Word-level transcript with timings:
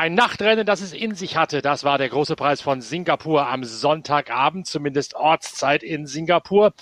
Ein 0.00 0.14
Nachtrennen, 0.14 0.64
das 0.64 0.80
es 0.80 0.94
in 0.94 1.14
sich 1.14 1.36
hatte, 1.36 1.60
das 1.60 1.84
war 1.84 1.98
der 1.98 2.08
große 2.08 2.34
Preis 2.34 2.62
von 2.62 2.80
Singapur 2.80 3.46
am 3.46 3.64
Sonntagabend, 3.64 4.66
zumindest 4.66 5.12
Ortszeit 5.12 5.82
in 5.82 6.06
Singapur. 6.06 6.72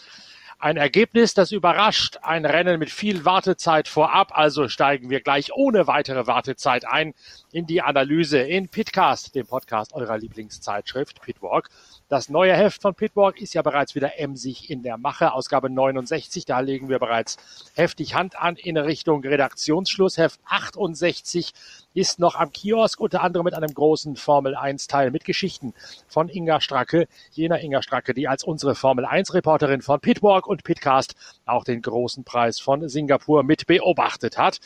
Ein 0.60 0.76
Ergebnis, 0.76 1.34
das 1.34 1.50
überrascht. 1.50 2.18
Ein 2.22 2.44
Rennen 2.44 2.78
mit 2.78 2.90
viel 2.90 3.24
Wartezeit 3.24 3.88
vorab. 3.88 4.38
Also 4.38 4.68
steigen 4.68 5.10
wir 5.10 5.20
gleich 5.20 5.52
ohne 5.52 5.88
weitere 5.88 6.28
Wartezeit 6.28 6.84
ein 6.84 7.12
in 7.50 7.66
die 7.66 7.82
Analyse 7.82 8.38
in 8.38 8.68
Pitcast, 8.68 9.34
dem 9.34 9.48
Podcast 9.48 9.94
eurer 9.94 10.16
Lieblingszeitschrift 10.16 11.20
Pitwalk. 11.20 11.70
Das 12.10 12.30
neue 12.30 12.54
Heft 12.56 12.80
von 12.80 12.94
Pitwalk 12.94 13.38
ist 13.38 13.52
ja 13.52 13.60
bereits 13.60 13.94
wieder 13.94 14.18
emsig 14.18 14.70
in 14.70 14.82
der 14.82 14.96
Mache. 14.96 15.34
Ausgabe 15.34 15.68
69, 15.68 16.46
da 16.46 16.60
legen 16.60 16.88
wir 16.88 16.98
bereits 16.98 17.36
heftig 17.74 18.14
Hand 18.14 18.34
an 18.40 18.56
in 18.56 18.78
Richtung 18.78 19.22
Redaktionsschluss. 19.22 20.16
Heft 20.16 20.40
68 20.46 21.52
ist 21.92 22.18
noch 22.18 22.36
am 22.36 22.50
Kiosk, 22.50 22.98
unter 22.98 23.22
anderem 23.22 23.44
mit 23.44 23.52
einem 23.52 23.74
großen 23.74 24.16
Formel 24.16 24.56
1 24.56 24.86
Teil 24.86 25.10
mit 25.10 25.26
Geschichten 25.26 25.74
von 26.06 26.30
Inga 26.30 26.62
Stracke, 26.62 27.08
jener 27.32 27.60
Inga 27.60 27.82
Stracke, 27.82 28.14
die 28.14 28.26
als 28.26 28.42
unsere 28.42 28.74
Formel 28.74 29.04
1 29.04 29.34
Reporterin 29.34 29.82
von 29.82 30.00
Pitwalk 30.00 30.46
und 30.46 30.64
Pitcast 30.64 31.14
auch 31.44 31.64
den 31.64 31.82
großen 31.82 32.24
Preis 32.24 32.58
von 32.58 32.88
Singapur 32.88 33.42
mit 33.42 33.66
beobachtet 33.66 34.38
hat. 34.38 34.60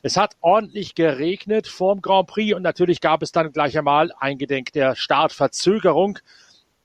Es 0.00 0.16
hat 0.16 0.36
ordentlich 0.40 0.94
geregnet 0.94 1.66
vorm 1.66 2.00
Grand 2.00 2.28
Prix 2.28 2.54
und 2.54 2.62
natürlich 2.62 3.00
gab 3.00 3.22
es 3.22 3.32
dann 3.32 3.52
gleich 3.52 3.76
einmal 3.76 4.12
eingedenk 4.18 4.72
der 4.72 4.94
Startverzögerung 4.94 6.20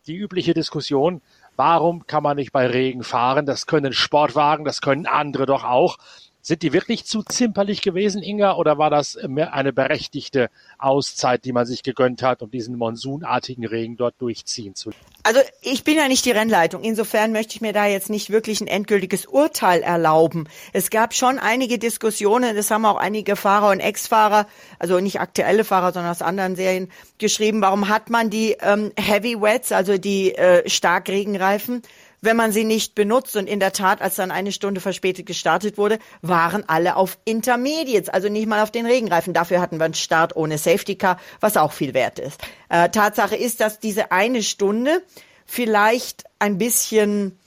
die 0.08 0.16
übliche 0.16 0.54
Diskussion, 0.54 1.22
warum 1.56 2.08
kann 2.08 2.24
man 2.24 2.38
nicht 2.38 2.52
bei 2.52 2.68
Regen 2.68 3.04
fahren? 3.04 3.46
Das 3.46 3.66
können 3.68 3.94
Sportwagen, 3.94 4.66
das 4.66 4.82
können 4.82 5.06
andere 5.06 5.46
doch 5.46 5.64
auch. 5.64 5.98
Sind 6.42 6.64
die 6.64 6.74
wirklich 6.74 7.06
zu 7.06 7.22
zimperlich 7.24 7.82
gewesen, 7.82 8.24
Inga, 8.24 8.56
oder 8.56 8.78
war 8.78 8.90
das 8.90 9.16
eine 9.16 9.74
berechtigte 9.74 10.50
Auszeit, 10.80 11.46
die 11.46 11.54
man 11.54 11.66
sich 11.66 11.84
gegönnt 11.84 12.24
hat, 12.24 12.42
um 12.42 12.50
diesen 12.50 12.78
monsunartigen 12.78 13.66
Regen 13.66 13.96
dort 13.96 14.16
durchziehen 14.20 14.74
zu? 14.74 14.92
Also 15.24 15.40
ich 15.62 15.84
bin 15.84 15.98
ja 15.98 16.08
nicht 16.08 16.26
die 16.26 16.32
Rennleitung. 16.32 16.84
Insofern 16.84 17.32
möchte 17.32 17.56
ich 17.56 17.62
mir 17.62 17.74
da 17.74 17.86
jetzt 17.86 18.10
nicht 18.10 18.32
wirklich 18.32 18.60
ein 18.62 18.68
endgültiges 18.68 19.28
Urteil 19.28 19.82
erlauben. 19.82 20.48
Es 20.74 20.90
gab 20.90 21.14
schon 21.14 21.38
einige 21.38 21.78
Diskussionen, 21.78 22.56
das 22.56 22.72
haben 22.72 22.86
auch 22.86 22.98
einige 22.98 23.36
Fahrer 23.36 23.70
und 23.70 23.80
Ex-Fahrer, 23.80 24.48
also 24.80 25.00
nicht 25.00 25.20
aktuelle 25.20 25.64
Fahrer, 25.64 25.94
sondern 25.94 26.12
aus 26.12 26.24
anderen 26.24 26.56
Serien 26.56 26.92
geschrieben, 27.20 27.62
warum 27.62 27.88
hat 27.88 28.10
man 28.10 28.32
die 28.32 28.58
ähm, 28.62 28.92
Heavy 28.98 29.40
Wets, 29.40 29.72
also 29.72 29.98
die 29.98 30.34
äh, 30.34 30.68
Starkregenreifen, 30.68 31.84
wenn 32.22 32.38
man 32.38 32.52
sie 32.52 32.64
nicht 32.64 32.96
benutzt. 32.96 33.36
Und 33.36 33.48
in 33.48 33.60
der 33.60 33.74
Tat, 33.74 34.02
als 34.02 34.16
dann 34.16 34.32
eine 34.32 34.52
Stunde 34.52 34.80
verspätet 34.80 35.26
gestartet 35.26 35.78
wurde, 35.78 36.00
waren 36.22 36.64
alle 36.68 36.96
auf 36.96 37.18
Intermediates, 37.26 38.10
also 38.10 38.30
nicht 38.30 38.48
mal 38.48 38.62
auf 38.62 38.72
den 38.72 38.86
Regenreifen. 38.86 39.34
Dafür 39.34 39.60
hatten 39.60 39.80
wir 39.80 39.86
einen 39.86 39.94
Start 39.94 40.36
ohne 40.36 40.58
Safety 40.58 40.96
Car, 40.96 41.18
was 41.40 41.58
auch 41.58 41.74
viel 41.74 41.94
wert 41.94 42.20
ist. 42.20 42.40
Äh, 42.70 42.90
Tatsache 42.90 43.36
ist, 43.36 43.60
dass 43.60 43.80
diese 43.80 44.12
eine 44.12 44.44
Stunde 44.44 45.02
vielleicht 45.46 46.24
ein 46.40 46.58
bisschen 46.58 47.38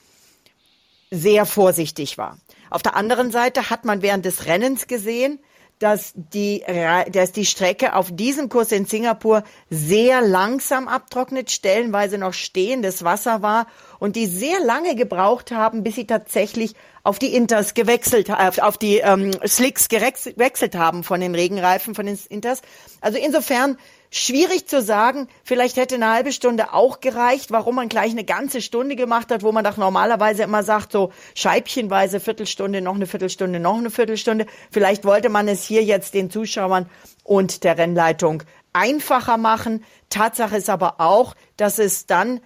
sehr 1.11 1.47
vorsichtig 1.47 2.19
war. 2.19 2.39
Auf 2.71 2.83
der 2.83 2.97
anderen 2.97 3.31
Seite 3.31 3.71
hat 3.71 3.85
man 3.85 4.03
während 4.03 4.25
des 4.25 4.47
Rennens 4.47 4.89
gesehen, 4.89 5.39
dass 5.79 6.13
die, 6.15 6.65
dass 7.11 7.33
die 7.33 7.45
Strecke 7.45 7.95
auf 7.95 8.15
diesem 8.15 8.49
Kurs 8.49 8.73
in 8.73 8.87
Singapur 8.87 9.45
sehr 9.71 10.23
langsam 10.23 10.89
abtrocknet, 10.89 11.51
stellenweise 11.51 12.19
noch 12.19 12.33
stehendes 12.33 13.05
Wasser 13.05 13.43
war 13.43 13.67
und 13.99 14.17
die 14.17 14.27
sehr 14.27 14.61
lange 14.61 14.95
gebraucht 14.95 15.51
haben, 15.51 15.83
bis 15.83 15.97
sie 15.97 16.07
tatsächlich 16.07 16.75
auf 17.03 17.19
die 17.19 17.35
Inters 17.35 17.75
gewechselt, 17.75 18.31
äh, 18.31 18.51
auf 18.61 18.79
die 18.79 18.99
ähm, 18.99 19.33
Slicks 19.47 19.89
gewechselt 19.89 20.75
haben 20.75 21.05
von 21.05 21.21
den 21.21 21.35
Regenreifen 21.35 21.95
von 21.95 22.07
den 22.07 22.19
Inters. 22.29 22.63
Also 23.01 23.19
insofern 23.19 23.77
Schwierig 24.17 24.69
zu 24.69 24.81
sagen, 24.81 25.27
vielleicht 25.43 25.77
hätte 25.77 25.97
eine 25.97 26.13
halbe 26.13 26.31
Stunde 26.31 26.73
auch 26.73 27.01
gereicht, 27.01 27.51
warum 27.51 27.75
man 27.75 27.89
gleich 27.89 28.13
eine 28.13 28.23
ganze 28.23 28.63
Stunde 28.63 28.95
gemacht 28.95 29.33
hat, 29.33 29.43
wo 29.43 29.51
man 29.51 29.65
doch 29.65 29.77
normalerweise 29.77 30.45
immer 30.45 30.63
sagt, 30.63 30.93
so 30.93 31.11
scheibchenweise 31.35 32.21
Viertelstunde, 32.21 32.81
noch 32.81 32.95
eine 32.95 33.09
Viertelstunde, 33.09 33.59
noch 33.59 33.77
eine 33.77 33.91
Viertelstunde. 33.91 34.47
Vielleicht 34.71 35.05
wollte 35.05 35.31
man 35.31 35.49
es 35.49 35.65
hier 35.65 35.83
jetzt 35.83 36.15
den 36.15 36.31
Zuschauern 36.31 36.89
und 37.25 37.65
der 37.65 37.77
Rennleitung 37.77 38.45
einfacher 38.73 39.37
machen. 39.37 39.83
Tatsache 40.11 40.59
ist 40.59 40.71
aber 40.71 41.01
auch, 41.01 41.35
dass 41.57 41.81
es 41.81 42.07
dann 42.07 42.39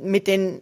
mit 0.00 0.26
den 0.26 0.60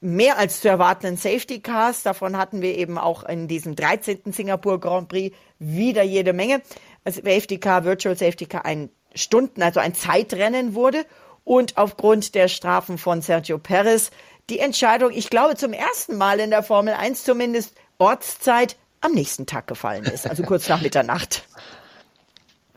mehr 0.00 0.38
als 0.38 0.60
zu 0.60 0.68
erwartenden 0.68 1.18
Safety 1.18 1.60
Cars, 1.60 2.02
davon 2.02 2.36
hatten 2.36 2.62
wir 2.62 2.76
eben 2.76 2.98
auch 2.98 3.22
in 3.22 3.46
diesem 3.46 3.76
13. 3.76 4.32
Singapur 4.32 4.80
Grand 4.80 5.08
Prix 5.08 5.36
wieder 5.60 6.02
jede 6.02 6.32
Menge. 6.32 6.62
Also 7.04 7.20
Safety 7.20 7.60
Car, 7.60 7.84
Virtual 7.84 8.16
Safety 8.16 8.46
Car, 8.46 8.64
ein 8.64 8.90
Stunden, 9.14 9.62
also 9.62 9.80
ein 9.80 9.94
Zeitrennen 9.94 10.74
wurde 10.74 11.04
und 11.44 11.76
aufgrund 11.76 12.34
der 12.34 12.48
Strafen 12.48 12.98
von 12.98 13.22
Sergio 13.22 13.58
Perez 13.58 14.10
die 14.48 14.58
Entscheidung, 14.58 15.12
ich 15.12 15.30
glaube 15.30 15.56
zum 15.56 15.72
ersten 15.72 16.16
Mal 16.16 16.40
in 16.40 16.50
der 16.50 16.62
Formel 16.62 16.94
1 16.94 17.24
zumindest 17.24 17.74
Ortszeit 17.98 18.76
am 19.00 19.12
nächsten 19.12 19.46
Tag 19.46 19.66
gefallen 19.66 20.04
ist, 20.04 20.26
also 20.26 20.42
kurz 20.42 20.68
nach 20.68 20.80
Mitternacht. 20.82 21.44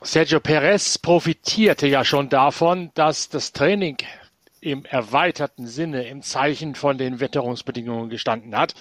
Sergio 0.02 0.40
Perez 0.40 0.98
profitierte 0.98 1.88
ja 1.88 2.04
schon 2.04 2.30
davon, 2.30 2.92
dass 2.94 3.30
das 3.30 3.54
Training 3.54 3.98
im 4.64 4.86
erweiterten 4.86 5.68
Sinne 5.68 6.08
im 6.08 6.22
Zeichen 6.22 6.76
von 6.76 6.98
den 6.98 7.20
Wetterungsbedingungen 7.20 8.10
gestanden 8.10 8.56
hat. 8.56 8.74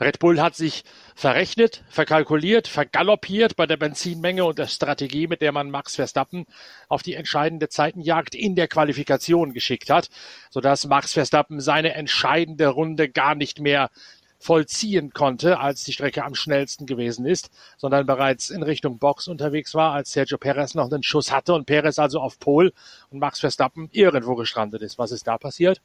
Red 0.00 0.18
Bull 0.18 0.40
hat 0.40 0.56
sich 0.56 0.82
verrechnet, 1.14 1.84
verkalkuliert, 1.88 2.66
vergaloppiert 2.66 3.54
bei 3.54 3.66
der 3.66 3.76
Benzinmenge 3.76 4.44
und 4.44 4.58
der 4.58 4.66
Strategie, 4.66 5.28
mit 5.28 5.40
der 5.40 5.52
man 5.52 5.70
Max 5.70 5.94
Verstappen 5.94 6.44
auf 6.88 7.02
die 7.02 7.14
entscheidende 7.14 7.68
Zeitenjagd 7.68 8.34
in 8.34 8.56
der 8.56 8.66
Qualifikation 8.66 9.52
geschickt 9.52 9.90
hat, 9.90 10.08
sodass 10.50 10.86
Max 10.86 11.12
Verstappen 11.12 11.60
seine 11.60 11.94
entscheidende 11.94 12.68
Runde 12.68 13.08
gar 13.08 13.34
nicht 13.34 13.60
mehr 13.60 13.90
vollziehen 14.38 15.12
konnte, 15.12 15.58
als 15.58 15.84
die 15.84 15.92
Strecke 15.92 16.24
am 16.24 16.34
schnellsten 16.34 16.86
gewesen 16.86 17.26
ist, 17.26 17.50
sondern 17.76 18.06
bereits 18.06 18.50
in 18.50 18.62
Richtung 18.62 18.98
Box 18.98 19.28
unterwegs 19.28 19.74
war, 19.74 19.92
als 19.92 20.12
Sergio 20.12 20.38
Perez 20.38 20.74
noch 20.74 20.90
einen 20.90 21.02
Schuss 21.02 21.32
hatte 21.32 21.54
und 21.54 21.66
Perez 21.66 21.98
also 21.98 22.20
auf 22.20 22.38
Pol 22.38 22.72
und 23.10 23.18
Max 23.18 23.40
Verstappen 23.40 23.88
irgendwo 23.92 24.34
gestrandet 24.36 24.82
ist. 24.82 24.98
Was 24.98 25.10
ist 25.10 25.26
da 25.26 25.38
passiert? 25.38 25.80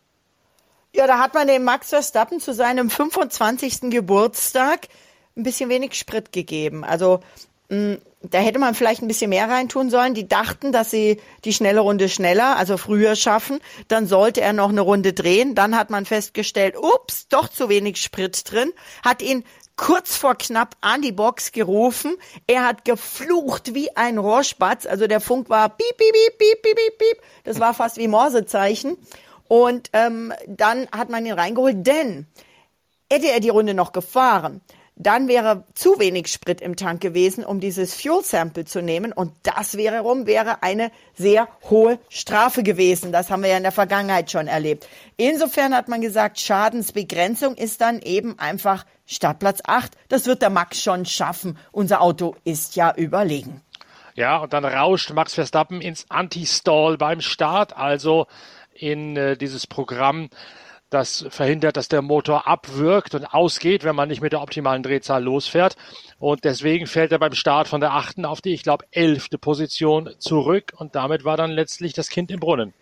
Ja, 0.95 1.07
da 1.07 1.17
hat 1.17 1.33
man 1.33 1.47
dem 1.47 1.63
Max 1.63 1.89
Verstappen 1.89 2.39
zu 2.39 2.53
seinem 2.53 2.89
25. 2.91 3.89
Geburtstag 3.89 4.87
ein 5.35 5.43
bisschen 5.43 5.69
wenig 5.69 5.95
Sprit 5.95 6.31
gegeben. 6.31 6.83
Also 6.83 7.21
da 8.21 8.37
hätte 8.37 8.59
man 8.59 8.73
vielleicht 8.73 9.01
ein 9.01 9.07
bisschen 9.07 9.29
mehr 9.29 9.49
reintun 9.49 9.89
sollen. 9.89 10.13
Die 10.13 10.27
dachten, 10.27 10.71
dass 10.71 10.89
sie 10.89 11.19
die 11.43 11.53
schnelle 11.53 11.81
Runde 11.81 12.07
schneller, 12.07 12.55
also 12.55 12.77
früher 12.77 13.15
schaffen. 13.15 13.59
Dann 13.89 14.07
sollte 14.07 14.41
er 14.41 14.53
noch 14.53 14.69
eine 14.69 14.81
Runde 14.81 15.13
drehen. 15.13 15.55
Dann 15.55 15.75
hat 15.75 15.89
man 15.89 16.05
festgestellt, 16.05 16.77
ups, 16.77 17.27
doch 17.27 17.49
zu 17.49 17.67
wenig 17.67 17.97
Sprit 17.97 18.49
drin. 18.49 18.71
Hat 19.03 19.21
ihn 19.21 19.43
kurz 19.75 20.15
vor 20.15 20.35
knapp 20.35 20.77
an 20.79 21.01
die 21.01 21.11
Box 21.11 21.51
gerufen. 21.51 22.15
Er 22.47 22.65
hat 22.65 22.85
geflucht 22.85 23.73
wie 23.73 23.95
ein 23.97 24.17
Rohrspatz. 24.17 24.85
Also 24.85 25.07
der 25.07 25.19
Funk 25.19 25.49
war 25.49 25.69
piep, 25.69 25.97
piep, 25.97 26.13
piep, 26.13 26.37
piep, 26.37 26.61
piep, 26.61 26.75
piep, 26.75 26.97
piep. 26.97 27.21
Das 27.43 27.59
war 27.59 27.73
fast 27.73 27.97
wie 27.97 28.07
Morsezeichen. 28.07 28.97
Und 29.49 29.89
ähm, 29.93 30.33
dann 30.47 30.87
hat 30.91 31.09
man 31.09 31.25
ihn 31.25 31.33
reingeholt, 31.33 31.85
denn 31.85 32.27
hätte 33.11 33.29
er 33.29 33.39
die 33.39 33.49
Runde 33.49 33.73
noch 33.73 33.91
gefahren, 33.91 34.61
dann 35.03 35.27
wäre 35.27 35.63
zu 35.75 35.99
wenig 35.99 36.27
Sprit 36.27 36.61
im 36.61 36.75
Tank 36.75 37.01
gewesen, 37.01 37.43
um 37.45 37.59
dieses 37.59 37.93
Fuel 37.95 38.23
Sample 38.23 38.65
zu 38.65 38.81
nehmen. 38.81 39.13
Und 39.13 39.33
das 39.43 39.77
wäre 39.77 39.99
rum, 39.99 40.25
wäre 40.25 40.63
eine 40.63 40.91
sehr 41.13 41.47
hohe 41.69 41.99
Strafe 42.09 42.63
gewesen. 42.63 43.11
Das 43.11 43.29
haben 43.29 43.43
wir 43.43 43.49
ja 43.49 43.57
in 43.57 43.63
der 43.63 43.71
Vergangenheit 43.71 44.31
schon 44.31 44.47
erlebt. 44.47 44.87
Insofern 45.17 45.75
hat 45.75 45.87
man 45.87 46.01
gesagt, 46.01 46.39
Schadensbegrenzung 46.39 47.55
ist 47.55 47.81
dann 47.81 47.99
eben 47.99 48.39
einfach 48.39 48.85
Startplatz 49.05 49.59
8. 49.65 49.91
Das 50.09 50.25
wird 50.25 50.41
der 50.41 50.49
Max 50.49 50.81
schon 50.81 51.05
schaffen. 51.05 51.57
Unser 51.71 52.01
Auto 52.01 52.35
ist 52.43 52.75
ja 52.75 52.93
überlegen. 52.95 53.61
Ja, 54.15 54.37
und 54.37 54.53
dann 54.53 54.65
rauscht 54.65 55.11
Max 55.11 55.33
Verstappen 55.33 55.81
ins 55.81 56.05
Anti-Stall 56.09 56.97
beim 56.97 57.21
Start, 57.21 57.75
also 57.75 58.27
in 58.73 59.17
äh, 59.17 59.37
dieses 59.37 59.65
Programm, 59.65 60.29
das 60.93 61.25
verhindert, 61.29 61.77
dass 61.77 61.87
der 61.87 62.01
Motor 62.01 62.47
abwirkt 62.47 63.15
und 63.15 63.25
ausgeht, 63.25 63.83
wenn 63.83 63.95
man 63.95 64.09
nicht 64.09 64.21
mit 64.21 64.33
der 64.33 64.41
optimalen 64.41 64.83
Drehzahl 64.83 65.23
losfährt. 65.23 65.75
Und 66.19 66.43
deswegen 66.43 66.87
fällt 66.87 67.11
er 67.11 67.19
beim 67.19 67.33
Start 67.33 67.67
von 67.67 67.81
der 67.81 67.93
achten 67.93 68.25
auf 68.25 68.41
die, 68.41 68.53
ich 68.53 68.63
glaube, 68.63 68.85
elfte 68.91 69.37
Position 69.37 70.09
zurück. 70.19 70.73
Und 70.77 70.95
damit 70.95 71.25
war 71.25 71.37
dann 71.37 71.51
letztlich 71.51 71.93
das 71.93 72.09
Kind 72.09 72.31
im 72.31 72.39
Brunnen. 72.39 72.73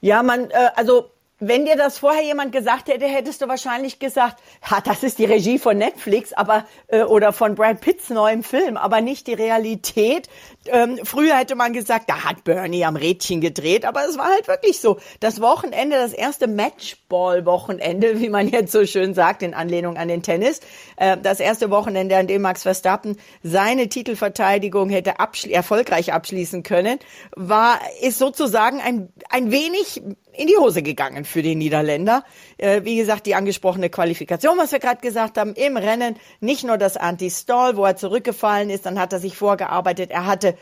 Ja, 0.00 0.22
man, 0.22 0.50
äh, 0.50 0.70
also 0.76 1.10
wenn 1.40 1.64
dir 1.64 1.76
das 1.76 1.98
vorher 1.98 2.22
jemand 2.22 2.52
gesagt 2.52 2.88
hätte, 2.88 3.06
hättest 3.06 3.40
du 3.40 3.48
wahrscheinlich 3.48 3.98
gesagt, 3.98 4.40
ha, 4.62 4.80
das 4.82 5.02
ist 5.02 5.18
die 5.18 5.24
Regie 5.24 5.58
von 5.58 5.78
Netflix, 5.78 6.32
aber 6.34 6.66
äh, 6.88 7.02
oder 7.02 7.32
von 7.32 7.54
Brad 7.54 7.80
Pitts 7.80 8.10
neuem 8.10 8.42
Film, 8.42 8.76
aber 8.76 9.00
nicht 9.00 9.26
die 9.26 9.32
Realität. 9.32 10.28
Ähm, 10.66 11.00
früher 11.02 11.36
hätte 11.36 11.54
man 11.54 11.72
gesagt, 11.72 12.10
da 12.10 12.24
hat 12.24 12.44
Bernie 12.44 12.84
am 12.84 12.96
Rädchen 12.96 13.40
gedreht, 13.40 13.86
aber 13.86 14.04
es 14.06 14.18
war 14.18 14.26
halt 14.26 14.48
wirklich 14.48 14.80
so. 14.80 14.98
Das 15.20 15.40
Wochenende, 15.40 15.96
das 15.96 16.12
erste 16.12 16.46
Matchball-Wochenende, 16.46 18.20
wie 18.20 18.28
man 18.28 18.46
jetzt 18.48 18.72
so 18.72 18.84
schön 18.84 19.14
sagt, 19.14 19.42
in 19.42 19.54
Anlehnung 19.54 19.96
an 19.96 20.08
den 20.08 20.22
Tennis, 20.22 20.60
äh, 20.96 21.16
das 21.16 21.40
erste 21.40 21.70
Wochenende, 21.70 22.16
an 22.18 22.26
dem 22.26 22.42
Max 22.42 22.62
Verstappen 22.62 23.16
seine 23.42 23.88
Titelverteidigung 23.88 24.90
hätte 24.90 25.20
abschli 25.20 25.52
erfolgreich 25.52 26.12
abschließen 26.12 26.62
können, 26.62 26.98
war 27.34 27.80
ist 28.02 28.18
sozusagen 28.18 28.80
ein 28.80 29.10
ein 29.30 29.50
wenig 29.50 30.02
in 30.40 30.46
die 30.46 30.56
Hose 30.56 30.82
gegangen 30.82 31.26
für 31.26 31.42
die 31.42 31.54
Niederländer. 31.54 32.24
Äh, 32.56 32.82
wie 32.84 32.96
gesagt, 32.96 33.26
die 33.26 33.34
angesprochene 33.34 33.90
Qualifikation, 33.90 34.56
was 34.56 34.72
wir 34.72 34.78
gerade 34.78 35.02
gesagt 35.02 35.36
haben, 35.36 35.52
im 35.52 35.76
Rennen, 35.76 36.16
nicht 36.40 36.64
nur 36.64 36.78
das 36.78 36.96
Anti-Stall, 36.96 37.76
wo 37.76 37.84
er 37.84 37.96
zurückgefallen 37.96 38.70
ist, 38.70 38.86
dann 38.86 38.98
hat 38.98 39.12
er 39.12 39.18
sich 39.18 39.36
vorgearbeitet. 39.36 40.10
Er 40.10 40.24
hatte 40.24 40.56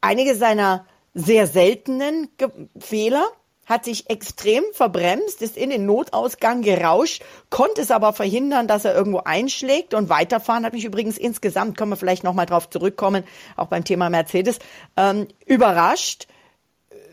einige 0.00 0.34
seiner 0.34 0.86
sehr 1.12 1.46
seltenen 1.46 2.30
Ge 2.38 2.48
Fehler, 2.78 3.26
hat 3.66 3.84
sich 3.84 4.08
extrem 4.08 4.64
verbremst, 4.72 5.42
ist 5.42 5.58
in 5.58 5.68
den 5.68 5.84
Notausgang 5.84 6.62
gerauscht, 6.62 7.22
konnte 7.50 7.82
es 7.82 7.90
aber 7.90 8.14
verhindern, 8.14 8.68
dass 8.68 8.86
er 8.86 8.94
irgendwo 8.94 9.18
einschlägt 9.18 9.92
und 9.92 10.08
weiterfahren. 10.08 10.64
Hat 10.64 10.72
mich 10.72 10.86
übrigens 10.86 11.18
insgesamt, 11.18 11.76
können 11.76 11.90
wir 11.90 11.96
vielleicht 11.96 12.24
nochmal 12.24 12.46
drauf 12.46 12.70
zurückkommen, 12.70 13.24
auch 13.54 13.66
beim 13.66 13.84
Thema 13.84 14.08
Mercedes, 14.08 14.60
ähm, 14.96 15.28
überrascht 15.44 16.26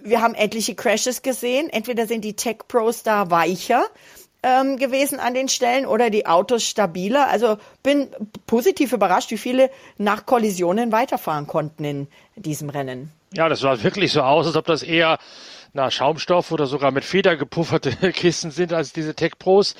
wir 0.03 0.21
haben 0.21 0.35
etliche 0.35 0.75
Crashes 0.75 1.21
gesehen. 1.21 1.69
Entweder 1.69 2.07
sind 2.07 2.23
die 2.23 2.35
Tech 2.35 2.57
Pros 2.67 3.03
da 3.03 3.29
weicher 3.29 3.85
ähm, 4.43 4.77
gewesen 4.77 5.19
an 5.19 5.33
den 5.33 5.49
Stellen 5.49 5.85
oder 5.85 6.09
die 6.09 6.25
Autos 6.25 6.63
stabiler. 6.63 7.27
Also 7.27 7.57
bin 7.83 8.07
positiv 8.47 8.93
überrascht, 8.93 9.31
wie 9.31 9.37
viele 9.37 9.69
nach 9.97 10.25
Kollisionen 10.25 10.91
weiterfahren 10.91 11.47
konnten 11.47 11.83
in 11.83 12.07
diesem 12.35 12.69
Rennen. 12.69 13.11
Ja, 13.33 13.49
das 13.49 13.59
sah 13.59 13.81
wirklich 13.83 14.11
so 14.11 14.21
aus, 14.21 14.47
als 14.47 14.55
ob 14.55 14.65
das 14.65 14.81
eher 14.81 15.19
na, 15.73 15.91
Schaumstoff 15.91 16.51
oder 16.51 16.65
sogar 16.65 16.91
mit 16.91 17.03
Feder 17.03 17.37
gepufferte 17.37 17.91
Kisten 18.13 18.51
sind 18.51 18.73
als 18.73 18.93
diese 18.93 19.13
Tech 19.15 19.33
Pros. 19.37 19.75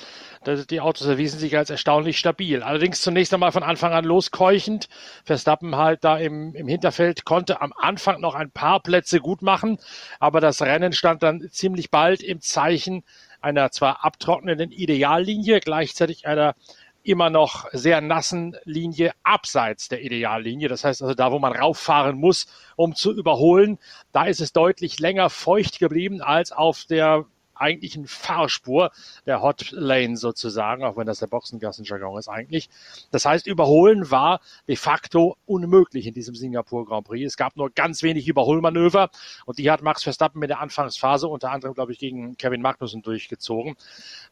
Die 0.46 0.80
Autos 0.80 1.06
erwiesen 1.06 1.38
sich 1.38 1.58
als 1.58 1.70
erstaunlich 1.70 2.18
stabil. 2.18 2.64
Allerdings 2.64 3.02
zunächst 3.02 3.34
einmal 3.34 3.52
von 3.52 3.64
Anfang 3.64 3.92
an 3.92 4.06
loskeuchend. 4.06 4.88
Verstappen 5.26 5.76
halt 5.76 6.06
da 6.06 6.18
im, 6.18 6.56
im 6.56 6.68
Hinterfeld 6.68 7.26
konnte 7.26 7.62
am 7.62 7.74
Anfang 7.78 8.22
noch 8.22 8.36
ein 8.36 8.50
paar 8.50 8.80
Plätze 8.80 9.20
gut 9.20 9.42
machen, 9.42 9.80
aber 10.20 10.40
das 10.40 10.62
Rennen 10.62 10.94
stand 10.94 11.24
dann 11.24 11.50
ziemlich 11.52 11.92
bald 11.92 12.24
im 12.24 12.40
Zeichen 12.40 13.04
einer 13.42 13.72
zwar 13.72 14.06
abtrocknenden 14.06 14.72
Ideallinie, 14.72 15.60
gleichzeitig 15.60 16.26
einer 16.26 16.56
immer 17.04 17.30
noch 17.30 17.68
sehr 17.74 18.02
nassen 18.02 18.56
Linie 18.64 19.12
abseits 19.24 19.90
der 19.90 20.02
Ideallinie. 20.04 20.70
Das 20.70 20.84
heißt 20.84 21.02
also 21.02 21.16
da, 21.16 21.32
wo 21.32 21.40
man 21.40 21.54
rauffahren 21.54 22.18
muss, 22.18 22.48
um 22.76 22.96
zu 22.96 23.14
überholen, 23.14 23.78
da 24.12 24.26
ist 24.26 24.42
es 24.42 24.54
deutlich 24.54 25.00
länger 25.00 25.30
feucht 25.30 25.80
geblieben 25.80 26.22
als 26.22 26.52
auf 26.52 26.86
der 26.86 27.26
eigentlichen 27.60 28.08
Fahrspur 28.08 28.92
der 29.26 29.42
Hot 29.42 29.72
Lane 29.72 30.18
sozusagen, 30.18 30.84
auch 30.84 30.98
wenn 30.98 31.08
das 31.08 31.20
der 31.20 31.28
Boxengassenjargon 31.28 32.18
ist 32.18 32.28
eigentlich. 32.28 32.70
Das 33.12 33.26
heißt, 33.26 33.48
überholen 33.48 34.12
war 34.12 34.42
de 34.68 34.76
facto 34.76 35.38
unmöglich 35.46 36.08
in 36.08 36.14
diesem 36.14 36.36
Singapur 36.36 36.86
Grand 36.86 37.08
Prix. 37.08 37.26
Es 37.26 37.38
gab 37.38 37.56
nur 37.56 37.70
ganz 37.70 38.04
wenig 38.04 38.28
Überholmanöver 38.28 39.10
und 39.46 39.58
die 39.58 39.70
hat 39.70 39.82
Max 39.82 40.04
Verstappen 40.04 40.42
in 40.42 40.48
der 40.48 40.60
Anfangsphase 40.60 41.28
unter 41.28 41.52
anderem, 41.52 41.74
glaube 41.74 41.92
ich, 41.92 42.00
gegen 42.00 42.38
Kevin 42.38 42.62
Magnussen 42.62 43.02
durchgezogen. 43.02 43.76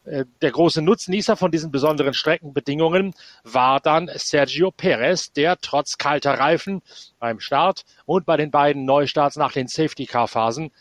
Äh, 0.05 0.25
der 0.41 0.51
große 0.51 0.81
Nutznießer 0.81 1.35
von 1.35 1.51
diesen 1.51 1.71
besonderen 1.71 2.13
Streckenbedingungen 2.13 3.13
war 3.43 3.79
dann 3.79 4.09
Sergio 4.15 4.71
Perez, 4.71 5.31
der 5.33 5.57
trotz 5.57 5.97
kalter 5.97 6.33
Reifen 6.39 6.81
beim 7.19 7.39
Start 7.39 7.83
und 8.05 8.25
bei 8.25 8.37
den 8.37 8.51
beiden 8.51 8.85
Neustarts 8.85 9.35
nach 9.35 9.51
den 9.51 9.67
Safety-Car-Phasen 9.67 10.71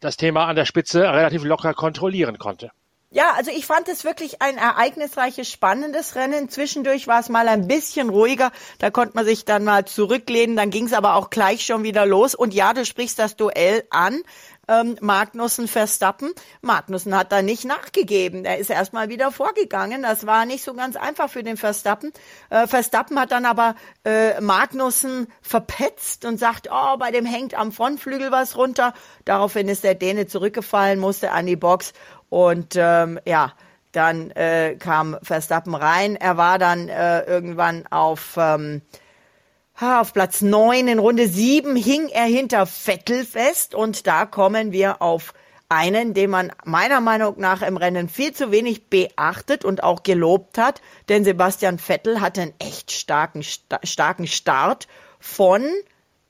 das 0.00 0.16
Thema 0.16 0.46
an 0.46 0.56
der 0.56 0.64
Spitze 0.64 1.02
relativ 1.02 1.44
locker 1.44 1.74
kontrollieren 1.74 2.38
konnte. 2.38 2.70
Ja, 3.10 3.32
also 3.36 3.50
ich 3.50 3.64
fand 3.64 3.88
es 3.88 4.04
wirklich 4.04 4.42
ein 4.42 4.58
ereignisreiches, 4.58 5.50
spannendes 5.50 6.14
Rennen. 6.14 6.50
Zwischendurch 6.50 7.06
war 7.06 7.20
es 7.20 7.30
mal 7.30 7.48
ein 7.48 7.66
bisschen 7.66 8.10
ruhiger. 8.10 8.52
Da 8.78 8.90
konnte 8.90 9.14
man 9.14 9.24
sich 9.24 9.46
dann 9.46 9.64
mal 9.64 9.86
zurücklehnen. 9.86 10.56
Dann 10.56 10.68
ging 10.68 10.84
es 10.84 10.92
aber 10.92 11.14
auch 11.14 11.30
gleich 11.30 11.64
schon 11.64 11.84
wieder 11.84 12.04
los. 12.04 12.34
Und 12.34 12.52
ja, 12.52 12.74
du 12.74 12.84
sprichst 12.84 13.18
das 13.18 13.34
Duell 13.34 13.84
an 13.88 14.22
ähm, 14.68 14.96
Magnussen 15.00 15.66
Verstappen. 15.66 16.30
Magnussen 16.60 17.16
hat 17.16 17.32
da 17.32 17.42
nicht 17.42 17.64
nachgegeben. 17.64 18.44
Er 18.44 18.58
ist 18.58 18.70
erstmal 18.70 19.08
wieder 19.08 19.32
vorgegangen. 19.32 20.02
Das 20.02 20.26
war 20.26 20.44
nicht 20.44 20.62
so 20.62 20.74
ganz 20.74 20.96
einfach 20.96 21.30
für 21.30 21.42
den 21.42 21.56
Verstappen. 21.56 22.12
Äh, 22.50 22.66
Verstappen 22.66 23.18
hat 23.18 23.32
dann 23.32 23.46
aber 23.46 23.74
äh, 24.04 24.40
Magnussen 24.40 25.28
verpetzt 25.42 26.24
und 26.24 26.38
sagt, 26.38 26.68
oh, 26.70 26.96
bei 26.98 27.10
dem 27.10 27.26
hängt 27.26 27.54
am 27.54 27.72
Frontflügel 27.72 28.30
was 28.30 28.56
runter. 28.56 28.94
Daraufhin 29.24 29.68
ist 29.68 29.84
der 29.84 29.94
Däne 29.94 30.26
zurückgefallen, 30.26 31.00
musste 31.00 31.32
an 31.32 31.46
die 31.46 31.56
Box 31.56 31.92
und 32.28 32.74
ähm, 32.76 33.18
ja, 33.24 33.52
dann 33.92 34.30
äh, 34.32 34.76
kam 34.76 35.16
Verstappen 35.22 35.74
rein. 35.74 36.16
Er 36.16 36.36
war 36.36 36.58
dann 36.58 36.88
äh, 36.88 37.22
irgendwann 37.22 37.86
auf 37.88 38.36
ähm, 38.36 38.82
auf 39.80 40.12
Platz 40.12 40.42
9 40.42 40.88
in 40.88 40.98
Runde 40.98 41.28
7 41.28 41.76
hing 41.76 42.08
er 42.08 42.24
hinter 42.24 42.66
Vettel 42.66 43.24
fest 43.24 43.76
und 43.76 44.08
da 44.08 44.26
kommen 44.26 44.72
wir 44.72 45.00
auf 45.00 45.34
einen, 45.68 46.14
den 46.14 46.30
man 46.30 46.50
meiner 46.64 47.00
Meinung 47.00 47.38
nach 47.38 47.62
im 47.62 47.76
Rennen 47.76 48.08
viel 48.08 48.32
zu 48.32 48.50
wenig 48.50 48.86
beachtet 48.86 49.64
und 49.64 49.84
auch 49.84 50.02
gelobt 50.02 50.58
hat, 50.58 50.82
denn 51.08 51.22
Sebastian 51.22 51.78
Vettel 51.78 52.20
hatte 52.20 52.42
einen 52.42 52.54
echt 52.58 52.90
starken, 52.90 53.44
starken 53.44 54.26
Start 54.26 54.88
von 55.20 55.62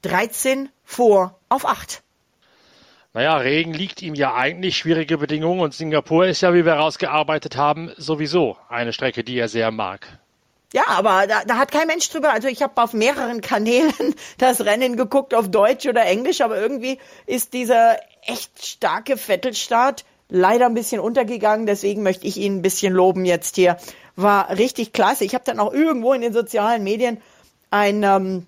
13 0.02 0.68
vor 0.84 1.38
auf 1.48 1.64
8. 1.64 2.02
Naja, 3.14 3.38
Regen 3.38 3.72
liegt 3.72 4.02
ihm 4.02 4.14
ja 4.14 4.34
eigentlich, 4.34 4.76
schwierige 4.76 5.16
Bedingungen 5.16 5.60
und 5.60 5.72
Singapur 5.72 6.26
ist 6.26 6.42
ja, 6.42 6.52
wie 6.52 6.66
wir 6.66 6.74
herausgearbeitet 6.74 7.56
haben, 7.56 7.92
sowieso 7.96 8.58
eine 8.68 8.92
Strecke, 8.92 9.24
die 9.24 9.38
er 9.38 9.48
sehr 9.48 9.70
mag. 9.70 10.06
Ja, 10.72 10.84
aber 10.88 11.26
da, 11.26 11.44
da 11.46 11.56
hat 11.56 11.72
kein 11.72 11.86
Mensch 11.86 12.10
drüber. 12.10 12.32
Also 12.32 12.48
ich 12.48 12.62
habe 12.62 12.80
auf 12.82 12.92
mehreren 12.92 13.40
Kanälen 13.40 14.14
das 14.38 14.64
Rennen 14.64 14.96
geguckt, 14.96 15.34
auf 15.34 15.50
Deutsch 15.50 15.86
oder 15.86 16.04
Englisch, 16.04 16.40
aber 16.42 16.60
irgendwie 16.60 16.98
ist 17.26 17.54
dieser 17.54 17.98
echt 18.26 18.64
starke 18.64 19.16
Vettelstart 19.16 20.04
leider 20.28 20.66
ein 20.66 20.74
bisschen 20.74 21.00
untergegangen. 21.00 21.66
Deswegen 21.66 22.02
möchte 22.02 22.26
ich 22.26 22.36
ihn 22.36 22.56
ein 22.56 22.62
bisschen 22.62 22.92
loben 22.92 23.24
jetzt 23.24 23.56
hier. 23.56 23.78
War 24.16 24.50
richtig 24.50 24.92
klasse. 24.92 25.24
Ich 25.24 25.34
habe 25.34 25.44
dann 25.44 25.58
auch 25.58 25.72
irgendwo 25.72 26.12
in 26.12 26.20
den 26.20 26.34
sozialen 26.34 26.84
Medien 26.84 27.22
ein, 27.70 28.02
ähm, 28.02 28.46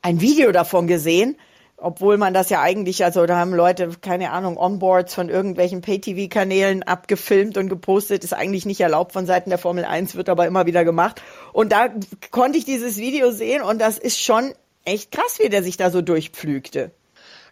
ein 0.00 0.20
Video 0.22 0.50
davon 0.52 0.86
gesehen 0.86 1.36
obwohl 1.80 2.16
man 2.16 2.34
das 2.34 2.50
ja 2.50 2.60
eigentlich, 2.60 3.04
also 3.04 3.24
da 3.26 3.36
haben 3.36 3.54
Leute, 3.54 3.90
keine 4.00 4.32
Ahnung, 4.32 4.56
Onboards 4.56 5.14
von 5.14 5.28
irgendwelchen 5.28 5.80
Pay-TV-Kanälen 5.80 6.82
abgefilmt 6.82 7.56
und 7.56 7.68
gepostet, 7.68 8.24
ist 8.24 8.34
eigentlich 8.34 8.66
nicht 8.66 8.80
erlaubt 8.80 9.12
von 9.12 9.26
Seiten 9.26 9.50
der 9.50 9.58
Formel 9.58 9.84
1, 9.84 10.16
wird 10.16 10.28
aber 10.28 10.46
immer 10.46 10.66
wieder 10.66 10.84
gemacht. 10.84 11.22
Und 11.52 11.70
da 11.72 11.88
konnte 12.30 12.58
ich 12.58 12.64
dieses 12.64 12.98
Video 12.98 13.30
sehen 13.30 13.62
und 13.62 13.80
das 13.80 13.96
ist 13.96 14.20
schon 14.20 14.52
echt 14.84 15.12
krass, 15.12 15.38
wie 15.40 15.48
der 15.48 15.62
sich 15.62 15.76
da 15.76 15.90
so 15.90 16.02
durchpflügte. 16.02 16.90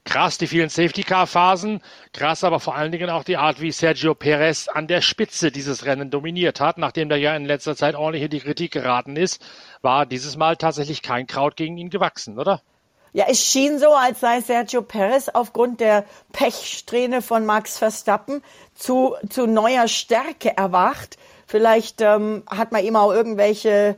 Krass, 0.05 0.39
die 0.39 0.47
vielen 0.47 0.69
Safety-Car-Phasen. 0.69 1.81
Krass, 2.13 2.45
aber 2.45 2.61
vor 2.61 2.77
allen 2.77 2.93
Dingen 2.93 3.11
auch 3.11 3.25
die 3.25 3.37
Art, 3.37 3.61
wie 3.61 3.73
Sergio 3.73 4.15
Perez 4.15 4.69
an 4.69 4.87
der 4.87 5.01
Spitze 5.01 5.51
dieses 5.51 5.85
Rennen 5.85 6.11
dominiert 6.11 6.61
hat. 6.61 6.79
Nachdem 6.79 7.09
der 7.09 7.19
ja 7.19 7.35
in 7.35 7.45
letzter 7.45 7.75
Zeit 7.75 7.97
ordentlich 7.97 8.23
in 8.23 8.31
die 8.31 8.41
Kritik 8.41 8.71
geraten 8.71 9.17
ist, 9.17 9.45
war 9.83 10.07
dieses 10.07 10.37
Mal 10.37 10.57
tatsächlich 10.57 11.03
kein 11.03 11.27
Kraut 11.27 11.57
gegen 11.57 11.77
ihn 11.77 11.91
gewachsen, 11.91 12.39
oder? 12.39 12.63
Ja, 13.13 13.27
es 13.29 13.43
schien 13.43 13.79
so, 13.79 13.95
als 13.95 14.21
sei 14.21 14.41
Sergio 14.41 14.83
Perez 14.83 15.29
aufgrund 15.33 15.81
der 15.81 16.05
Pechsträhne 16.33 17.23
von 17.23 17.47
Max 17.47 17.79
Verstappen 17.79 18.43
zu, 18.75 19.15
zu 19.31 19.47
neuer 19.47 19.89
Stärke 19.89 20.57
erwacht. 20.57 21.17
Vielleicht 21.47 22.01
ähm, 22.01 22.43
hat 22.51 22.73
man 22.73 22.85
ihm 22.85 22.97
auch 22.97 23.13
irgendwelche, 23.13 23.97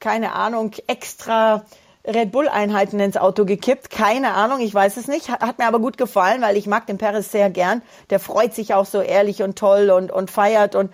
keine 0.00 0.32
Ahnung, 0.32 0.72
extra 0.86 1.64
Red 2.06 2.30
Bull 2.30 2.48
Einheiten 2.48 3.00
ins 3.00 3.16
Auto 3.16 3.44
gekippt. 3.44 3.90
Keine 3.90 4.34
Ahnung, 4.34 4.60
ich 4.60 4.72
weiß 4.72 4.96
es 4.96 5.08
nicht. 5.08 5.28
Hat, 5.28 5.40
hat 5.40 5.58
mir 5.58 5.66
aber 5.66 5.80
gut 5.80 5.98
gefallen, 5.98 6.40
weil 6.40 6.56
ich 6.56 6.68
mag 6.68 6.86
den 6.86 6.98
Perez 6.98 7.32
sehr 7.32 7.50
gern. 7.50 7.82
Der 8.10 8.20
freut 8.20 8.54
sich 8.54 8.74
auch 8.74 8.86
so 8.86 9.00
ehrlich 9.00 9.42
und 9.42 9.58
toll 9.58 9.90
und, 9.90 10.12
und 10.12 10.30
feiert 10.30 10.76
und 10.76 10.92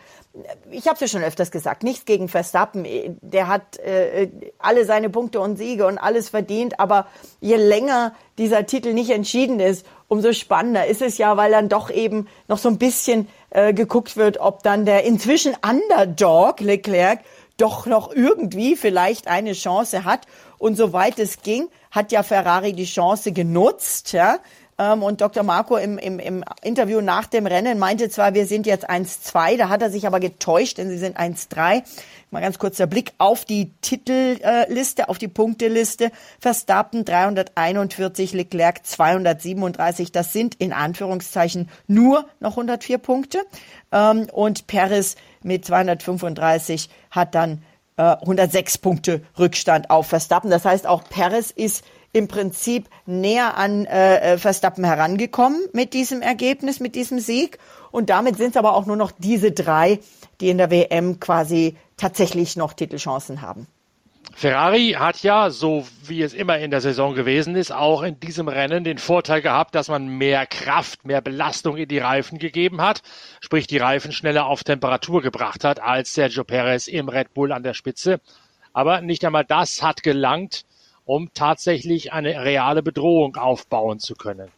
ich 0.70 0.86
habe 0.86 0.94
es 0.94 1.00
ja 1.00 1.08
schon 1.08 1.22
öfters 1.22 1.50
gesagt, 1.50 1.82
nichts 1.82 2.06
gegen 2.06 2.28
Verstappen. 2.28 2.86
Der 3.20 3.48
hat 3.48 3.78
äh, 3.78 4.28
alle 4.58 4.86
seine 4.86 5.10
Punkte 5.10 5.40
und 5.40 5.56
Siege 5.56 5.86
und 5.86 5.98
alles 5.98 6.30
verdient. 6.30 6.80
Aber 6.80 7.06
je 7.40 7.56
länger 7.56 8.14
dieser 8.38 8.64
Titel 8.64 8.94
nicht 8.94 9.10
entschieden 9.10 9.60
ist, 9.60 9.84
umso 10.08 10.32
spannender 10.32 10.86
ist 10.86 11.02
es 11.02 11.18
ja, 11.18 11.36
weil 11.36 11.50
dann 11.50 11.68
doch 11.68 11.90
eben 11.90 12.28
noch 12.48 12.58
so 12.58 12.68
ein 12.68 12.78
bisschen 12.78 13.28
äh, 13.50 13.74
geguckt 13.74 14.16
wird, 14.16 14.38
ob 14.38 14.62
dann 14.62 14.86
der 14.86 15.04
inzwischen 15.04 15.54
Underdog 15.62 16.60
Leclerc 16.60 17.20
doch 17.58 17.86
noch 17.86 18.14
irgendwie 18.14 18.76
vielleicht 18.76 19.28
eine 19.28 19.52
Chance 19.52 20.04
hat. 20.04 20.26
Und 20.58 20.76
soweit 20.76 21.18
es 21.18 21.42
ging, 21.42 21.68
hat 21.90 22.10
ja 22.10 22.22
Ferrari 22.22 22.72
die 22.72 22.86
Chance 22.86 23.32
genutzt, 23.32 24.12
ja, 24.12 24.38
und 24.90 25.20
Dr. 25.20 25.42
Marco 25.42 25.76
im, 25.76 25.98
im, 25.98 26.18
im 26.18 26.44
Interview 26.62 27.00
nach 27.00 27.26
dem 27.26 27.46
Rennen 27.46 27.78
meinte 27.78 28.08
zwar, 28.08 28.34
wir 28.34 28.46
sind 28.46 28.66
jetzt 28.66 28.88
1-2, 28.88 29.56
da 29.56 29.68
hat 29.68 29.82
er 29.82 29.90
sich 29.90 30.06
aber 30.06 30.18
getäuscht, 30.20 30.78
denn 30.78 30.88
sie 30.88 30.98
sind 30.98 31.18
1-3. 31.18 31.82
Mal 32.30 32.40
ganz 32.40 32.58
kurz 32.58 32.78
der 32.78 32.86
Blick 32.86 33.12
auf 33.18 33.44
die 33.44 33.72
Titelliste, 33.82 35.10
auf 35.10 35.18
die 35.18 35.28
Punkteliste. 35.28 36.10
Verstappen 36.40 37.04
341, 37.04 38.32
Leclerc 38.32 38.86
237. 38.86 40.12
Das 40.12 40.32
sind 40.32 40.54
in 40.54 40.72
Anführungszeichen 40.72 41.68
nur 41.86 42.26
noch 42.40 42.52
104 42.52 42.98
Punkte. 42.98 43.42
Ähm, 43.92 44.28
und 44.32 44.66
Perez 44.66 45.16
mit 45.42 45.66
235 45.66 46.88
hat 47.10 47.34
dann 47.34 47.62
106 47.96 48.74
äh, 48.74 48.78
Punkte 48.78 49.22
Rückstand 49.38 49.90
auf 49.90 50.06
Verstappen. 50.06 50.50
Das 50.50 50.64
heißt, 50.64 50.86
auch 50.86 51.04
Perez 51.04 51.50
ist 51.50 51.84
im 52.12 52.28
Prinzip 52.28 52.88
näher 53.06 53.56
an 53.56 53.86
äh, 53.86 54.34
äh, 54.34 54.38
Verstappen 54.38 54.84
herangekommen 54.84 55.60
mit 55.72 55.94
diesem 55.94 56.20
Ergebnis, 56.20 56.80
mit 56.80 56.94
diesem 56.94 57.18
Sieg. 57.20 57.58
Und 57.90 58.10
damit 58.10 58.36
sind 58.36 58.50
es 58.50 58.56
aber 58.56 58.74
auch 58.74 58.86
nur 58.86 58.96
noch 58.96 59.12
diese 59.16 59.52
drei, 59.52 59.98
die 60.40 60.50
in 60.50 60.58
der 60.58 60.70
WM 60.70 61.20
quasi 61.20 61.76
tatsächlich 61.96 62.56
noch 62.56 62.74
Titelchancen 62.74 63.40
haben. 63.42 63.66
Ferrari 64.34 64.96
hat 64.98 65.22
ja, 65.22 65.50
so 65.50 65.86
wie 66.06 66.22
es 66.22 66.32
immer 66.32 66.58
in 66.58 66.70
der 66.70 66.80
Saison 66.80 67.14
gewesen 67.14 67.54
ist, 67.54 67.70
auch 67.70 68.02
in 68.02 68.18
diesem 68.18 68.48
Rennen 68.48 68.82
den 68.82 68.98
Vorteil 68.98 69.42
gehabt, 69.42 69.74
dass 69.74 69.88
man 69.88 70.08
mehr 70.08 70.46
Kraft, 70.46 71.04
mehr 71.04 71.20
Belastung 71.20 71.76
in 71.76 71.88
die 71.88 71.98
Reifen 71.98 72.38
gegeben 72.38 72.80
hat, 72.80 73.02
sprich 73.40 73.66
die 73.66 73.76
Reifen 73.76 74.10
schneller 74.10 74.46
auf 74.46 74.64
Temperatur 74.64 75.22
gebracht 75.22 75.64
hat 75.64 75.80
als 75.80 76.14
Sergio 76.14 76.44
Perez 76.44 76.88
im 76.88 77.08
Red 77.08 77.34
Bull 77.34 77.52
an 77.52 77.62
der 77.62 77.74
Spitze. 77.74 78.20
Aber 78.72 79.02
nicht 79.02 79.24
einmal 79.24 79.44
das 79.44 79.82
hat 79.82 80.02
gelangt, 80.02 80.64
um 81.04 81.30
tatsächlich 81.34 82.12
eine 82.12 82.44
reale 82.44 82.82
Bedrohung 82.82 83.36
aufbauen 83.36 83.98
zu 83.98 84.14
können. 84.14 84.50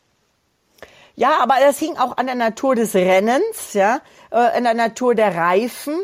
Ja, 1.16 1.38
aber 1.40 1.54
das 1.60 1.78
hing 1.78 1.96
auch 1.96 2.16
an 2.16 2.26
der 2.26 2.34
Natur 2.34 2.74
des 2.74 2.94
Rennens, 2.94 3.72
ja, 3.72 4.00
äh, 4.30 4.36
an 4.36 4.64
der 4.64 4.74
Natur 4.74 5.14
der 5.14 5.34
Reifen. 5.34 5.94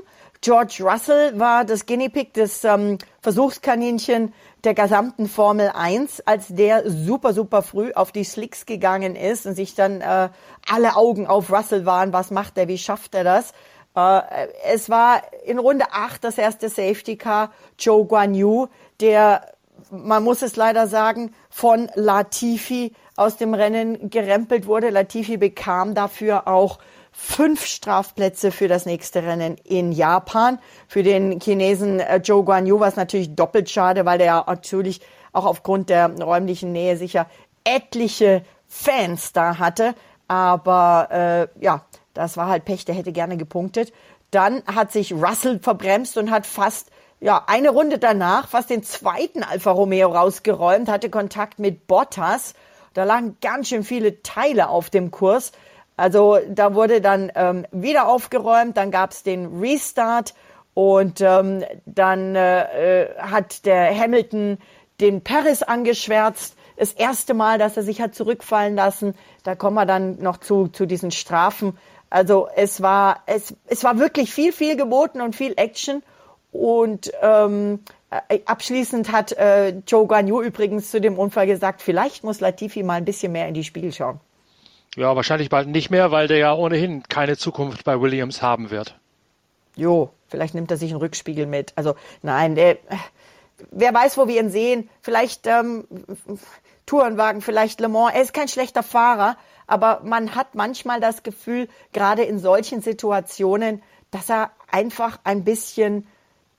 George 0.41 0.83
Russell 0.83 1.39
war 1.39 1.65
das 1.65 1.85
Guinea 1.85 2.09
Pig, 2.09 2.33
das 2.33 2.65
ähm, 2.65 2.97
Versuchskaninchen 3.21 4.33
der 4.65 4.75
gesamten 4.75 5.29
Formel 5.29 5.71
1, 5.75 6.21
als 6.27 6.49
der 6.49 6.89
super, 6.89 7.35
super 7.35 7.63
früh 7.63 7.93
auf 7.93 8.13
die 8.13 8.25
Slicks 8.25 8.67
gegangen 8.67 9.17
ist 9.17 9.47
und 9.47 9.55
sich 9.55 9.75
dann 9.75 10.01
äh, 10.01 10.29
alle 10.71 10.97
Augen 10.97 11.27
auf 11.27 11.51
Russell 11.51 11.87
waren. 11.87 12.13
Was 12.13 12.31
macht 12.31 12.57
er? 12.57 12.69
Wie 12.69 12.79
schafft 12.79 13.15
er 13.15 13.25
das? 13.25 13.53
Äh, 13.97 14.49
es 14.65 14.89
war 14.89 15.23
in 15.45 15.59
Runde 15.59 15.87
8 15.93 16.23
das 16.23 16.39
erste 16.39 16.69
Safety 16.69 17.17
Car, 17.17 17.53
Joe 17.79 18.05
Guan 18.05 18.35
Yu, 18.35 18.69
der, 19.01 19.53
man 19.91 20.23
muss 20.23 20.43
es 20.43 20.57
leider 20.57 20.87
sagen, 20.87 21.35
von 21.49 21.91
Latifi 21.95 22.93
aus 23.17 23.37
dem 23.37 23.55
Rennen 23.55 24.11
gerempelt 24.11 24.67
wurde. 24.67 24.91
Latifi 24.91 25.37
bekam 25.37 25.95
dafür 25.95 26.49
auch 26.49 26.79
fünf 27.13 27.67
Strafplätze 27.67 28.51
für 28.53 28.69
das 28.69 28.87
nächste 28.87 29.23
Rennen 29.23 29.57
in 29.65 29.93
Japan. 29.93 30.59
Für 30.89 31.03
den 31.03 31.41
Chinesen 31.41 32.01
äh, 32.01 32.23
Zhou 32.23 32.45
Guanyu 32.45 32.81
war 32.81 32.89
es 32.89 32.97
natürlich 32.97 33.35
doppelt 33.35 33.69
schade, 33.69 34.05
weil 34.05 34.19
der 34.19 34.45
natürlich 34.47 35.01
auch 35.33 35.45
aufgrund 35.45 35.91
der 35.91 36.11
räumlichen 36.21 36.73
Nähe 36.73 36.97
sicher 36.97 37.27
etliche 37.65 38.43
Fans 38.67 39.33
da 39.33 39.59
hatte. 39.59 39.95
Aber 40.29 41.09
äh, 41.11 41.65
ja, 41.65 41.85
das 42.15 42.37
war 42.37 42.49
halt 42.49 42.65
Pech, 42.65 42.85
der 42.85 42.95
hätte 42.95 43.13
gerne 43.13 43.37
gepunktet. 43.37 43.93
Dann 44.31 44.63
hat 44.65 44.93
sich 44.93 45.13
Russell 45.13 45.59
verbremst 45.59 46.17
und 46.17 46.31
hat 46.31 46.47
fast 46.47 46.91
ja, 47.21 47.45
eine 47.47 47.71
Runde 47.71 47.99
danach 47.99 48.49
fast 48.49 48.71
den 48.71 48.83
zweiten 48.83 49.43
Alfa 49.43 49.71
Romeo 49.71 50.09
rausgeräumt, 50.09 50.89
hatte 50.89 51.11
Kontakt 51.11 51.59
mit 51.59 51.87
Bottas. 51.87 52.55
Da 52.95 53.05
lagen 53.05 53.37
ganz 53.41 53.69
schön 53.69 53.85
viele 53.85 54.23
Teile 54.23 54.69
auf 54.69 54.91
dem 54.91 55.11
Kurs. 55.11 55.53
Also 55.97 56.39
da 56.49 56.75
wurde 56.75 57.03
dann 57.03 57.31
ähm, 57.35 57.67
wieder 57.73 58.09
aufgeräumt, 58.09 58.79
dann 58.79 58.91
gab 58.91 59.11
es 59.11 59.23
den 59.23 59.61
Restart 59.61 60.35
und 60.73 61.21
ähm, 61.21 61.63
dann 61.85 62.35
äh, 62.35 63.03
äh, 63.03 63.19
hat 63.19 63.67
der 63.67 63.95
Hamilton 63.95 64.57
den 65.01 65.23
Paris 65.23 65.63
angeschwärzt. 65.63 66.57
Das 66.79 66.93
erste 66.93 67.35
Mal, 67.35 67.59
dass 67.59 67.77
er 67.77 67.83
sich 67.83 68.01
hat 68.01 68.15
zurückfallen 68.15 68.75
lassen. 68.75 69.15
Da 69.43 69.55
kommen 69.55 69.77
wir 69.77 69.85
dann 69.85 70.23
noch 70.23 70.39
zu, 70.39 70.69
zu 70.69 70.87
diesen 70.87 71.11
Strafen. 71.11 71.77
Also 72.09 72.49
es 72.57 72.81
war, 72.81 73.23
es, 73.27 73.55
es 73.67 73.85
war 73.85 73.99
wirklich 73.99 74.33
viel, 74.33 74.53
viel 74.53 74.77
geboten 74.77 75.21
und 75.21 75.37
viel 75.37 75.53
Action. 75.57 76.03
Und 76.53 77.13
ähm, 77.23 77.81
äh, 78.29 78.41
abschließend 78.45 79.13
hat 79.13 79.33
äh, 79.33 79.71
Joe 79.87 80.07
Guanyu 80.07 80.43
übrigens 80.43 80.91
zu 80.91 81.01
dem 81.01 81.19
Unfall 81.19 81.47
gesagt, 81.47 81.81
vielleicht 81.81 82.25
muss 82.25 82.41
Latifi 82.41 82.83
mal 82.83 82.95
ein 82.95 83.05
bisschen 83.05 83.33
mehr 83.33 83.47
in 83.47 83.55
die 83.55 83.65
Spiegel 83.65 83.93
schauen. 83.93 84.21
Ja, 84.97 85.15
wahrscheinlich 85.15 85.51
bald 85.51 85.69
nicht 85.69 85.91
mehr, 85.91 86.11
weil 86.11 86.27
der 86.27 86.39
ja 86.39 86.55
ohnehin 86.55 87.05
keine 87.05 87.37
Zukunft 87.37 87.85
bei 87.85 88.01
Williams 88.01 88.43
haben 88.43 88.71
wird. 88.71 88.99
Jo, 89.77 90.11
vielleicht 90.27 90.55
nimmt 90.55 90.71
er 90.73 90.77
sich 90.77 90.91
einen 90.91 91.01
Rückspiegel 91.01 91.47
mit. 91.47 91.73
Also 91.77 91.95
nein, 92.23 92.57
der, 92.57 92.79
wer 93.71 93.95
weiß, 93.95 94.19
wo 94.19 94.27
wir 94.27 94.41
ihn 94.41 94.51
sehen. 94.51 94.91
Vielleicht 95.01 95.47
ähm, 95.47 95.85
Tourenwagen, 96.87 97.41
vielleicht 97.41 97.81
Le 97.81 97.89
Mans. 97.89 98.13
Er 98.13 98.23
ist 98.23 98.35
kein 98.35 98.49
schlechter 98.49 98.83
Fahrer, 98.83 99.37
aber 99.69 100.01
man 100.03 100.35
hat 100.35 100.57
manchmal 100.57 100.99
das 100.99 101.23
Gefühl, 101.23 101.69
gerade 101.93 102.25
in 102.25 102.41
solchen 102.41 102.83
Situationen, 102.83 103.81
dass 104.11 104.29
er 104.29 104.51
einfach 104.73 105.21
ein 105.23 105.45
bisschen 105.45 106.09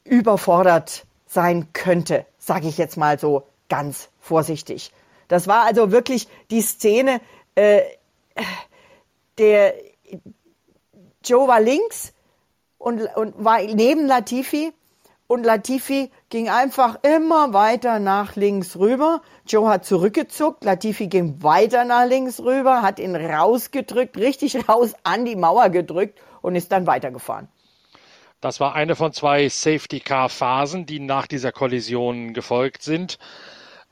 überfordert 0.04 1.06
sein 1.28 1.74
könnte, 1.74 2.26
sage 2.38 2.68
ich 2.68 2.78
jetzt 2.78 2.98
mal 2.98 3.20
so 3.20 3.44
ganz 3.70 4.10
vorsichtig. 4.20 4.92
Das 5.28 5.48
war 5.48 5.64
also 5.64 5.92
wirklich 5.92 6.28
die 6.50 6.62
Szene. 6.62 7.22
Äh, 7.56 7.82
der 9.38 9.74
Joe 11.24 11.48
war 11.48 11.62
links 11.62 12.14
und, 12.78 13.02
und 13.16 13.44
war 13.44 13.62
neben 13.62 14.08
Latifi 14.08 14.74
und 15.28 15.46
Latifi 15.46 16.12
ging 16.28 16.50
einfach 16.50 17.00
immer 17.04 17.54
weiter 17.54 18.00
nach 18.00 18.36
links 18.36 18.76
rüber. 18.76 19.22
Joe 19.48 19.70
hat 19.70 19.86
zurückgezuckt, 19.86 20.66
Latifi 20.66 21.08
ging 21.08 21.42
weiter 21.42 21.86
nach 21.86 22.06
links 22.06 22.42
rüber, 22.42 22.82
hat 22.82 23.00
ihn 23.00 23.16
rausgedrückt, 23.16 24.18
richtig 24.18 24.68
raus 24.68 24.94
an 25.04 25.24
die 25.24 25.38
Mauer 25.38 25.70
gedrückt 25.70 26.20
und 26.42 26.56
ist 26.56 26.74
dann 26.74 26.86
weitergefahren. 26.86 27.48
Das 28.42 28.60
war 28.60 28.74
eine 28.74 28.96
von 28.96 29.14
zwei 29.14 29.48
Safety-Car-Phasen, 29.48 30.88
die 30.88 31.00
nach 31.00 31.28
dieser 31.28 31.52
Kollision 31.52 32.34
gefolgt 32.34 32.82
sind. 32.82 33.20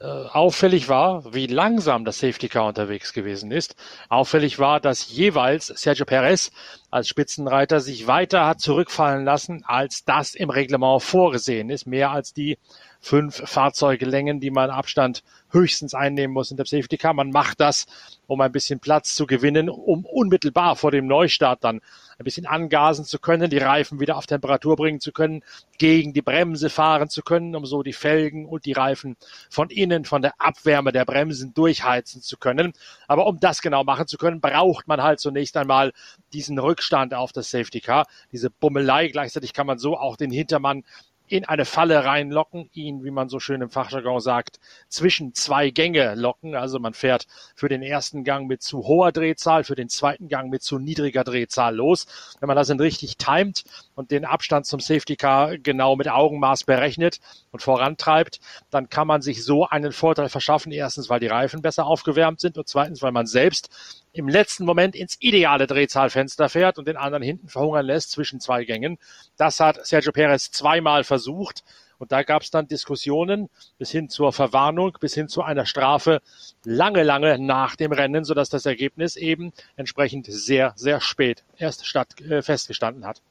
Äh, 0.02 0.06
auffällig 0.06 0.88
war, 0.88 1.34
wie 1.34 1.46
langsam 1.46 2.06
das 2.06 2.20
Safety 2.20 2.48
Car 2.48 2.68
unterwegs 2.68 3.14
gewesen 3.14 3.52
ist. 3.52 3.76
Auffällig 4.08 4.58
war, 4.58 4.80
dass 4.80 5.10
jeweils 5.12 5.68
Sergio 5.68 6.06
Perez 6.06 6.52
als 6.90 7.10
Spitzenreiter 7.10 7.82
sich 7.82 8.08
weiter 8.08 8.48
hat 8.48 8.62
zurückfallen 8.62 9.26
lassen, 9.26 9.64
als 9.68 10.06
das 10.06 10.36
im 10.36 10.50
Reglement 10.50 11.04
vorgesehen 11.04 11.70
ist. 11.70 11.86
Mehr 11.86 12.12
als 12.12 12.34
die 12.34 12.58
fünf 13.00 13.42
Fahrzeugelängen, 13.46 14.40
die 14.40 14.52
man 14.52 14.70
Abstand 14.70 15.24
höchstens 15.52 15.94
einnehmen 15.94 16.34
muss 16.34 16.52
in 16.52 16.58
der 16.58 16.66
Safety 16.66 16.98
Car. 16.98 17.14
Man 17.14 17.32
macht 17.32 17.60
das, 17.60 17.86
um 18.28 18.42
ein 18.42 18.52
bisschen 18.52 18.80
Platz 18.80 19.16
zu 19.16 19.26
gewinnen, 19.26 19.70
um 19.70 20.06
unmittelbar 20.06 20.76
vor 20.76 20.92
dem 20.92 21.08
Neustart 21.08 21.64
dann 21.64 21.82
ein 22.20 22.26
bisschen 22.26 22.46
angasen 22.46 23.06
zu 23.06 23.18
können, 23.18 23.50
die 23.50 23.58
Reifen 23.58 24.00
wieder 24.00 24.18
auf 24.18 24.28
Temperatur 24.28 24.76
bringen 24.76 25.00
zu 25.00 25.14
können, 25.14 25.44
gegen 25.78 26.14
die 26.14 26.22
Bremse 26.22 26.70
fahren 26.70 27.10
zu 27.10 27.22
können, 27.22 27.56
um 27.56 27.66
so 27.66 27.82
die 27.82 27.94
Felgen 27.94 28.46
und 28.46 28.66
die 28.66 28.74
Reifen 28.74 29.16
von 29.50 29.70
innen, 29.70 30.04
von 30.04 30.22
der 30.22 30.34
Abwärme 30.38 30.92
der 30.92 31.06
Bremsen 31.06 31.54
durchheizen 31.54 32.22
zu 32.22 32.38
können. 32.38 32.74
Aber 33.08 33.26
um 33.26 33.40
das 33.40 33.62
genau 33.62 33.86
machen 33.86 34.08
zu 34.08 34.18
können, 34.18 34.42
braucht 34.42 34.88
man 34.88 35.02
halt 35.02 35.22
zunächst 35.22 35.56
einmal 35.56 35.94
diesen 36.34 36.60
Rückstand 36.60 37.14
auf 37.14 37.32
das 37.32 37.50
Safety 37.50 37.80
Car, 37.80 38.06
diese 38.34 38.50
Bummelei. 38.50 39.08
Gleichzeitig 39.08 39.54
kann 39.54 39.66
man 39.66 39.80
so 39.80 39.98
auch 39.98 40.18
den 40.18 40.32
Hintermann 40.32 40.84
in 41.30 41.46
eine 41.46 41.66
Falle 41.66 42.04
reinlocken, 42.04 42.70
ihn, 42.74 43.04
wie 43.04 43.12
man 43.12 43.30
so 43.30 43.40
schön 43.40 43.62
im 43.62 43.70
Fachjargon 43.70 44.20
sagt, 44.20 44.60
zwischen 44.88 45.36
zwei 45.36 45.70
Gänge 45.70 46.16
locken. 46.16 46.56
Also 46.56 46.80
man 46.80 46.94
fährt 46.94 47.28
für 47.56 47.70
den 47.70 47.84
ersten 47.84 48.24
Gang 48.24 48.48
mit 48.48 48.64
zu 48.64 48.88
hoher 48.88 49.12
Drehzahl, 49.12 49.64
für 49.64 49.76
den 49.76 49.90
zweiten 49.90 50.28
Gang 50.28 50.50
mit 50.50 50.64
zu 50.64 50.80
niedriger 50.80 51.24
Drehzahl 51.24 51.76
los. 51.76 52.08
Wenn 52.40 52.48
man 52.48 52.58
das 52.58 52.68
dann 52.68 52.80
richtig 52.80 53.18
timet 53.18 53.64
und 53.96 54.12
den 54.12 54.26
Abstand 54.26 54.66
zum 54.66 54.80
Safety 54.80 55.16
Car 55.16 55.58
genau 55.60 55.96
mit 55.96 56.10
Augenmaß 56.10 56.64
berechnet 56.64 57.20
und 57.52 57.62
vorantreibt, 57.62 58.40
dann 58.72 58.90
kann 58.90 59.08
man 59.08 59.22
sich 59.22 59.44
so 59.46 59.68
einen 59.68 59.92
Vorteil 59.92 60.30
verschaffen. 60.30 60.72
Erstens, 60.72 61.10
weil 61.10 61.20
die 61.20 61.28
Reifen 61.28 61.62
besser 61.62 61.86
aufgewärmt 61.86 62.40
sind 62.40 62.58
und 62.58 62.68
zweitens, 62.68 63.04
weil 63.04 63.12
man 63.12 63.28
selbst 63.28 63.70
im 64.12 64.28
letzten 64.28 64.66
Moment 64.66 64.96
ins 64.96 65.18
ideale 65.20 65.68
Drehzahlfenster 65.68 66.50
fährt 66.50 66.78
und 66.78 66.88
den 66.88 66.98
anderen 66.98 67.24
hinten 67.24 67.48
verhungern 67.48 67.86
lässt 67.86 68.12
zwischen 68.12 68.40
zwei 68.40 68.66
Gängen. 68.66 68.98
Das 69.38 69.60
hat 69.60 69.86
Sergio 69.86 70.12
Perez 70.12 70.52
zweimal 70.52 71.04
versucht. 71.04 71.64
Und 72.00 72.14
da 72.14 72.24
gab 72.24 72.44
es 72.44 72.50
dann 72.50 72.68
Diskussionen 72.68 73.50
bis 73.78 73.92
hin 73.92 74.08
zur 74.10 74.32
Verwarnung, 74.32 74.98
bis 75.02 75.14
hin 75.14 75.28
zu 75.28 75.44
einer 75.44 75.66
Strafe 75.66 76.22
lange, 76.64 77.04
lange 77.04 77.38
nach 77.38 77.76
dem 77.76 77.92
Rennen, 77.92 78.24
sodass 78.24 78.50
das 78.50 78.66
Ergebnis 78.66 79.18
eben 79.18 79.52
entsprechend 79.76 80.26
sehr, 80.30 80.72
sehr 80.78 81.02
spät 81.02 81.44
erst 81.58 81.86
statt, 81.86 82.20
äh, 82.22 82.42
festgestanden 82.42 83.06
hat. 83.06 83.22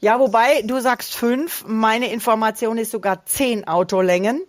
Ja, 0.00 0.18
wobei 0.18 0.62
du 0.62 0.80
sagst 0.80 1.14
fünf, 1.14 1.64
meine 1.66 2.12
Information 2.12 2.78
ist 2.78 2.90
sogar 2.90 3.26
zehn 3.26 3.66
Autolängen, 3.66 4.44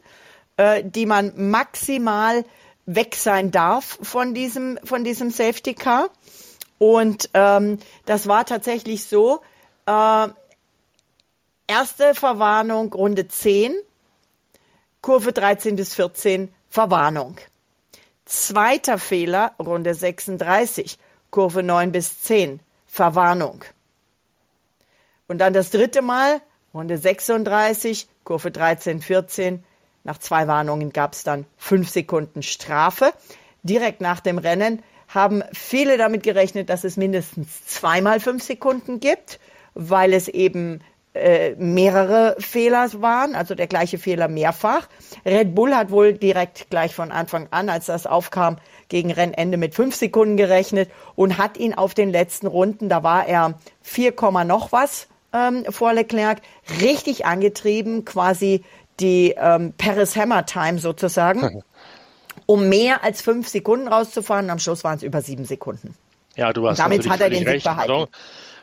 äh, 0.58 0.84
die 0.84 1.06
man 1.06 1.34
maximal 1.36 2.44
weg 2.86 3.16
sein 3.16 3.52
darf 3.52 3.98
von 4.02 4.34
diesem, 4.34 4.80
von 4.84 5.04
diesem 5.04 5.32
Safety 5.32 5.74
Car. 5.74 6.10
Und 6.78 7.30
ähm, 7.34 7.80
das 8.06 8.28
war 8.28 8.46
tatsächlich 8.46 9.06
so. 9.06 9.42
Äh, 9.86 10.28
erste 11.68 12.14
Verwarnung 12.14 12.94
Runde 12.94 13.28
10, 13.28 13.74
Kurve 15.02 15.34
13 15.34 15.76
bis 15.76 15.96
14 15.96 16.54
Verwarnung. 16.70 17.38
Zweiter 18.26 18.98
Fehler 18.98 19.54
Runde 19.60 19.94
36, 19.94 20.98
Kurve 21.30 21.64
9 21.64 21.92
bis 21.92 22.22
10 22.22 22.60
Verwarnung. 22.88 23.64
Und 25.28 25.40
dann 25.40 25.54
das 25.54 25.70
dritte 25.70 26.02
Mal 26.02 26.42
Runde 26.74 26.98
36, 26.98 28.08
Kurve 28.24 28.52
13, 28.52 29.02
14 29.02 29.64
nach 30.06 30.20
zwei 30.20 30.48
Warnungen 30.48 30.94
gab 30.94 31.14
es 31.14 31.24
dann 31.24 31.46
fünf 31.58 31.90
Sekunden 31.90 32.44
Strafe. 32.44 33.12
Direkt 33.64 34.00
nach 34.00 34.22
dem 34.22 34.38
Rennen 34.38 34.82
haben 35.08 35.44
viele 35.52 35.98
damit 35.98 36.24
gerechnet, 36.24 36.70
dass 36.70 36.84
es 36.84 36.96
mindestens 36.96 37.66
zweimal 37.66 38.20
fünf 38.20 38.44
Sekunden 38.44 39.00
gibt, 39.00 39.40
weil 39.74 40.14
es 40.14 40.28
eben 40.28 40.82
äh, 41.16 41.56
mehrere 41.56 42.36
Fehler 42.40 42.90
waren, 43.02 43.36
also 43.36 43.56
der 43.56 43.68
gleiche 43.68 43.98
Fehler 43.98 44.28
mehrfach. 44.28 44.88
Red 45.26 45.56
Bull 45.56 45.74
hat 45.74 45.90
wohl 45.90 46.14
direkt 46.14 46.70
gleich 46.70 46.94
von 46.94 47.12
Anfang 47.12 47.48
an, 47.52 47.70
als 47.70 47.88
das 47.88 48.06
aufkam, 48.06 48.58
gegen 48.90 49.12
Rennende 49.12 49.58
mit 49.58 49.74
fünf 49.74 49.96
Sekunden 49.96 50.38
gerechnet 50.38 50.92
und 51.16 51.40
hat 51.40 51.58
ihn 51.58 51.74
auf 51.74 51.96
den 51.96 52.12
letzten 52.12 52.46
Runden, 52.46 52.90
da 52.90 53.02
war 53.02 53.28
er 53.28 53.58
4, 53.82 54.14
noch 54.46 54.72
was 54.72 55.08
ähm, 55.34 55.66
vor 55.70 55.94
Leclerc, 55.94 56.42
richtig 56.82 57.26
angetrieben, 57.26 58.06
quasi 58.06 58.64
die 59.00 59.36
ähm, 59.38 59.74
Paris 59.78 60.16
Hammer 60.16 60.46
Time 60.46 60.80
sozusagen, 60.80 61.64
um 62.46 62.70
mehr 62.70 63.04
als 63.04 63.22
fünf 63.22 63.48
Sekunden 63.48 63.88
rauszufahren. 63.88 64.50
Am 64.50 64.60
Schluss 64.60 64.84
waren 64.84 64.98
es 64.98 65.04
über 65.04 65.22
sieben 65.22 65.46
Sekunden. 65.46 65.96
Ja, 66.36 66.54
du 66.54 66.68
hast 66.68 66.80
damit 66.80 67.10
hat 67.10 67.22
er 67.22 67.30
den 67.30 67.46
Sieg 67.46 67.64
behalten. 67.64 68.08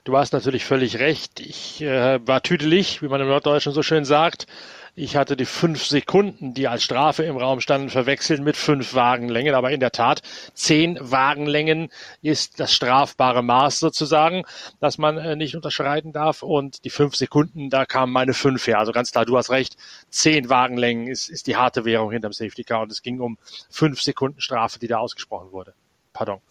Du 0.04 0.16
hast 0.16 0.32
natürlich 0.32 0.64
völlig 0.64 0.98
recht. 0.98 1.38
Ich 1.38 1.80
äh, 1.80 2.26
war 2.26 2.42
tüdelig, 2.42 3.02
wie 3.02 3.08
man 3.08 3.20
im 3.20 3.28
Norddeutschen 3.28 3.72
so 3.72 3.82
schön 3.82 4.04
sagt. 4.04 4.46
Ich 4.94 5.16
hatte 5.16 5.38
die 5.38 5.46
fünf 5.46 5.86
Sekunden, 5.86 6.52
die 6.52 6.68
als 6.68 6.82
Strafe 6.82 7.22
im 7.22 7.38
Raum 7.38 7.60
standen, 7.60 7.88
verwechselt 7.88 8.42
mit 8.42 8.58
fünf 8.58 8.92
Wagenlängen. 8.92 9.54
Aber 9.54 9.70
in 9.70 9.80
der 9.80 9.90
Tat, 9.90 10.20
zehn 10.52 10.98
Wagenlängen 11.00 11.88
ist 12.20 12.60
das 12.60 12.74
strafbare 12.74 13.42
Maß 13.42 13.78
sozusagen, 13.78 14.44
das 14.80 14.98
man 14.98 15.16
äh, 15.16 15.34
nicht 15.34 15.56
unterschreiten 15.56 16.12
darf. 16.12 16.42
Und 16.42 16.84
die 16.84 16.90
fünf 16.90 17.16
Sekunden, 17.16 17.70
da 17.70 17.86
kamen 17.86 18.12
meine 18.12 18.34
fünf 18.34 18.66
her. 18.66 18.78
Also 18.78 18.92
ganz 18.92 19.12
klar, 19.12 19.24
du 19.24 19.38
hast 19.38 19.48
recht. 19.48 19.78
Zehn 20.10 20.50
Wagenlängen 20.50 21.06
ist, 21.06 21.30
ist 21.30 21.46
die 21.46 21.56
harte 21.56 21.86
Währung 21.86 22.12
hinterm 22.12 22.34
Safety 22.34 22.62
Car. 22.62 22.82
Und 22.82 22.92
es 22.92 23.00
ging 23.00 23.18
um 23.20 23.38
fünf 23.70 24.02
Sekunden 24.02 24.42
Strafe, 24.42 24.78
die 24.78 24.88
da 24.88 24.98
ausgesprochen 24.98 25.52
wurde. 25.52 25.72
Pardon. 26.12 26.42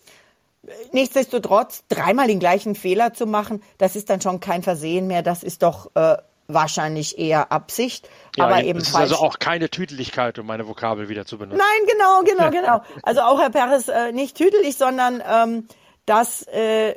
Nichtsdestotrotz, 0.91 1.83
dreimal 1.89 2.27
den 2.27 2.39
gleichen 2.39 2.74
Fehler 2.74 3.13
zu 3.13 3.27
machen, 3.27 3.62
das 3.77 3.95
ist 3.95 4.10
dann 4.10 4.21
schon 4.21 4.39
kein 4.39 4.63
Versehen 4.63 5.05
mehr. 5.05 5.21
Das 5.21 5.43
ist 5.43 5.62
doch 5.62 5.91
äh, 5.95 6.17
wahrscheinlich 6.53 7.17
eher 7.17 7.51
Absicht, 7.51 8.10
ja, 8.36 8.46
aber 8.46 8.63
eben 8.63 8.79
Es 8.79 8.89
ist 8.89 8.96
also 8.96 9.15
auch 9.15 9.39
keine 9.39 9.70
Tüdeligkeit, 9.70 10.39
um 10.39 10.46
meine 10.46 10.67
Vokabel 10.67 11.10
wieder 11.10 11.25
zu 11.25 11.38
benutzen. 11.38 11.60
Nein, 11.60 11.88
genau, 11.88 12.22
genau, 12.24 12.51
genau. 12.62 12.81
Also 13.03 13.22
auch 13.22 13.39
Herr 13.39 13.50
Perez 13.50 13.88
äh, 13.88 14.12
nicht 14.12 14.38
tüdelig, 14.38 14.77
sondern 14.77 15.24
ähm, 15.27 15.67
das 16.05 16.43
äh, 16.48 16.96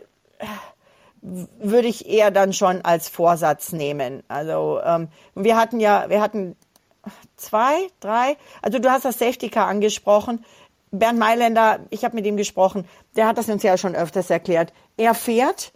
würde 1.22 1.88
ich 1.88 2.06
eher 2.06 2.30
dann 2.30 2.52
schon 2.52 2.82
als 2.82 3.08
Vorsatz 3.08 3.72
nehmen. 3.72 4.22
Also 4.28 4.80
ähm, 4.84 5.08
wir 5.34 5.56
hatten 5.56 5.80
ja, 5.80 6.08
wir 6.08 6.20
hatten 6.20 6.56
zwei, 7.36 7.88
drei. 8.00 8.36
Also 8.62 8.78
du 8.78 8.90
hast 8.90 9.04
das 9.04 9.18
Safety 9.18 9.48
Car 9.48 9.66
angesprochen. 9.66 10.44
Bernd 10.90 11.18
Mailänder, 11.18 11.80
ich 11.90 12.04
habe 12.04 12.14
mit 12.14 12.26
ihm 12.26 12.36
gesprochen, 12.36 12.86
der 13.16 13.26
hat 13.26 13.38
das 13.38 13.48
uns 13.48 13.62
ja 13.62 13.76
schon 13.76 13.96
öfters 13.96 14.30
erklärt. 14.30 14.72
Er 14.96 15.14
fährt, 15.14 15.72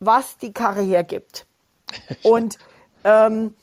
was 0.00 0.36
die 0.38 0.52
Karre 0.52 0.82
hergibt. 0.82 1.46
Und 2.22 2.58
ähm, 3.04 3.54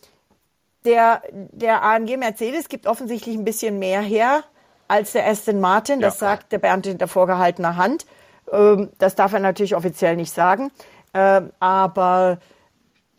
der, 0.86 1.22
der 1.32 1.84
AMG 1.84 2.18
Mercedes 2.18 2.70
gibt 2.70 2.88
offensichtlich 2.88 3.36
ein 3.36 3.46
bisschen 3.46 3.80
mehr 3.80 4.02
her 4.02 4.44
als 4.88 5.14
der 5.14 5.28
Aston 5.28 5.60
Martin. 5.60 6.00
Das 6.00 6.20
ja. 6.20 6.28
sagt 6.28 6.52
der 6.52 6.60
Bernd 6.60 6.86
hinter 6.86 7.08
vorgehaltener 7.08 7.76
Hand. 7.76 8.06
Ähm, 8.52 8.90
das 9.00 9.16
darf 9.16 9.34
er 9.34 9.40
natürlich 9.40 9.76
offiziell 9.76 10.16
nicht 10.16 10.34
sagen. 10.34 10.72
Ähm, 11.14 11.52
aber 11.60 12.40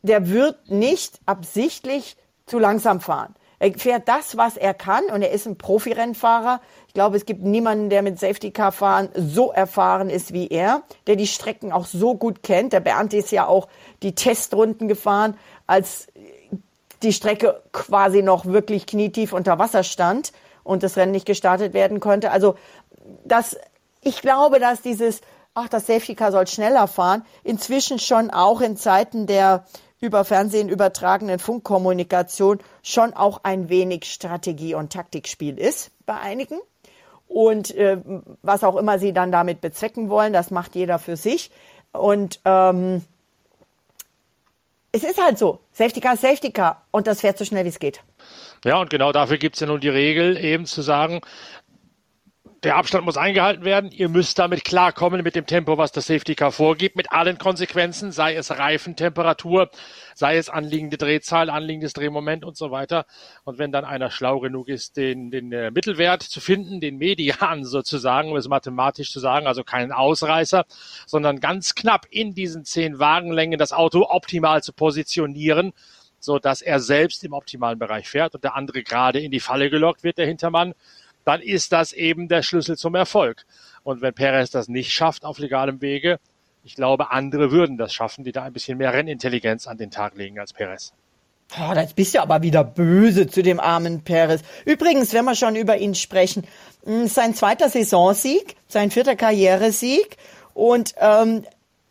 der 0.03 0.29
wird 0.29 0.71
nicht 0.71 1.21
absichtlich 1.27 2.17
zu 2.47 2.59
langsam 2.59 3.01
fahren. 3.01 3.35
Er 3.59 3.73
fährt 3.73 4.07
das, 4.07 4.37
was 4.37 4.59
er 4.59 4.75
kann 4.75 5.05
und 5.07 5.23
er 5.23 5.31
ist 5.31 5.47
ein 5.47 5.57
Profirennfahrer. 5.57 6.61
Ich 6.89 6.95
glaube, 6.95 7.17
es 7.17 7.25
gibt 7.25 7.43
niemanden, 7.43 7.89
der 7.89 8.03
mit 8.03 8.21
Safety 8.21 8.51
Car 8.51 8.71
fahren 8.71 9.09
so 9.15 9.51
erfahren 9.51 10.11
ist 10.11 10.35
wie 10.35 10.49
er, 10.49 10.83
der 11.07 11.17
die 11.17 11.27
Strecken 11.27 11.73
auch 11.73 11.87
so 11.87 12.17
gut 12.17 12.43
kennt. 12.43 12.75
Der 12.75 12.81
Bernd 12.81 13.15
ist 13.15 13.33
ja 13.33 13.47
auch 13.47 13.69
die 14.03 14.15
Testrunden 14.15 14.89
gefahren 14.89 15.39
als 15.67 16.09
die 17.03 17.13
Strecke 17.13 17.63
quasi 17.73 18.23
noch 18.23 18.47
wirklich 18.47 18.87
knietief 18.87 19.33
unter 19.33 19.59
Wasser 19.59 19.83
stand 19.83 20.33
und 20.65 20.83
das 20.83 20.97
Rennen 20.97 21.13
nicht 21.13 21.27
gestartet 21.27 21.75
werden 21.75 22.01
konnte. 22.01 22.31
Also 22.31 22.57
das, 23.25 23.57
ich 24.01 24.23
glaube, 24.23 24.59
dass 24.59 24.83
dieses, 24.83 25.21
ach, 25.55 25.69
das 25.69 25.87
Safety 25.87 26.15
Car 26.15 26.33
soll 26.33 26.47
schneller 26.47 26.89
fahren, 26.89 27.25
inzwischen 27.45 27.99
schon 27.99 28.31
auch 28.31 28.61
in 28.61 28.77
Zeiten 28.77 29.27
der 29.27 29.65
über 30.01 30.25
Fernsehen 30.25 30.69
übertragenen 30.69 31.39
Funkkommunikation 31.39 32.59
schon 32.83 33.15
auch 33.15 33.41
ein 33.45 33.69
wenig 33.69 34.05
Strategie- 34.05 34.75
und 34.75 34.93
Taktikspiel 34.93 35.59
ist 35.59 35.91
bei 36.05 36.19
einigen. 36.19 36.59
Und 37.29 37.75
äh, 37.75 37.99
was 38.43 38.63
auch 38.63 38.77
immer 38.77 38.99
sie 38.99 39.13
dann 39.13 39.33
damit 39.33 39.61
bezwecken 39.61 40.11
wollen, 40.11 40.33
das 40.33 40.51
macht 40.51 40.75
jeder 40.75 40.99
für 40.99 41.17
sich. 41.17 41.51
Und 41.93 42.41
ähm, 42.45 43.03
es 44.97 45.05
ist 45.05 45.23
halt 45.23 45.39
so. 45.39 45.61
Safety 45.73 46.01
Car, 46.01 46.17
Safety 46.17 46.51
Car. 46.51 46.87
Und 46.91 47.07
das 47.07 47.21
fährt 47.21 47.37
so 47.37 47.45
schnell, 47.45 47.65
wie 47.65 47.69
es 47.69 47.79
geht. 47.79 48.01
Ja, 48.65 48.81
und 48.81 48.89
genau 48.89 49.13
dafür 49.13 49.37
gibt 49.37 49.57
es 49.57 49.61
ja 49.61 49.67
nun 49.67 49.81
die 49.81 49.91
Regel, 49.91 50.39
eben 50.43 50.65
zu 50.65 50.81
sagen, 50.81 51.21
der 52.63 52.77
Abstand 52.77 53.05
muss 53.05 53.19
eingehalten 53.19 53.65
werden. 53.65 53.93
Ihr 53.93 54.09
müsst 54.09 54.39
damit 54.39 54.65
klarkommen 54.65 55.23
mit 55.23 55.37
dem 55.37 55.47
Tempo, 55.47 55.77
was 55.77 55.93
das 55.93 56.07
Safety 56.07 56.35
Car 56.35 56.51
vorgibt, 56.51 56.97
mit 56.97 57.13
allen 57.13 57.37
Konsequenzen, 57.37 58.11
sei 58.11 58.35
es 58.35 58.51
Reifentemperatur, 58.51 59.71
sei 60.17 60.39
es 60.39 60.49
anliegende 60.49 60.97
Drehzahl, 60.97 61.51
anliegendes 61.51 61.93
Drehmoment 61.93 62.43
und 62.43 62.57
so 62.57 62.71
weiter. 62.71 63.05
Und 63.45 63.59
wenn 63.59 63.71
dann 63.71 63.85
einer 63.85 64.11
schlau 64.11 64.41
genug 64.41 64.69
ist, 64.69 64.97
den, 64.97 65.31
den 65.31 65.53
äh, 65.53 65.71
Mittelwert 65.71 66.23
zu 66.23 66.41
finden, 66.41 66.81
den 66.81 66.97
Median 66.97 67.65
sozusagen, 67.67 68.31
um 68.31 68.37
es 68.37 68.49
mathematisch 68.49 69.13
zu 69.13 69.21
sagen, 69.21 69.47
also 69.47 69.63
keinen 69.63 69.93
Ausreißer, 69.93 70.65
sondern 71.07 71.39
ganz 71.41 71.75
knapp 71.75 72.07
in 72.11 72.35
diesen 72.35 72.65
zehn 72.65 72.99
Wagenlängen 72.99 73.59
das 73.59 73.75
Auto 73.75 74.07
optimal 74.09 74.63
zu 74.63 74.73
positionieren, 74.73 75.75
so 76.19 76.39
dass 76.39 76.63
er 76.63 76.81
selbst 76.81 77.23
im 77.23 77.35
optimalen 77.35 77.79
Bereich 77.79 78.09
fährt 78.09 78.35
und 78.35 78.43
der 78.43 78.57
andere 78.57 78.83
gerade 78.83 79.21
in 79.21 79.31
die 79.31 79.41
Falle 79.41 79.69
gelockt 79.69 80.03
wird, 80.03 80.17
der 80.17 80.27
Hintermann 80.27 80.73
dann 81.25 81.43
ist 81.43 81.73
das 81.73 81.93
eben 81.93 82.29
der 82.29 82.45
Schlüssel 82.45 82.77
zum 82.77 82.95
Erfolg. 82.95 83.47
Und 83.83 84.01
wenn 84.01 84.15
Perez 84.15 84.51
das 84.51 84.69
nicht 84.69 84.93
schafft 84.93 85.25
auf 85.25 85.41
legalem 85.41 85.83
Wege, 85.83 86.21
ich 86.67 86.75
glaube, 86.75 87.13
andere 87.13 87.53
würden 87.53 87.79
das 87.79 87.95
schaffen, 87.95 88.25
die 88.25 88.33
da 88.33 88.43
ein 88.43 88.53
bisschen 88.53 88.77
mehr 88.77 88.93
Rennintelligenz 88.93 89.69
an 89.69 89.79
den 89.79 89.93
Tag 89.93 90.17
legen 90.17 90.41
als 90.41 90.53
Perez. 90.53 90.93
Oh, 91.57 91.73
jetzt 91.73 91.95
bist 91.95 92.13
du 92.13 92.21
aber 92.21 92.43
wieder 92.43 92.65
böse 92.65 93.29
zu 93.29 93.45
dem 93.45 93.61
armen 93.61 94.03
Perez. 94.03 94.41
Übrigens, 94.65 95.13
wenn 95.13 95.25
wir 95.25 95.37
schon 95.37 95.55
über 95.55 95.77
ihn 95.79 95.95
sprechen, 95.95 96.45
hm, 96.85 97.07
sein 97.07 97.37
zweiter 97.37 97.69
Saisonsieg, 97.69 98.57
sein 98.67 98.91
vierter 98.91 99.15
Karrieresieg 99.15 100.17
und 100.55 100.97
ähm, 100.99 101.45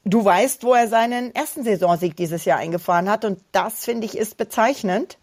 du 0.04 0.26
weißt, 0.26 0.66
wo 0.66 0.74
er 0.74 0.90
seinen 0.90 1.34
ersten 1.34 1.64
Saisonsieg 1.64 2.18
dieses 2.18 2.44
Jahr 2.44 2.60
eingefahren 2.60 3.10
hat 3.10 3.24
und 3.24 3.40
das 3.54 3.86
finde 3.86 4.06
ich 4.06 4.18
ist 4.18 4.36
bezeichnend. 4.36 5.18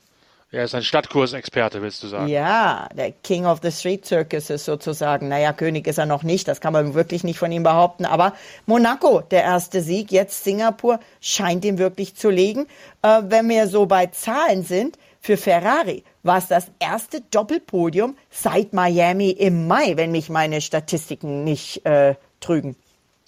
Er 0.52 0.64
ist 0.64 0.74
ein 0.74 0.82
Stadtkursexperte, 0.82 1.80
willst 1.80 2.02
du 2.02 2.08
sagen? 2.08 2.28
Ja, 2.28 2.86
der 2.94 3.10
King 3.10 3.46
of 3.46 3.60
the 3.62 3.72
Street 3.72 4.04
Circus 4.04 4.50
ist 4.50 4.66
sozusagen. 4.66 5.28
Naja, 5.28 5.54
König 5.54 5.86
ist 5.86 5.96
er 5.96 6.04
noch 6.04 6.24
nicht, 6.24 6.46
das 6.46 6.60
kann 6.60 6.74
man 6.74 6.92
wirklich 6.92 7.24
nicht 7.24 7.38
von 7.38 7.50
ihm 7.50 7.62
behaupten. 7.62 8.04
Aber 8.04 8.34
Monaco, 8.66 9.22
der 9.22 9.44
erste 9.44 9.80
Sieg, 9.80 10.12
jetzt 10.12 10.44
Singapur, 10.44 11.00
scheint 11.22 11.64
ihm 11.64 11.78
wirklich 11.78 12.16
zu 12.16 12.28
liegen. 12.28 12.66
Äh, 13.00 13.22
wenn 13.28 13.48
wir 13.48 13.66
so 13.66 13.86
bei 13.86 14.06
Zahlen 14.08 14.62
sind, 14.62 14.98
für 15.20 15.38
Ferrari 15.38 16.04
war 16.22 16.36
es 16.36 16.48
das 16.48 16.66
erste 16.78 17.22
Doppelpodium 17.22 18.14
seit 18.30 18.74
Miami 18.74 19.30
im 19.30 19.66
Mai, 19.66 19.96
wenn 19.96 20.12
mich 20.12 20.28
meine 20.28 20.60
Statistiken 20.60 21.44
nicht 21.44 21.86
äh, 21.86 22.16
trügen. 22.40 22.76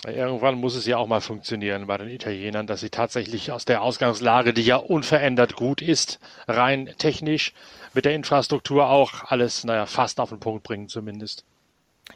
Irgendwann 0.07 0.57
muss 0.57 0.75
es 0.75 0.87
ja 0.87 0.99
auch 0.99 1.07
mal 1.07 1.21
funktionieren 1.21 1.87
bei 1.87 1.97
den 1.97 2.09
Italienern, 2.09 2.67
dass 2.67 2.81
sie 2.81 2.91
tatsächlich 2.91 3.53
aus 3.53 3.65
der 3.65 3.83
Ausgangslage, 3.83 4.53
die 4.53 4.63
ja 4.63 4.77
unverändert 4.77 5.57
gut 5.57 5.81
ist, 5.81 6.21
rein 6.47 6.91
technisch, 6.99 7.53
mit 7.95 8.05
der 8.05 8.15
Infrastruktur 8.15 8.89
auch 8.89 9.25
alles, 9.31 9.65
naja, 9.65 9.87
fast 9.87 10.21
auf 10.21 10.29
den 10.29 10.41
Punkt 10.41 10.63
bringen 10.63 10.89
zumindest. 10.89 11.45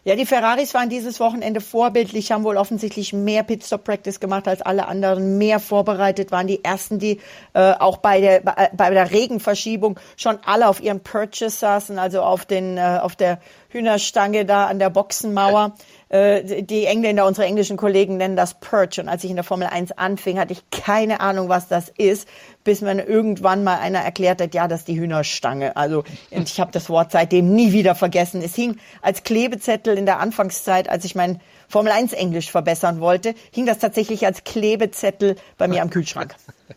Ja, 0.04 0.16
die 0.16 0.26
Ferraris 0.26 0.74
waren 0.74 0.90
dieses 0.90 1.18
Wochenende 1.18 1.62
vorbildlich, 1.62 2.30
haben 2.30 2.44
wohl 2.44 2.58
offensichtlich 2.58 3.14
mehr 3.14 3.42
Pitstop-Practice 3.42 4.20
gemacht 4.20 4.46
als 4.46 4.60
alle 4.60 4.86
anderen, 4.86 5.38
mehr 5.38 5.60
vorbereitet, 5.60 6.30
waren 6.30 6.46
die 6.46 6.62
ersten, 6.62 6.98
die 6.98 7.20
äh, 7.54 7.72
auch 7.72 7.96
bei 7.96 8.20
der, 8.20 8.40
bei, 8.40 8.70
bei 8.76 8.90
der 8.90 9.10
Regenverschiebung 9.10 9.98
schon 10.16 10.38
alle 10.44 10.68
auf 10.68 10.82
ihren 10.82 11.00
Purchase 11.00 11.56
saßen, 11.56 11.98
also 11.98 12.20
auf, 12.20 12.44
den, 12.44 12.76
äh, 12.76 12.98
auf 13.00 13.16
der 13.16 13.40
Hühnerstange 13.70 14.44
da 14.44 14.66
an 14.66 14.78
der 14.78 14.90
Boxenmauer. 14.90 15.74
Äh, 16.08 16.62
die 16.62 16.86
Engländer, 16.86 17.26
unsere 17.26 17.46
englischen 17.46 17.76
Kollegen 17.76 18.16
nennen 18.16 18.36
das 18.36 18.54
Perch. 18.54 18.98
Und 18.98 19.08
als 19.08 19.24
ich 19.24 19.30
in 19.30 19.36
der 19.36 19.44
Formel 19.44 19.68
1 19.68 19.92
anfing, 19.92 20.38
hatte 20.38 20.52
ich 20.52 20.62
keine 20.70 21.20
Ahnung, 21.20 21.48
was 21.48 21.68
das 21.68 21.90
ist, 21.96 22.28
bis 22.64 22.80
mir 22.80 23.06
irgendwann 23.06 23.62
mal 23.64 23.78
einer 23.78 24.00
erklärt 24.00 24.40
hat, 24.40 24.54
ja, 24.54 24.68
das 24.68 24.80
ist 24.80 24.88
die 24.88 24.98
Hühnerstange. 24.98 25.76
Also 25.76 26.04
und 26.30 26.48
ich 26.48 26.60
habe 26.60 26.72
das 26.72 26.88
Wort 26.88 27.12
seitdem 27.12 27.54
nie 27.54 27.72
wieder 27.72 27.94
vergessen. 27.94 28.42
Es 28.42 28.54
hing 28.54 28.78
als 29.02 29.22
Klebezettel 29.22 29.98
in 29.98 30.06
der 30.06 30.18
Anfangszeit, 30.18 30.88
als 30.88 31.04
ich 31.04 31.14
mein 31.14 31.40
Formel 31.68 31.92
1 31.92 32.14
Englisch 32.14 32.50
verbessern 32.50 33.00
wollte, 33.00 33.34
hing 33.52 33.66
das 33.66 33.78
tatsächlich 33.78 34.24
als 34.24 34.44
Klebezettel 34.44 35.36
bei 35.58 35.68
mir 35.68 35.82
am 35.82 35.90
Kühlschrank. 35.90 36.34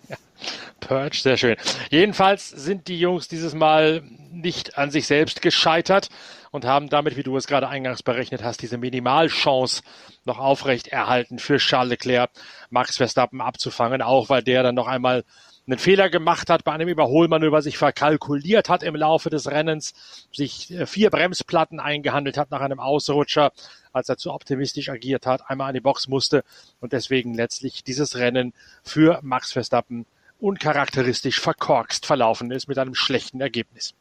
Perch, 0.82 1.22
sehr 1.22 1.38
schön. 1.38 1.56
Jedenfalls 1.90 2.50
sind 2.50 2.88
die 2.88 3.00
Jungs 3.00 3.28
dieses 3.28 3.54
Mal 3.54 4.02
nicht 4.32 4.78
an 4.78 4.92
sich 4.92 5.08
selbst 5.08 5.42
gescheitert 5.42 6.10
und 6.52 6.66
haben 6.66 6.90
damit, 6.90 7.18
wie 7.18 7.24
du 7.24 7.36
es 7.38 7.48
gerade 7.48 7.68
eingangs 7.68 8.04
berechnet 8.04 8.44
hast, 8.44 8.62
diese 8.62 8.78
Minimalchance 8.78 9.82
noch 10.26 10.38
aufrecht 10.38 10.90
erhalten 10.90 11.40
für 11.40 11.58
Charles 11.58 11.92
Leclerc, 11.92 12.30
Max 12.70 12.98
Verstappen 12.98 13.42
abzufangen, 13.42 14.02
auch 14.02 14.30
weil 14.30 14.44
der 14.44 14.62
dann 14.64 14.76
noch 14.76 14.88
einmal 14.88 15.24
einen 15.68 15.80
Fehler 15.80 16.10
gemacht 16.10 16.50
hat, 16.50 16.64
bei 16.64 16.74
einem 16.74 16.90
Überholmanöver 16.90 17.62
sich 17.62 17.78
verkalkuliert 17.78 18.68
hat 18.68 18.84
im 18.84 18.96
Laufe 18.96 19.30
des 19.30 19.50
Rennens, 19.50 19.94
sich 20.32 20.72
äh, 20.72 20.86
vier 20.86 21.10
Bremsplatten 21.10 21.80
eingehandelt 21.80 22.38
hat 22.38 22.52
nach 22.52 22.62
einem 22.62 22.80
Ausrutscher, 22.80 23.52
als 23.94 24.10
er 24.10 24.18
zu 24.18 24.34
optimistisch 24.34 24.90
agiert 24.90 25.26
hat, 25.26 25.50
einmal 25.50 25.70
an 25.70 25.74
die 25.74 25.80
Box 25.80 26.08
musste 26.08 26.44
und 26.80 26.94
deswegen 26.94 27.34
letztlich 27.34 27.84
dieses 27.84 28.18
Rennen 28.18 28.54
für 28.84 29.20
Max 29.22 29.54
Verstappen 29.54 30.06
uncharakteristisch 30.40 31.40
verkorkst 31.40 32.06
verlaufen 32.06 32.52
ist 32.52 32.68
mit 32.68 32.78
einem 32.78 32.96
schlechten 32.96 33.40
Ergebnis. 33.40 33.94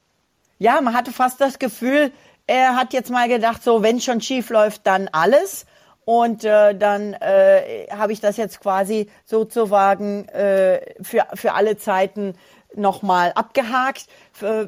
Ja, 0.58 0.80
man 0.80 0.94
hatte 0.94 1.12
fast 1.12 1.40
das 1.40 1.58
Gefühl, 1.58 2.12
er 2.46 2.76
hat 2.76 2.92
jetzt 2.92 3.10
mal 3.10 3.28
gedacht, 3.28 3.62
so 3.62 3.82
wenn 3.82 4.00
schon 4.00 4.20
schief 4.20 4.50
läuft, 4.50 4.86
dann 4.86 5.08
alles. 5.12 5.66
Und 6.04 6.44
äh, 6.44 6.74
dann 6.74 7.12
äh, 7.14 7.86
habe 7.90 8.12
ich 8.12 8.20
das 8.20 8.36
jetzt 8.36 8.60
quasi 8.60 9.08
sozusagen 9.24 10.26
äh, 10.28 10.80
für, 11.02 11.26
für 11.34 11.52
alle 11.52 11.76
Zeiten 11.76 12.34
nochmal 12.74 13.32
abgehakt. 13.34 14.06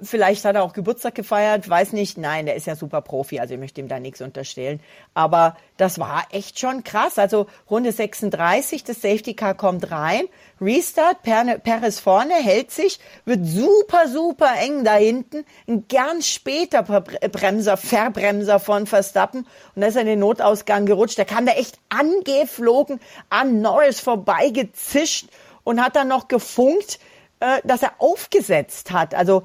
Vielleicht 0.02 0.44
hat 0.44 0.56
er 0.56 0.64
auch 0.64 0.72
Geburtstag 0.72 1.14
gefeiert, 1.14 1.68
weiß 1.68 1.92
nicht. 1.92 2.18
Nein, 2.18 2.46
der 2.46 2.56
ist 2.56 2.66
ja 2.66 2.76
super 2.76 3.00
Profi, 3.00 3.40
also 3.40 3.54
ich 3.54 3.60
möchte 3.60 3.80
ihm 3.80 3.88
da 3.88 4.00
nichts 4.00 4.20
unterstellen. 4.20 4.80
Aber 5.14 5.56
das 5.76 5.98
war 5.98 6.24
echt 6.30 6.58
schon 6.58 6.84
krass. 6.84 7.18
Also 7.18 7.46
Runde 7.70 7.92
36, 7.92 8.84
das 8.84 9.00
Safety 9.00 9.34
Car 9.34 9.54
kommt 9.54 9.90
rein, 9.90 10.24
Restart, 10.60 11.22
Perez 11.22 12.00
vorne, 12.00 12.34
hält 12.34 12.70
sich, 12.70 13.00
wird 13.24 13.46
super, 13.46 14.08
super 14.08 14.52
eng 14.60 14.84
da 14.84 14.94
hinten. 14.94 15.44
Ein 15.66 15.86
ganz 15.88 16.26
später 16.26 16.82
Bremser, 16.82 17.76
Verbremser 17.76 18.60
von 18.60 18.86
Verstappen. 18.86 19.46
Und 19.74 19.82
da 19.82 19.86
ist 19.86 19.94
er 19.94 20.02
in 20.02 20.08
den 20.08 20.18
Notausgang 20.18 20.86
gerutscht. 20.86 21.18
Der 21.18 21.24
kam 21.24 21.46
da 21.46 21.52
echt 21.52 21.78
angeflogen, 21.88 23.00
an 23.30 23.60
Norris 23.60 24.00
vorbeigezischt 24.00 25.28
und 25.64 25.82
hat 25.82 25.96
dann 25.96 26.08
noch 26.08 26.28
gefunkt 26.28 26.98
äh, 27.42 27.60
dass 27.64 27.82
er 27.82 27.94
aufgesetzt 27.98 28.92
hat. 28.92 29.16
Also 29.16 29.42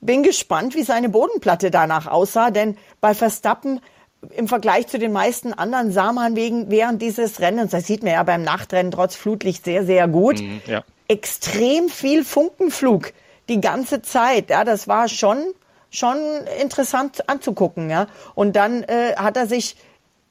bin 0.00 0.24
gespannt, 0.24 0.74
wie 0.74 0.82
seine 0.82 1.08
Bodenplatte 1.08 1.70
danach 1.70 2.08
aussah, 2.08 2.50
denn 2.50 2.76
bei 3.00 3.14
Verstappen 3.14 3.80
im 4.34 4.48
Vergleich 4.48 4.88
zu 4.88 4.98
den 4.98 5.12
meisten 5.12 5.52
anderen 5.52 5.92
sah 5.92 6.12
man 6.12 6.34
wegen, 6.34 6.70
während 6.70 7.00
dieses 7.00 7.38
Rennens, 7.38 7.70
das 7.70 7.86
sieht 7.86 8.02
man 8.02 8.14
ja 8.14 8.22
beim 8.24 8.42
Nachtrennen 8.42 8.90
trotz 8.90 9.14
Flutlicht 9.14 9.64
sehr, 9.64 9.84
sehr 9.86 10.08
gut, 10.08 10.40
mhm, 10.40 10.60
ja. 10.66 10.82
extrem 11.06 11.88
viel 11.88 12.24
Funkenflug 12.24 13.12
die 13.48 13.60
ganze 13.60 14.02
Zeit. 14.02 14.50
Ja, 14.50 14.64
das 14.64 14.88
war 14.88 15.06
schon, 15.06 15.38
schon 15.90 16.18
interessant 16.60 17.28
anzugucken. 17.28 17.90
Ja. 17.90 18.08
Und 18.34 18.56
dann 18.56 18.82
äh, 18.82 19.14
hat 19.14 19.36
er 19.36 19.46
sich 19.46 19.76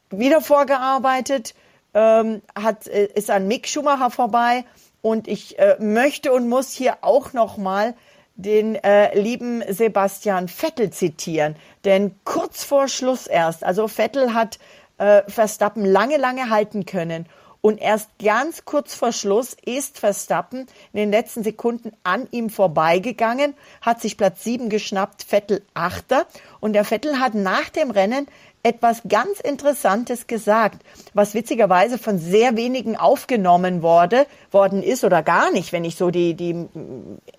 wieder 0.10 0.42
vorgearbeitet, 0.42 1.56
ähm, 1.94 2.42
hat, 2.62 2.88
äh, 2.88 3.06
ist 3.16 3.32
an 3.32 3.48
Mick 3.48 3.70
Schumacher 3.70 4.12
vorbei 4.12 4.66
und 5.04 5.28
ich 5.28 5.60
äh, 5.60 5.76
möchte 5.80 6.32
und 6.32 6.50
muss 6.50 6.72
hier 6.72 7.00
auch 7.02 7.34
noch 7.34 7.58
mal 7.58 7.94
den 8.36 8.76
äh, 8.76 9.20
lieben 9.20 9.62
Sebastian 9.72 10.48
Vettel 10.48 10.90
zitieren. 10.90 11.56
Denn 11.86 12.16
kurz 12.24 12.64
vor 12.64 12.88
Schluss 12.88 13.28
erst, 13.28 13.64
also 13.64 13.88
Vettel 13.88 14.34
hat 14.34 14.58
äh, 14.98 15.22
Verstappen 15.28 15.86
lange, 15.86 16.18
lange 16.18 16.50
halten 16.50 16.86
können. 16.86 17.28
Und 17.60 17.80
erst 17.80 18.10
ganz 18.22 18.66
kurz 18.66 18.94
vor 18.96 19.12
Schluss 19.14 19.56
ist 19.66 20.00
Verstappen 20.00 20.68
in 20.92 21.00
den 21.00 21.12
letzten 21.12 21.44
Sekunden 21.44 21.92
an 22.04 22.28
ihm 22.32 22.50
vorbeigegangen, 22.50 23.56
hat 23.82 24.02
sich 24.02 24.18
Platz 24.18 24.44
sieben 24.44 24.70
geschnappt, 24.70 25.24
Vettel 25.24 25.62
Achter. 25.74 26.26
Und 26.60 26.74
der 26.74 26.84
Vettel 26.86 27.20
hat 27.20 27.36
nach 27.36 27.70
dem 27.70 27.92
Rennen 27.92 28.28
etwas 28.64 29.02
ganz 29.08 29.42
Interessantes 29.42 30.26
gesagt, 30.26 30.84
was 31.14 31.34
witzigerweise 31.34 31.98
von 31.98 32.18
sehr 32.18 32.56
wenigen 32.56 32.96
aufgenommen 32.96 33.82
wurde, 33.82 34.26
worden 34.52 34.82
ist 34.82 35.04
oder 35.04 35.22
gar 35.22 35.52
nicht, 35.52 35.74
wenn 35.74 35.84
ich 35.84 35.98
so 35.98 36.10
die, 36.10 36.34
die 36.34 36.68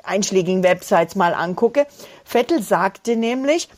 einschlägigen 0.02 0.62
Websites 0.62 1.16
mal 1.16 1.32
angucke. 1.32 1.86
Vettel 2.24 2.62
sagte 2.62 3.16
nämlich, 3.16 3.70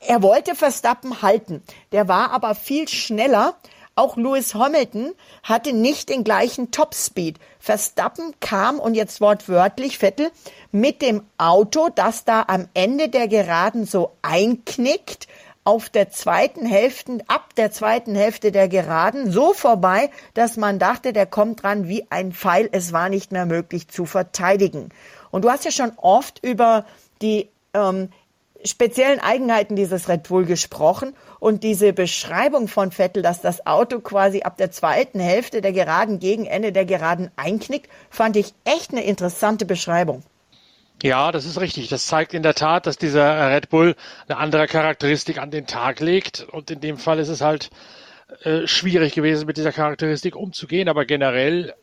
er 0.00 0.22
wollte 0.22 0.54
Verstappen 0.54 1.22
halten. 1.22 1.62
Der 1.92 2.08
war 2.08 2.30
aber 2.30 2.54
viel 2.54 2.88
schneller. 2.88 3.54
Auch 3.96 4.16
Lewis 4.16 4.54
Hamilton 4.54 5.12
hatte 5.42 5.72
nicht 5.72 6.08
den 6.08 6.24
gleichen 6.24 6.72
Topspeed. 6.72 7.38
Verstappen 7.60 8.34
kam, 8.40 8.80
und 8.80 8.94
jetzt 8.94 9.20
wortwörtlich, 9.20 9.98
Vettel, 9.98 10.30
mit 10.72 11.00
dem 11.00 11.22
Auto, 11.38 11.90
das 11.94 12.24
da 12.24 12.44
am 12.48 12.68
Ende 12.74 13.08
der 13.08 13.28
Geraden 13.28 13.86
so 13.86 14.10
einknickt, 14.20 15.28
auf 15.64 15.88
der 15.88 16.10
zweiten 16.10 16.66
Hälfte, 16.66 17.18
ab 17.26 17.54
der 17.56 17.72
zweiten 17.72 18.14
Hälfte 18.14 18.52
der 18.52 18.68
Geraden 18.68 19.30
so 19.30 19.54
vorbei, 19.54 20.10
dass 20.34 20.56
man 20.56 20.78
dachte, 20.78 21.12
der 21.12 21.26
kommt 21.26 21.62
dran 21.62 21.88
wie 21.88 22.06
ein 22.10 22.32
Pfeil. 22.32 22.68
Es 22.70 22.92
war 22.92 23.08
nicht 23.08 23.32
mehr 23.32 23.46
möglich 23.46 23.88
zu 23.88 24.04
verteidigen. 24.04 24.90
Und 25.30 25.44
du 25.44 25.50
hast 25.50 25.64
ja 25.64 25.70
schon 25.70 25.92
oft 25.96 26.44
über 26.44 26.84
die 27.22 27.48
ähm, 27.72 28.10
speziellen 28.64 29.20
Eigenheiten 29.20 29.76
dieses 29.76 30.08
Red 30.08 30.24
Bull 30.24 30.44
gesprochen 30.44 31.14
und 31.40 31.62
diese 31.62 31.92
Beschreibung 31.92 32.68
von 32.68 32.92
Vettel, 32.92 33.22
dass 33.22 33.40
das 33.40 33.66
Auto 33.66 34.00
quasi 34.00 34.42
ab 34.42 34.56
der 34.56 34.70
zweiten 34.70 35.20
Hälfte 35.20 35.60
der 35.60 35.72
Geraden 35.72 36.18
gegen 36.18 36.46
Ende 36.46 36.72
der 36.72 36.84
Geraden 36.84 37.30
einknickt, 37.36 37.90
fand 38.10 38.36
ich 38.36 38.54
echt 38.64 38.92
eine 38.92 39.04
interessante 39.04 39.66
Beschreibung. 39.66 40.22
Ja, 41.02 41.32
das 41.32 41.44
ist 41.44 41.60
richtig. 41.60 41.88
Das 41.88 42.06
zeigt 42.06 42.34
in 42.34 42.42
der 42.42 42.54
Tat, 42.54 42.86
dass 42.86 42.96
dieser 42.96 43.50
Red 43.50 43.68
Bull 43.68 43.94
eine 44.26 44.38
andere 44.38 44.66
Charakteristik 44.66 45.38
an 45.38 45.50
den 45.50 45.66
Tag 45.66 46.00
legt. 46.00 46.46
Und 46.50 46.70
in 46.70 46.80
dem 46.80 46.96
Fall 46.96 47.18
ist 47.18 47.28
es 47.28 47.40
halt 47.40 47.70
äh, 48.42 48.66
schwierig 48.66 49.14
gewesen, 49.14 49.46
mit 49.46 49.56
dieser 49.56 49.72
Charakteristik 49.72 50.36
umzugehen. 50.36 50.88
Aber 50.88 51.04
generell 51.04 51.74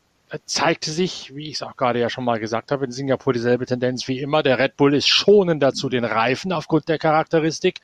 zeigte 0.45 0.91
sich, 0.91 1.35
wie 1.35 1.49
ich 1.49 1.55
es 1.55 1.61
auch 1.61 1.75
gerade 1.75 1.99
ja 1.99 2.09
schon 2.09 2.23
mal 2.23 2.39
gesagt 2.39 2.71
habe, 2.71 2.85
in 2.85 2.91
Singapur 2.91 3.33
dieselbe 3.33 3.65
Tendenz 3.65 4.07
wie 4.07 4.19
immer. 4.19 4.43
Der 4.43 4.59
Red 4.59 4.77
Bull 4.77 4.93
ist 4.93 5.07
schonender 5.07 5.73
zu 5.73 5.89
den 5.89 6.05
Reifen 6.05 6.53
aufgrund 6.53 6.87
der 6.87 6.97
Charakteristik. 6.97 7.79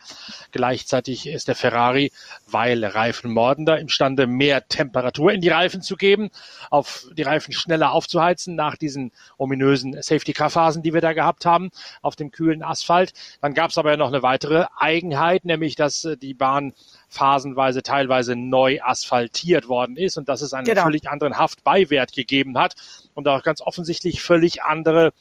Gleichzeitig 0.51 1.27
ist 1.27 1.47
der 1.47 1.55
Ferrari, 1.55 2.11
weil 2.47 2.83
Reifen 2.85 3.31
mordender, 3.31 3.79
imstande, 3.79 4.27
mehr 4.27 4.67
Temperatur 4.67 5.33
in 5.33 5.41
die 5.41 5.49
Reifen 5.49 5.81
zu 5.81 5.95
geben, 5.95 6.29
auf 6.69 7.07
die 7.17 7.23
Reifen 7.23 7.53
schneller 7.53 7.91
aufzuheizen 7.91 8.55
nach 8.55 8.77
diesen 8.77 9.11
ominösen 9.37 10.01
Safety-Car-Phasen, 10.01 10.83
die 10.83 10.93
wir 10.93 11.01
da 11.01 11.13
gehabt 11.13 11.45
haben, 11.45 11.69
auf 12.01 12.15
dem 12.15 12.31
kühlen 12.31 12.63
Asphalt. 12.63 13.13
Dann 13.41 13.53
gab 13.53 13.71
es 13.71 13.77
aber 13.77 13.91
ja 13.91 13.97
noch 13.97 14.07
eine 14.07 14.23
weitere 14.23 14.65
Eigenheit, 14.77 15.45
nämlich 15.45 15.75
dass 15.75 16.05
äh, 16.05 16.17
die 16.17 16.33
Bahn 16.33 16.73
phasenweise 17.07 17.83
teilweise 17.83 18.35
neu 18.35 18.79
asphaltiert 18.81 19.67
worden 19.67 19.97
ist 19.97 20.17
und 20.17 20.29
dass 20.29 20.41
es 20.41 20.53
einen 20.53 20.65
genau. 20.65 20.83
völlig 20.83 21.09
anderen 21.09 21.37
Haftbeiwert 21.37 22.13
gegeben 22.13 22.57
hat 22.57 22.75
und 23.13 23.27
auch 23.27 23.43
ganz 23.43 23.61
offensichtlich 23.61 24.21
völlig 24.21 24.63
andere 24.63 25.13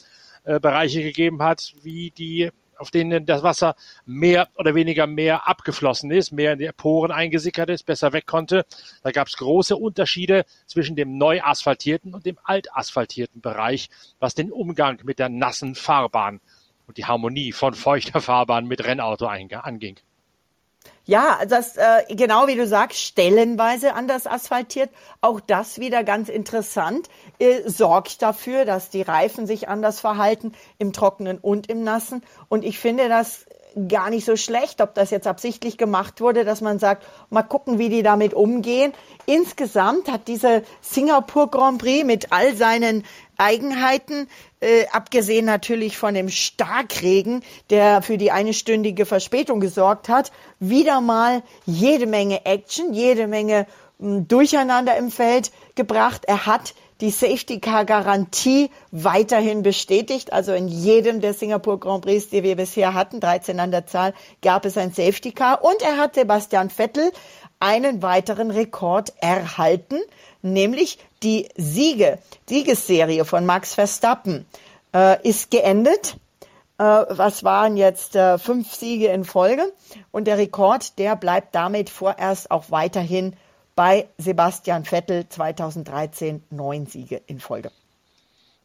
äh, 0.45 0.61
Bereiche 0.61 1.03
gegeben 1.03 1.43
hat, 1.43 1.75
wie 1.83 2.11
die 2.11 2.51
auf 2.79 2.91
denen 2.91 3.27
das 3.27 3.43
Wasser 3.43 3.75
mehr 4.05 4.49
oder 4.55 4.75
weniger 4.75 5.07
mehr 5.07 5.49
abgeflossen 5.49 6.11
ist, 6.11 6.33
mehr 6.33 6.53
in 6.53 6.59
die 6.59 6.71
Poren 6.77 7.11
eingesickert 7.11 7.71
ist, 7.71 7.85
besser 7.85 8.13
weg 8.13 8.27
konnte. 8.27 8.67
Da 9.03 9.13
gab 9.13 9.29
es 9.29 9.37
große 9.37 9.77
Unterschiede 9.77 10.45
zwischen 10.67 10.97
dem 10.97 11.17
neu 11.19 11.41
asphaltierten 11.43 12.15
und 12.15 12.27
dem 12.27 12.39
alt 12.45 12.75
asphaltierten 12.75 13.41
Bereich, 13.41 13.89
was 14.19 14.35
den 14.35 14.53
Umgang 14.53 15.01
mit 15.05 15.19
der 15.19 15.29
nassen 15.29 15.75
Fahrbahn 15.75 16.41
und 16.87 16.99
die 16.99 17.07
Harmonie 17.07 17.53
von 17.53 17.75
feuchter 17.75 18.21
Fahrbahn 18.21 18.67
mit 18.67 18.85
Rennauto 18.85 19.27
anging. 19.27 19.97
Ja, 21.09 21.39
das 21.49 21.77
äh, 21.77 22.03
genau 22.17 22.49
wie 22.49 22.57
du 22.57 22.67
sagst, 22.67 22.99
stellenweise 22.99 23.95
anders 23.95 24.27
asphaltiert. 24.27 24.91
Auch 25.21 25.39
das 25.39 25.79
wieder 25.79 26.03
ganz 26.03 26.29
interessant. 26.29 27.09
Äh, 27.39 27.63
sorgt 27.65 28.23
dafür, 28.23 28.65
dass 28.65 28.91
die 28.91 29.03
Reifen 29.03 29.47
sich 29.47 29.69
anders 29.69 30.01
verhalten 30.01 30.53
im 30.79 30.93
Trockenen 30.93 31.39
und 31.39 31.69
im 31.69 31.85
Nassen. 31.85 32.25
Und 32.49 32.65
ich 32.65 32.81
finde 32.81 33.09
das 33.09 33.47
gar 33.89 34.09
nicht 34.09 34.25
so 34.25 34.37
schlecht, 34.37 34.81
ob 34.81 34.95
das 34.95 35.11
jetzt 35.11 35.27
absichtlich 35.27 35.77
gemacht 35.77 36.21
wurde, 36.21 36.45
dass 36.45 36.61
man 36.63 36.79
sagt, 36.79 37.05
mal 37.29 37.43
gucken, 37.43 37.79
wie 37.79 37.91
die 37.91 38.03
damit 38.03 38.33
umgehen. 38.33 38.93
Insgesamt 39.27 40.11
hat 40.11 40.29
diese 40.29 40.63
Singapur 40.81 41.51
Grand 41.51 41.79
Prix 41.79 42.05
mit 42.05 42.33
all 42.33 42.57
seinen 42.57 43.05
Eigenheiten, 43.37 44.29
äh, 44.61 44.87
abgesehen 44.93 45.45
natürlich 45.45 45.99
von 45.99 46.15
dem 46.15 46.31
Starkregen, 46.31 47.43
der 47.69 48.01
für 48.01 48.17
die 48.17 48.31
einstündige 48.31 49.05
Verspätung 49.05 49.61
gesorgt 49.61 50.09
hat, 50.09 50.33
wieder 50.59 51.03
mal 51.03 51.43
jede 51.67 52.07
Menge 52.07 52.47
Action, 52.47 52.95
jede 52.95 53.27
Menge 53.27 53.67
mh, 53.99 54.09
hm, 54.09 54.29
Durcheinander 54.29 54.97
im 54.97 55.11
Feld 55.11 55.53
gebracht. 55.75 56.23
Er 56.27 56.47
hat 56.47 56.75
die 57.01 57.11
Safety 57.11 57.61
Car 57.61 57.85
Garantie 57.85 58.71
weiterhin 58.91 59.63
bestätigt. 59.63 60.33
Also 60.33 60.53
in 60.53 60.69
jedem 60.69 61.21
der 61.21 61.35
Singapur 61.35 61.79
Grand 61.79 62.05
Prix, 62.05 62.29
die 62.29 62.43
wir 62.43 62.57
bisher 62.57 62.95
hatten, 62.95 63.21
13 63.21 63.61
an 63.61 63.71
der 63.71 63.87
Zahl, 63.87 64.15
gab 64.43 64.65
es 64.65 64.79
ein 64.79 64.93
Safety 64.93 65.33
Car. 65.33 65.63
Und 65.63 65.83
er 65.83 65.99
hat 65.99 66.15
Sebastian 66.15 66.71
Vettel 66.71 67.13
einen 67.61 68.03
weiteren 68.03 68.51
Rekord 68.51 69.13
erhalten, 69.21 69.99
nämlich 70.43 70.99
die 71.23 71.49
Siege, 71.57 72.19
Siegesserie 72.49 73.25
von 73.25 73.47
Max 73.47 73.75
Verstappen 73.75 74.47
äh, 74.95 75.23
ist 75.27 75.51
geendet. 75.51 76.17
Äh, 76.79 76.83
was 76.83 77.45
waren 77.45 77.77
jetzt 77.77 78.17
äh, 78.17 78.39
fünf 78.39 78.75
Siege 78.75 79.09
in 79.09 79.25
Folge? 79.25 79.73
Und 80.13 80.27
der 80.27 80.39
Rekord, 80.39 80.99
der 80.99 81.17
bleibt 81.17 81.55
damit 81.55 81.89
vorerst 81.89 82.51
auch 82.51 82.71
weiterhin 82.71 83.35
bei 83.77 84.09
Sebastian 84.19 84.85
Vettel 84.85 85.29
2013 85.29 86.43
neun 86.51 86.87
Siege 86.87 87.21
in 87.27 87.39
Folge. 87.39 87.71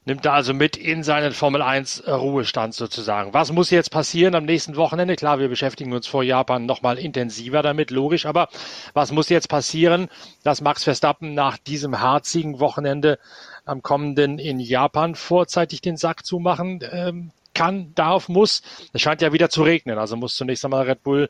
Nimmt 0.03 0.25
er 0.25 0.33
also 0.33 0.55
mit 0.55 0.77
in 0.77 1.03
seinen 1.03 1.31
Formel 1.31 1.61
1 1.61 2.07
Ruhestand 2.07 2.73
sozusagen. 2.73 3.35
Was 3.35 3.51
muss 3.51 3.69
jetzt 3.69 3.91
passieren 3.91 4.33
am 4.33 4.45
nächsten 4.45 4.75
Wochenende? 4.75 5.15
Klar, 5.15 5.37
wir 5.37 5.47
beschäftigen 5.47 5.93
uns 5.93 6.07
vor 6.07 6.23
Japan 6.23 6.65
nochmal 6.65 6.97
intensiver 6.97 7.61
damit, 7.61 7.91
logisch, 7.91 8.25
aber 8.25 8.49
was 8.95 9.11
muss 9.11 9.29
jetzt 9.29 9.47
passieren, 9.47 10.09
dass 10.41 10.61
Max 10.61 10.83
Verstappen 10.83 11.35
nach 11.35 11.59
diesem 11.59 12.01
harzigen 12.01 12.59
Wochenende 12.59 13.19
am 13.63 13.83
kommenden 13.83 14.39
in 14.39 14.59
Japan 14.59 15.13
vorzeitig 15.13 15.81
den 15.81 15.97
Sack 15.97 16.25
zumachen 16.25 16.79
ähm, 16.91 17.31
kann, 17.53 17.93
darf, 17.93 18.27
muss. 18.27 18.63
Es 18.93 19.01
scheint 19.01 19.21
ja 19.21 19.33
wieder 19.33 19.51
zu 19.51 19.61
regnen, 19.61 19.99
also 19.99 20.15
muss 20.15 20.35
zunächst 20.35 20.65
einmal 20.65 20.87
Red 20.87 21.03
Bull 21.03 21.29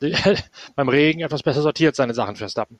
beim 0.76 0.88
Regen 0.88 1.22
etwas 1.22 1.42
besser 1.42 1.62
sortiert 1.62 1.96
seine 1.96 2.14
Sachen 2.14 2.36
Verstappen. 2.36 2.78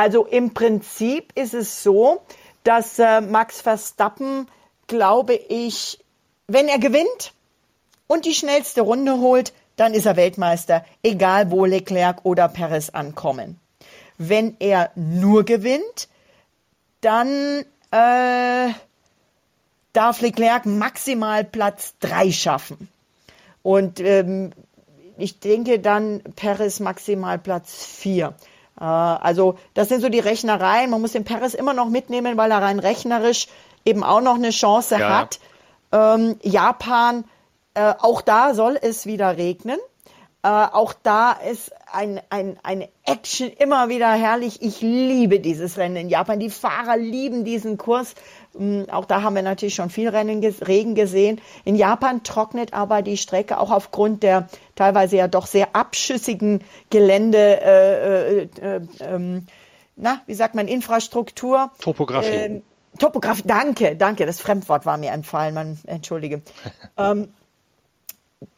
Also 0.00 0.24
im 0.24 0.54
Prinzip 0.54 1.30
ist 1.38 1.52
es 1.52 1.82
so, 1.82 2.22
dass 2.64 2.98
äh, 2.98 3.20
Max 3.20 3.60
Verstappen, 3.60 4.48
glaube 4.86 5.34
ich, 5.34 6.02
wenn 6.46 6.68
er 6.68 6.78
gewinnt 6.78 7.34
und 8.06 8.24
die 8.24 8.32
schnellste 8.32 8.80
Runde 8.80 9.18
holt, 9.18 9.52
dann 9.76 9.92
ist 9.92 10.06
er 10.06 10.16
Weltmeister, 10.16 10.86
egal 11.02 11.50
wo 11.50 11.66
Leclerc 11.66 12.24
oder 12.24 12.48
Perez 12.48 12.88
ankommen. 12.88 13.60
Wenn 14.16 14.56
er 14.58 14.90
nur 14.94 15.44
gewinnt, 15.44 16.08
dann 17.02 17.62
äh, 17.90 18.72
darf 19.92 20.22
Leclerc 20.22 20.64
maximal 20.64 21.44
Platz 21.44 21.92
3 22.00 22.32
schaffen. 22.32 22.88
Und 23.62 24.00
ähm, 24.00 24.52
ich 25.18 25.40
denke 25.40 25.78
dann 25.78 26.22
Perez 26.36 26.80
maximal 26.80 27.38
Platz 27.38 27.84
4 27.84 28.34
also 28.84 29.56
das 29.74 29.88
sind 29.88 30.00
so 30.00 30.08
die 30.08 30.20
Rechnereien. 30.20 30.90
Man 30.90 31.00
muss 31.00 31.12
den 31.12 31.24
Paris 31.24 31.54
immer 31.54 31.74
noch 31.74 31.88
mitnehmen, 31.88 32.36
weil 32.36 32.50
er 32.50 32.62
rein 32.62 32.78
rechnerisch 32.78 33.46
eben 33.84 34.02
auch 34.02 34.20
noch 34.20 34.36
eine 34.36 34.50
Chance 34.50 34.98
ja. 34.98 35.18
hat. 35.18 35.40
Ähm, 35.92 36.36
Japan, 36.42 37.24
äh, 37.74 37.94
auch 37.98 38.22
da 38.22 38.54
soll 38.54 38.78
es 38.80 39.06
wieder 39.06 39.36
regnen. 39.36 39.78
Äh, 40.42 40.48
auch 40.48 40.94
da 40.94 41.32
ist 41.32 41.72
ein, 41.92 42.20
ein, 42.30 42.58
eine 42.62 42.88
Action 43.04 43.50
immer 43.50 43.90
wieder 43.90 44.10
herrlich. 44.10 44.62
Ich 44.62 44.80
liebe 44.80 45.40
dieses 45.40 45.76
Rennen 45.76 45.96
in 45.96 46.08
Japan. 46.08 46.40
Die 46.40 46.48
Fahrer 46.50 46.96
lieben 46.96 47.44
diesen 47.44 47.76
Kurs. 47.76 48.14
Ähm, 48.58 48.86
auch 48.90 49.04
da 49.04 49.22
haben 49.22 49.34
wir 49.34 49.42
natürlich 49.42 49.74
schon 49.74 49.90
viel 49.90 50.08
Rennen, 50.08 50.42
Regen 50.42 50.94
gesehen. 50.94 51.40
In 51.64 51.76
Japan 51.76 52.22
trocknet 52.22 52.72
aber 52.72 53.02
die 53.02 53.16
Strecke 53.16 53.58
auch 53.58 53.70
aufgrund 53.70 54.22
der 54.22 54.48
teilweise 54.74 55.16
ja 55.16 55.28
doch 55.28 55.46
sehr 55.46 55.74
abschüssigen 55.74 56.62
Gelände, 56.90 57.60
äh, 57.60 58.42
äh, 58.42 58.48
äh, 58.60 58.80
ähm, 59.00 59.46
na, 59.96 60.22
wie 60.26 60.34
sagt 60.34 60.54
man, 60.54 60.68
Infrastruktur. 60.68 61.70
Topografie. 61.80 62.28
Ähm, 62.28 62.62
Topografie, 62.98 63.44
danke, 63.46 63.96
danke, 63.96 64.26
das 64.26 64.40
Fremdwort 64.40 64.84
war 64.84 64.96
mir 64.96 65.10
entfallen, 65.12 65.54
man 65.54 65.78
entschuldige. 65.86 66.42
ähm, 66.96 67.32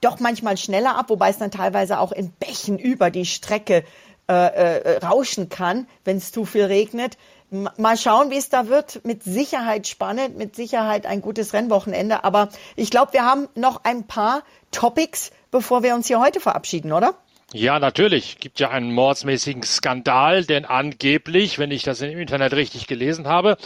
doch 0.00 0.20
manchmal 0.20 0.56
schneller 0.56 0.96
ab, 0.96 1.06
wobei 1.08 1.30
es 1.30 1.38
dann 1.38 1.50
teilweise 1.50 1.98
auch 1.98 2.12
in 2.12 2.30
Bächen 2.30 2.78
über 2.78 3.10
die 3.10 3.26
Strecke 3.26 3.84
äh, 4.28 4.34
äh, 4.34 4.98
rauschen 4.98 5.48
kann, 5.48 5.86
wenn 6.04 6.16
es 6.16 6.30
zu 6.30 6.44
viel 6.44 6.64
regnet. 6.64 7.18
Mal 7.52 7.98
schauen, 7.98 8.30
wie 8.30 8.38
es 8.38 8.48
da 8.48 8.68
wird. 8.68 9.04
Mit 9.04 9.22
Sicherheit 9.24 9.86
spannend, 9.86 10.38
mit 10.38 10.56
Sicherheit 10.56 11.04
ein 11.04 11.20
gutes 11.20 11.52
Rennwochenende. 11.52 12.24
Aber 12.24 12.48
ich 12.76 12.90
glaube, 12.90 13.12
wir 13.12 13.26
haben 13.26 13.46
noch 13.54 13.84
ein 13.84 14.06
paar 14.06 14.42
Topics, 14.70 15.32
bevor 15.50 15.82
wir 15.82 15.94
uns 15.94 16.06
hier 16.06 16.18
heute 16.18 16.40
verabschieden, 16.40 16.92
oder? 16.92 17.14
Ja, 17.52 17.78
natürlich. 17.78 18.38
Gibt 18.38 18.58
ja 18.58 18.70
einen 18.70 18.94
mordsmäßigen 18.94 19.62
Skandal, 19.64 20.44
denn 20.44 20.64
angeblich, 20.64 21.58
wenn 21.58 21.70
ich 21.70 21.82
das 21.82 22.00
im 22.00 22.18
Internet 22.18 22.54
richtig 22.54 22.86
gelesen 22.86 23.28
habe, 23.28 23.58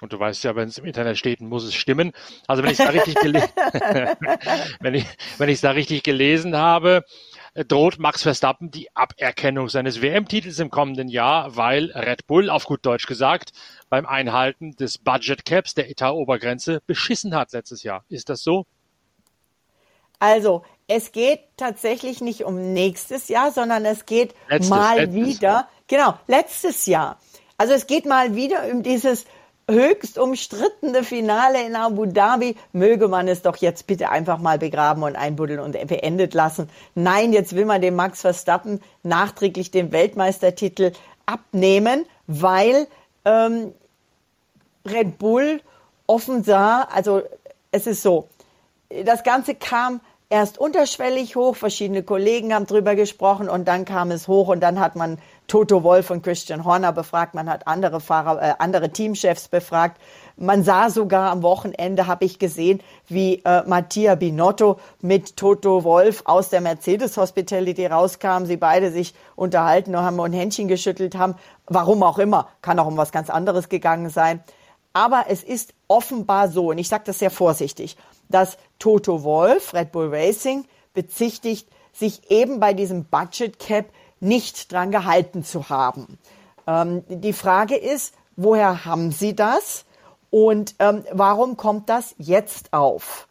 und 0.00 0.12
du 0.12 0.18
weißt 0.18 0.44
ja, 0.44 0.56
wenn 0.56 0.68
es 0.68 0.78
im 0.78 0.86
Internet 0.86 1.18
steht, 1.18 1.40
muss 1.40 1.62
es 1.62 1.74
stimmen. 1.74 2.12
Also 2.46 2.62
wenn 2.62 2.72
ich 2.72 2.80
es 2.80 2.86
da 2.86 2.90
richtig 2.90 3.14
wenn 4.80 4.94
ich 4.94 5.04
wenn 5.38 5.48
ich 5.48 5.56
es 5.56 5.60
da 5.60 5.72
richtig 5.72 6.02
gelesen 6.02 6.56
habe, 6.56 7.04
droht 7.54 7.98
Max 7.98 8.22
Verstappen 8.22 8.70
die 8.70 8.94
Aberkennung 8.94 9.68
seines 9.68 10.02
WM-Titels 10.02 10.58
im 10.58 10.70
kommenden 10.70 11.08
Jahr, 11.08 11.56
weil 11.56 11.90
Red 11.92 12.26
Bull, 12.26 12.50
auf 12.50 12.64
gut 12.64 12.84
Deutsch 12.84 13.06
gesagt, 13.06 13.52
beim 13.88 14.06
Einhalten 14.06 14.72
des 14.76 14.98
Budget 14.98 15.44
Caps, 15.44 15.74
der 15.74 15.90
Etat-Obergrenze, 15.90 16.80
beschissen 16.86 17.34
hat 17.34 17.52
letztes 17.52 17.82
Jahr. 17.82 18.04
Ist 18.08 18.28
das 18.28 18.42
so? 18.42 18.66
Also, 20.18 20.64
es 20.86 21.12
geht 21.12 21.40
tatsächlich 21.56 22.20
nicht 22.20 22.44
um 22.44 22.72
nächstes 22.72 23.28
Jahr, 23.28 23.52
sondern 23.52 23.84
es 23.84 24.06
geht 24.06 24.34
letztes, 24.48 24.70
mal 24.70 24.96
letztes 24.98 25.26
wieder, 25.26 25.48
Jahr. 25.48 25.68
genau, 25.86 26.14
letztes 26.26 26.86
Jahr. 26.86 27.18
Also 27.56 27.74
es 27.74 27.86
geht 27.86 28.06
mal 28.06 28.34
wieder 28.34 28.64
um 28.72 28.82
dieses 28.82 29.26
höchst 29.70 30.18
umstrittene 30.18 31.04
Finale 31.04 31.64
in 31.64 31.76
Abu 31.76 32.06
Dhabi, 32.06 32.56
möge 32.72 33.08
man 33.08 33.28
es 33.28 33.42
doch 33.42 33.56
jetzt 33.56 33.86
bitte 33.86 34.10
einfach 34.10 34.38
mal 34.38 34.58
begraben 34.58 35.02
und 35.02 35.16
einbuddeln 35.16 35.60
und 35.60 35.72
beendet 35.86 36.34
lassen. 36.34 36.68
Nein, 36.94 37.32
jetzt 37.32 37.54
will 37.54 37.64
man 37.64 37.80
dem 37.80 37.96
Max 37.96 38.20
Verstappen 38.20 38.80
nachträglich 39.02 39.70
den 39.70 39.92
Weltmeistertitel 39.92 40.92
abnehmen, 41.26 42.04
weil 42.26 42.86
ähm, 43.24 43.72
Red 44.86 45.18
Bull 45.18 45.60
offen 46.06 46.42
sah, 46.42 46.82
also 46.82 47.22
es 47.70 47.86
ist 47.86 48.02
so, 48.02 48.28
das 49.04 49.22
Ganze 49.22 49.54
kam 49.54 50.00
erst 50.30 50.58
unterschwellig 50.58 51.36
hoch, 51.36 51.56
verschiedene 51.56 52.02
Kollegen 52.02 52.54
haben 52.54 52.66
drüber 52.66 52.94
gesprochen 52.94 53.48
und 53.48 53.66
dann 53.66 53.84
kam 53.84 54.10
es 54.10 54.28
hoch 54.28 54.48
und 54.48 54.60
dann 54.60 54.80
hat 54.80 54.96
man 54.96 55.18
Toto 55.50 55.82
Wolf 55.82 56.10
und 56.10 56.22
Christian 56.22 56.64
Horner 56.64 56.92
befragt, 56.92 57.34
man 57.34 57.50
hat 57.50 57.66
andere 57.66 58.00
Fahrer, 58.00 58.40
äh, 58.40 58.54
andere 58.60 58.90
Teamchefs 58.90 59.48
befragt. 59.48 60.00
Man 60.36 60.62
sah 60.62 60.90
sogar 60.90 61.32
am 61.32 61.42
Wochenende, 61.42 62.06
habe 62.06 62.24
ich 62.24 62.38
gesehen, 62.38 62.80
wie 63.08 63.42
äh, 63.44 63.64
Mattia 63.66 64.14
Binotto 64.14 64.78
mit 65.00 65.36
Toto 65.36 65.82
Wolf 65.82 66.22
aus 66.24 66.50
der 66.50 66.60
Mercedes 66.60 67.16
Hospitality 67.16 67.86
rauskam. 67.86 68.44
Sie 68.44 68.56
beide 68.56 68.92
sich 68.92 69.12
unterhalten 69.34 69.96
und 69.96 70.02
haben 70.02 70.20
ein 70.20 70.32
Händchen 70.32 70.68
geschüttelt 70.68 71.16
haben. 71.16 71.34
Warum 71.66 72.04
auch 72.04 72.20
immer, 72.20 72.46
kann 72.62 72.78
auch 72.78 72.86
um 72.86 72.96
was 72.96 73.10
ganz 73.10 73.28
anderes 73.28 73.68
gegangen 73.68 74.08
sein. 74.08 74.44
Aber 74.92 75.24
es 75.28 75.42
ist 75.42 75.74
offenbar 75.88 76.48
so, 76.48 76.70
und 76.70 76.78
ich 76.78 76.88
sage 76.88 77.02
das 77.06 77.18
sehr 77.18 77.30
vorsichtig, 77.30 77.96
dass 78.28 78.56
Toto 78.78 79.24
Wolf, 79.24 79.74
Red 79.74 79.90
Bull 79.90 80.14
Racing, 80.14 80.64
bezichtigt, 80.94 81.68
sich 81.92 82.30
eben 82.30 82.60
bei 82.60 82.72
diesem 82.72 83.04
Budget 83.04 83.58
Cap 83.58 83.86
nicht 84.20 84.72
dran 84.72 84.90
gehalten 84.90 85.44
zu 85.44 85.68
haben. 85.68 86.18
Ähm, 86.66 87.02
die 87.08 87.32
Frage 87.32 87.76
ist, 87.76 88.14
woher 88.36 88.84
haben 88.84 89.10
Sie 89.10 89.34
das 89.34 89.84
und 90.30 90.74
ähm, 90.78 91.04
warum 91.12 91.56
kommt 91.56 91.88
das 91.88 92.14
jetzt 92.18 92.72
auf? 92.72 93.26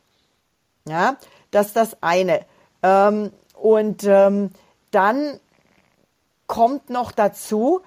Ja, 0.88 1.18
das 1.52 1.68
ist 1.68 1.76
das 1.76 1.98
eine. 2.02 2.42
Ähm, 2.84 3.32
und 3.54 4.04
ähm, 4.04 4.52
dann 4.92 5.40
kommt 6.48 6.90
noch 6.90 7.12
dazu, 7.12 7.82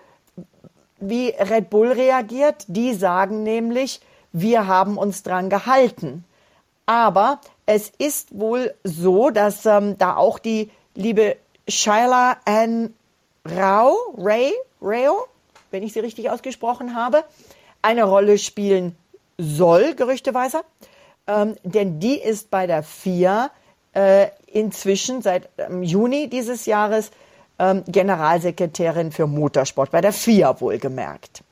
wie 0.98 1.30
Red 1.30 1.70
Bull 1.70 1.92
reagiert. 1.92 2.64
Die 2.68 2.94
sagen 2.94 3.42
nämlich, 3.42 4.00
wir 4.32 4.66
haben 4.66 4.96
uns 4.96 5.22
dran 5.22 5.50
gehalten. 5.50 6.24
Aber 6.86 7.40
es 7.66 7.90
ist 7.98 8.38
wohl 8.38 8.74
so, 8.84 9.30
dass 9.30 9.66
ähm, 9.66 9.98
da 9.98 10.16
auch 10.16 10.38
die 10.38 10.70
liebe 10.94 11.36
Shaila 11.72 12.36
Ann 12.44 12.92
Rao, 13.44 13.96
Ray, 14.16 14.52
Rayo, 14.80 15.26
wenn 15.70 15.82
ich 15.82 15.92
sie 15.92 16.00
richtig 16.00 16.30
ausgesprochen 16.30 16.94
habe, 16.94 17.24
eine 17.80 18.04
Rolle 18.04 18.38
spielen 18.38 18.94
soll, 19.38 19.94
gerüchteweise. 19.94 20.62
Ähm, 21.26 21.56
denn 21.64 21.98
die 21.98 22.18
ist 22.18 22.50
bei 22.50 22.66
der 22.66 22.82
FIA 22.82 23.50
äh, 23.94 24.28
inzwischen 24.46 25.22
seit 25.22 25.48
ähm, 25.58 25.82
Juni 25.82 26.28
dieses 26.28 26.66
Jahres 26.66 27.10
ähm, 27.58 27.84
Generalsekretärin 27.86 29.12
für 29.12 29.26
Motorsport, 29.26 29.90
bei 29.90 30.00
der 30.00 30.12
FIA 30.12 30.60
wohlgemerkt. 30.60 31.42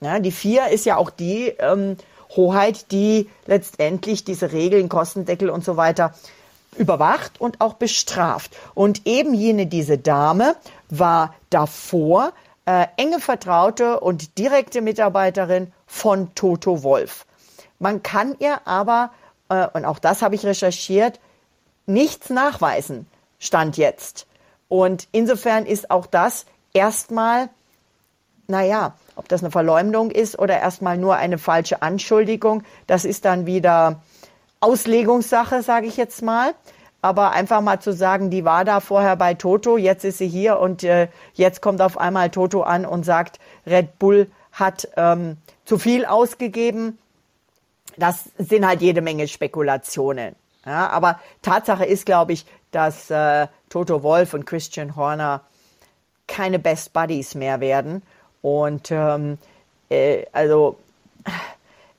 Ja, 0.00 0.18
die 0.18 0.32
FIA 0.32 0.66
ist 0.66 0.86
ja 0.86 0.96
auch 0.96 1.10
die 1.10 1.48
ähm, 1.58 1.96
Hoheit, 2.36 2.90
die 2.92 3.28
letztendlich 3.46 4.24
diese 4.24 4.52
Regeln, 4.52 4.88
Kostendeckel 4.88 5.50
und 5.50 5.64
so 5.64 5.76
weiter 5.76 6.14
überwacht 6.78 7.40
und 7.40 7.60
auch 7.60 7.74
bestraft. 7.74 8.56
Und 8.74 9.06
eben 9.06 9.34
jene, 9.34 9.66
diese 9.66 9.98
Dame, 9.98 10.56
war 10.88 11.34
davor 11.50 12.32
äh, 12.66 12.86
enge 12.96 13.20
Vertraute 13.20 14.00
und 14.00 14.38
direkte 14.38 14.80
Mitarbeiterin 14.80 15.72
von 15.86 16.34
Toto 16.34 16.82
Wolf. 16.82 17.26
Man 17.78 18.02
kann 18.02 18.36
ihr 18.38 18.66
aber, 18.66 19.10
äh, 19.48 19.66
und 19.72 19.84
auch 19.84 19.98
das 19.98 20.22
habe 20.22 20.34
ich 20.34 20.44
recherchiert, 20.44 21.20
nichts 21.86 22.30
nachweisen, 22.30 23.06
stand 23.38 23.76
jetzt. 23.76 24.26
Und 24.68 25.08
insofern 25.12 25.64
ist 25.64 25.90
auch 25.90 26.06
das 26.06 26.44
erstmal, 26.74 27.48
naja, 28.46 28.94
ob 29.16 29.28
das 29.28 29.42
eine 29.42 29.50
Verleumdung 29.50 30.10
ist 30.10 30.38
oder 30.38 30.58
erstmal 30.58 30.98
nur 30.98 31.16
eine 31.16 31.38
falsche 31.38 31.82
Anschuldigung, 31.82 32.62
das 32.86 33.04
ist 33.04 33.24
dann 33.24 33.46
wieder 33.46 34.02
Auslegungssache, 34.60 35.62
sage 35.62 35.86
ich 35.86 35.96
jetzt 35.96 36.22
mal. 36.22 36.54
Aber 37.00 37.30
einfach 37.30 37.60
mal 37.60 37.80
zu 37.80 37.92
sagen, 37.92 38.28
die 38.28 38.44
war 38.44 38.64
da 38.64 38.80
vorher 38.80 39.14
bei 39.14 39.34
Toto, 39.34 39.76
jetzt 39.76 40.04
ist 40.04 40.18
sie 40.18 40.26
hier 40.26 40.58
und 40.58 40.82
äh, 40.82 41.08
jetzt 41.34 41.62
kommt 41.62 41.80
auf 41.80 41.96
einmal 41.96 42.30
Toto 42.30 42.62
an 42.62 42.84
und 42.84 43.04
sagt, 43.04 43.38
Red 43.66 44.00
Bull 44.00 44.28
hat 44.50 44.88
ähm, 44.96 45.36
zu 45.64 45.78
viel 45.78 46.04
ausgegeben. 46.04 46.98
Das 47.96 48.30
sind 48.38 48.66
halt 48.66 48.80
jede 48.80 49.00
Menge 49.00 49.28
Spekulationen. 49.28 50.34
Ja, 50.66 50.88
aber 50.88 51.20
Tatsache 51.42 51.84
ist, 51.84 52.04
glaube 52.04 52.32
ich, 52.32 52.44
dass 52.72 53.10
äh, 53.10 53.46
Toto 53.68 54.02
Wolf 54.02 54.34
und 54.34 54.44
Christian 54.44 54.96
Horner 54.96 55.42
keine 56.26 56.58
Best 56.58 56.92
Buddies 56.92 57.34
mehr 57.34 57.60
werden. 57.60 58.02
Und 58.42 58.90
ähm, 58.90 59.38
äh, 59.88 60.26
also 60.32 60.78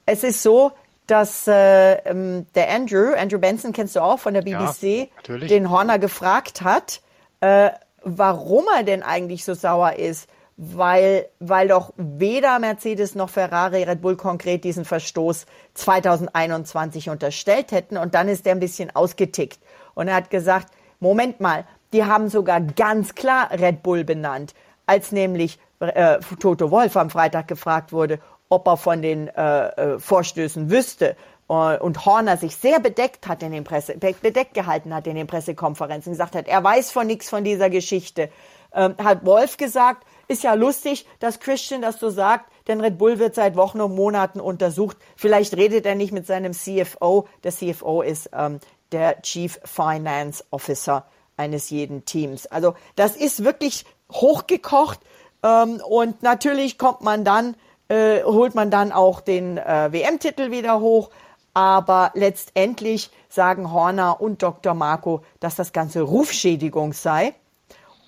es 0.06 0.24
ist 0.24 0.44
so, 0.44 0.72
dass 1.10 1.48
äh, 1.48 1.94
ähm, 2.06 2.46
der 2.56 2.70
Andrew, 2.70 3.14
Andrew 3.16 3.40
Benson 3.40 3.74
kennst 3.74 3.96
du 3.96 4.02
auch 4.02 4.20
von 4.20 4.34
der 4.34 4.42
BBC, 4.42 5.10
ja, 5.28 5.38
den 5.38 5.70
Horner 5.70 6.00
gefragt 6.00 6.62
hat, 6.62 7.02
äh, 7.42 7.72
warum 8.04 8.66
er 8.76 8.84
denn 8.84 9.04
eigentlich 9.04 9.44
so 9.44 9.54
sauer 9.54 9.94
ist, 9.94 10.30
weil, 10.58 11.28
weil 11.40 11.70
doch 11.70 11.94
weder 11.96 12.60
Mercedes 12.60 13.16
noch 13.16 13.30
Ferrari 13.30 13.84
Red 13.84 14.02
Bull 14.02 14.18
konkret 14.18 14.64
diesen 14.66 14.84
Verstoß 14.84 15.46
2021 15.74 17.10
unterstellt 17.10 17.72
hätten. 17.72 17.98
Und 17.98 18.14
dann 18.14 18.28
ist 18.28 18.46
er 18.46 18.54
ein 18.54 18.60
bisschen 18.60 18.94
ausgetickt. 18.94 19.60
Und 19.96 20.10
er 20.10 20.16
hat 20.16 20.30
gesagt, 20.30 20.68
Moment 21.00 21.40
mal, 21.40 21.66
die 21.94 22.04
haben 22.04 22.28
sogar 22.28 22.60
ganz 22.60 23.16
klar 23.16 23.50
Red 23.52 23.84
Bull 23.84 24.04
benannt, 24.04 24.54
als 24.86 25.14
nämlich 25.14 25.60
äh, 25.80 26.20
Toto 26.40 26.72
Wolf 26.72 26.98
am 26.98 27.10
Freitag 27.10 27.48
gefragt 27.48 27.94
wurde, 27.94 28.20
ob 28.50 28.68
er 28.68 28.78
von 28.78 29.02
den 29.02 29.28
äh, 29.28 29.68
äh, 29.68 30.00
Vorstößen 30.00 30.70
wüsste 30.70 31.16
äh, 31.50 31.78
und 31.78 32.06
Horner 32.06 32.38
sich 32.38 32.56
sehr 32.56 32.80
bedeckt 32.80 33.28
hat 33.28 33.44
in 33.44 33.52
den 33.52 33.64
Presse, 33.64 33.96
bedeckt 33.98 34.54
gehalten 34.54 34.94
hat 34.94 35.08
in 35.08 35.16
den 35.16 35.28
Pressekonferenzen, 35.28 36.12
gesagt 36.12 36.36
hat, 36.36 36.48
er 36.48 36.64
weiß 36.64 36.92
von 36.92 37.08
nichts 37.08 37.30
von 37.30 37.44
dieser 37.44 37.70
Geschichte, 37.70 38.30
ähm, 38.74 38.96
hat 39.04 39.26
Wolf 39.26 39.58
gesagt, 39.58 40.06
ist 40.28 40.44
ja 40.44 40.54
lustig, 40.54 41.08
dass 41.20 41.40
Christian 41.40 41.82
das 41.82 42.00
so 42.00 42.10
sagt, 42.10 42.52
denn 42.68 42.82
Red 42.82 42.98
Bull 42.98 43.18
wird 43.18 43.36
seit 43.36 43.56
Wochen 43.56 43.82
und 43.82 43.96
Monaten 43.96 44.40
untersucht. 44.40 44.98
Vielleicht 45.16 45.56
redet 45.58 45.88
er 45.88 45.96
nicht 45.96 46.12
mit 46.12 46.28
seinem 46.28 46.54
CFO. 46.54 47.28
Der 47.44 47.52
CFO 47.52 48.04
ist 48.04 48.30
ähm, 48.34 48.60
der 48.92 49.22
Chief 49.24 49.60
Finance 49.64 50.44
Officer 50.52 51.08
eines 51.36 51.72
jeden 51.72 52.06
Teams. 52.06 52.46
Also 52.46 52.76
das 52.96 53.16
ist 53.16 53.44
wirklich 53.44 53.86
hochgekocht 54.12 55.00
ähm, 55.44 55.82
und 55.88 56.22
natürlich 56.22 56.78
kommt 56.78 57.02
man 57.02 57.24
dann 57.24 57.56
äh, 57.90 58.24
holt 58.24 58.56
man 58.56 58.72
dann 58.72 58.92
auch 58.92 59.20
den 59.22 59.58
äh, 59.58 59.92
WM-Titel 59.92 60.52
wieder 60.52 60.80
hoch. 60.80 61.10
Aber 61.54 62.12
letztendlich 62.14 63.10
sagen 63.28 63.74
Horner 63.74 64.22
und 64.22 64.42
Dr. 64.42 64.74
Marco, 64.74 65.24
dass 65.40 65.56
das 65.56 65.74
Ganze 65.74 66.02
Rufschädigung 66.02 66.94
sei 66.94 67.34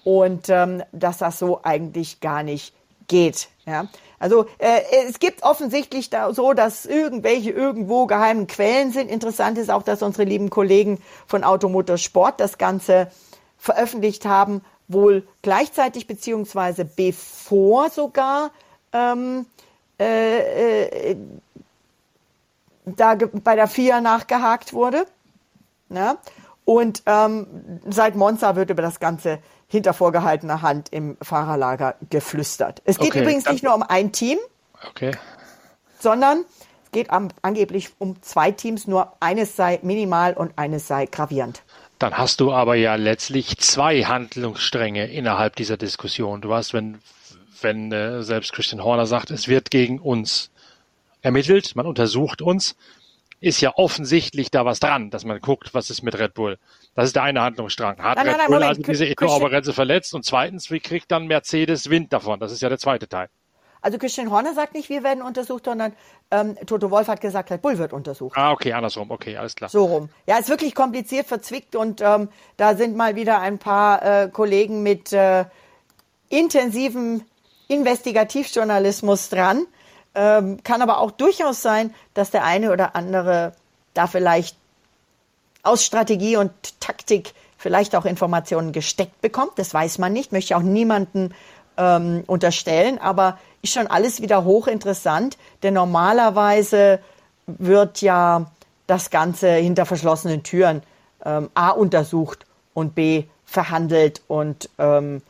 und 0.03 0.47
ähm, 0.49 0.83
dass 0.91 1.17
das 1.17 1.39
so 1.39 1.59
eigentlich 1.63 2.21
gar 2.21 2.43
nicht 2.43 2.73
geht. 3.07 3.49
Ja? 3.65 3.87
Also 4.19 4.45
äh, 4.59 4.81
es 5.07 5.19
gibt 5.19 5.43
offensichtlich 5.43 6.09
da 6.09 6.33
so, 6.33 6.53
dass 6.53 6.85
irgendwelche 6.85 7.49
irgendwo 7.49 8.05
geheimen 8.05 8.47
Quellen 8.47 8.91
sind. 8.91 9.09
Interessant 9.09 9.57
ist 9.57 9.69
auch, 9.69 9.83
dass 9.83 10.03
unsere 10.03 10.23
lieben 10.23 10.49
Kollegen 10.49 11.01
von 11.25 11.43
Automotor 11.43 11.97
Sport 11.97 12.39
das 12.39 12.57
Ganze 12.57 13.11
veröffentlicht 13.57 14.25
haben, 14.25 14.61
wohl 14.87 15.27
gleichzeitig 15.41 16.07
beziehungsweise 16.07 16.85
bevor 16.85 17.89
sogar 17.89 18.51
ähm, 18.93 19.45
äh, 20.01 21.11
äh, 21.11 21.17
da 22.85 23.15
bei 23.15 23.55
der 23.55 23.67
FIA 23.67 24.01
nachgehakt 24.01 24.73
wurde. 24.73 25.05
Ne? 25.89 26.17
Und 26.65 27.03
ähm, 27.05 27.47
seit 27.89 28.15
Monza 28.15 28.55
wird 28.55 28.69
über 28.69 28.81
das 28.81 28.99
Ganze 28.99 29.39
hinter 29.67 29.93
vorgehaltener 29.93 30.61
Hand 30.61 30.89
im 30.89 31.17
Fahrerlager 31.21 31.95
geflüstert. 32.09 32.81
Es 32.85 32.97
geht 32.97 33.11
okay, 33.11 33.21
übrigens 33.21 33.45
nicht 33.49 33.63
nur 33.63 33.73
um 33.75 33.83
ein 33.83 34.11
Team, 34.11 34.37
okay. 34.89 35.11
sondern 35.99 36.45
es 36.85 36.91
geht 36.91 37.09
am, 37.09 37.29
angeblich 37.41 37.91
um 37.99 38.21
zwei 38.21 38.51
Teams, 38.51 38.87
nur 38.87 39.13
eines 39.19 39.55
sei 39.55 39.79
minimal 39.81 40.33
und 40.33 40.57
eines 40.57 40.87
sei 40.87 41.05
gravierend. 41.05 41.61
Dann 41.99 42.17
hast 42.17 42.41
du 42.41 42.51
aber 42.51 42.75
ja 42.75 42.95
letztlich 42.95 43.57
zwei 43.59 44.03
Handlungsstränge 44.03 45.05
innerhalb 45.05 45.55
dieser 45.55 45.77
Diskussion. 45.77 46.41
Du 46.41 46.53
hast, 46.53 46.73
wenn 46.73 46.99
wenn 47.61 47.91
äh, 47.91 48.23
selbst 48.23 48.53
Christian 48.53 48.83
Horner 48.83 49.05
sagt, 49.05 49.31
es 49.31 49.47
wird 49.47 49.71
gegen 49.71 49.99
uns 49.99 50.51
ermittelt, 51.21 51.75
man 51.75 51.85
untersucht 51.85 52.41
uns, 52.41 52.75
ist 53.39 53.59
ja 53.59 53.73
offensichtlich 53.75 54.51
da 54.51 54.65
was 54.65 54.79
dran, 54.79 55.09
dass 55.09 55.25
man 55.25 55.39
guckt, 55.39 55.73
was 55.73 55.89
ist 55.89 56.03
mit 56.03 56.17
Red 56.17 56.35
Bull. 56.35 56.57
Das 56.93 57.05
ist 57.05 57.15
der 57.15 57.23
eine 57.23 57.41
Handlungsstrang. 57.41 57.97
Hat 57.97 58.17
nein, 58.17 58.27
Red 58.27 58.37
nein, 58.37 58.47
Bull 58.47 58.59
Moment, 58.59 58.69
also 58.69 58.81
diese 58.83 59.07
Eco-Obergrenze 59.07 59.73
verletzt 59.73 60.13
und 60.13 60.23
zweitens, 60.23 60.69
wie 60.69 60.79
kriegt 60.79 61.11
dann 61.11 61.25
Mercedes 61.25 61.89
Wind 61.89 62.13
davon? 62.13 62.39
Das 62.39 62.51
ist 62.51 62.61
ja 62.61 62.69
der 62.69 62.77
zweite 62.77 63.07
Teil. 63.07 63.29
Also 63.81 63.97
Christian 63.97 64.29
Horner 64.29 64.53
sagt 64.53 64.75
nicht, 64.75 64.89
wir 64.89 65.01
werden 65.03 65.23
untersucht, 65.23 65.65
sondern 65.65 65.93
ähm, 66.29 66.55
Toto 66.67 66.91
Wolf 66.91 67.07
hat 67.07 67.19
gesagt, 67.19 67.49
Red 67.49 67.63
Bull 67.63 67.79
wird 67.79 67.93
untersucht. 67.93 68.37
Ah, 68.37 68.51
okay, 68.51 68.73
andersrum, 68.73 69.09
okay, 69.09 69.37
alles 69.37 69.55
klar. 69.55 69.71
So 69.71 69.85
rum. 69.85 70.09
Ja, 70.27 70.37
ist 70.37 70.49
wirklich 70.49 70.75
kompliziert, 70.75 71.25
verzwickt 71.25 71.75
und 71.75 71.99
ähm, 72.01 72.29
da 72.57 72.75
sind 72.75 72.95
mal 72.95 73.15
wieder 73.15 73.39
ein 73.39 73.57
paar 73.57 74.03
äh, 74.03 74.29
Kollegen 74.29 74.83
mit 74.83 75.11
äh, 75.13 75.45
intensivem 76.29 77.23
Investigativjournalismus 77.71 79.29
dran. 79.29 79.65
Ähm, 80.13 80.61
kann 80.63 80.81
aber 80.81 80.99
auch 80.99 81.11
durchaus 81.11 81.61
sein, 81.61 81.93
dass 82.13 82.31
der 82.31 82.43
eine 82.43 82.71
oder 82.73 82.95
andere 82.95 83.53
da 83.93 84.07
vielleicht 84.07 84.57
aus 85.63 85.85
Strategie 85.85 86.35
und 86.35 86.51
Taktik 86.81 87.33
vielleicht 87.57 87.95
auch 87.95 88.05
Informationen 88.05 88.73
gesteckt 88.73 89.21
bekommt. 89.21 89.53
Das 89.57 89.73
weiß 89.73 89.99
man 89.99 90.11
nicht, 90.11 90.31
möchte 90.31 90.57
auch 90.57 90.61
niemanden 90.61 91.33
ähm, 91.77 92.23
unterstellen, 92.27 92.99
aber 92.99 93.37
ist 93.61 93.73
schon 93.73 93.87
alles 93.87 94.21
wieder 94.21 94.43
hochinteressant, 94.43 95.37
denn 95.63 95.75
normalerweise 95.75 96.99
wird 97.45 98.01
ja 98.01 98.51
das 98.87 99.11
Ganze 99.11 99.53
hinter 99.53 99.85
verschlossenen 99.85 100.43
Türen 100.43 100.83
ähm, 101.23 101.49
A 101.53 101.69
untersucht 101.69 102.45
und 102.73 102.95
B 102.95 103.25
verhandelt 103.45 104.21
und 104.27 104.69
ähm, 104.77 105.21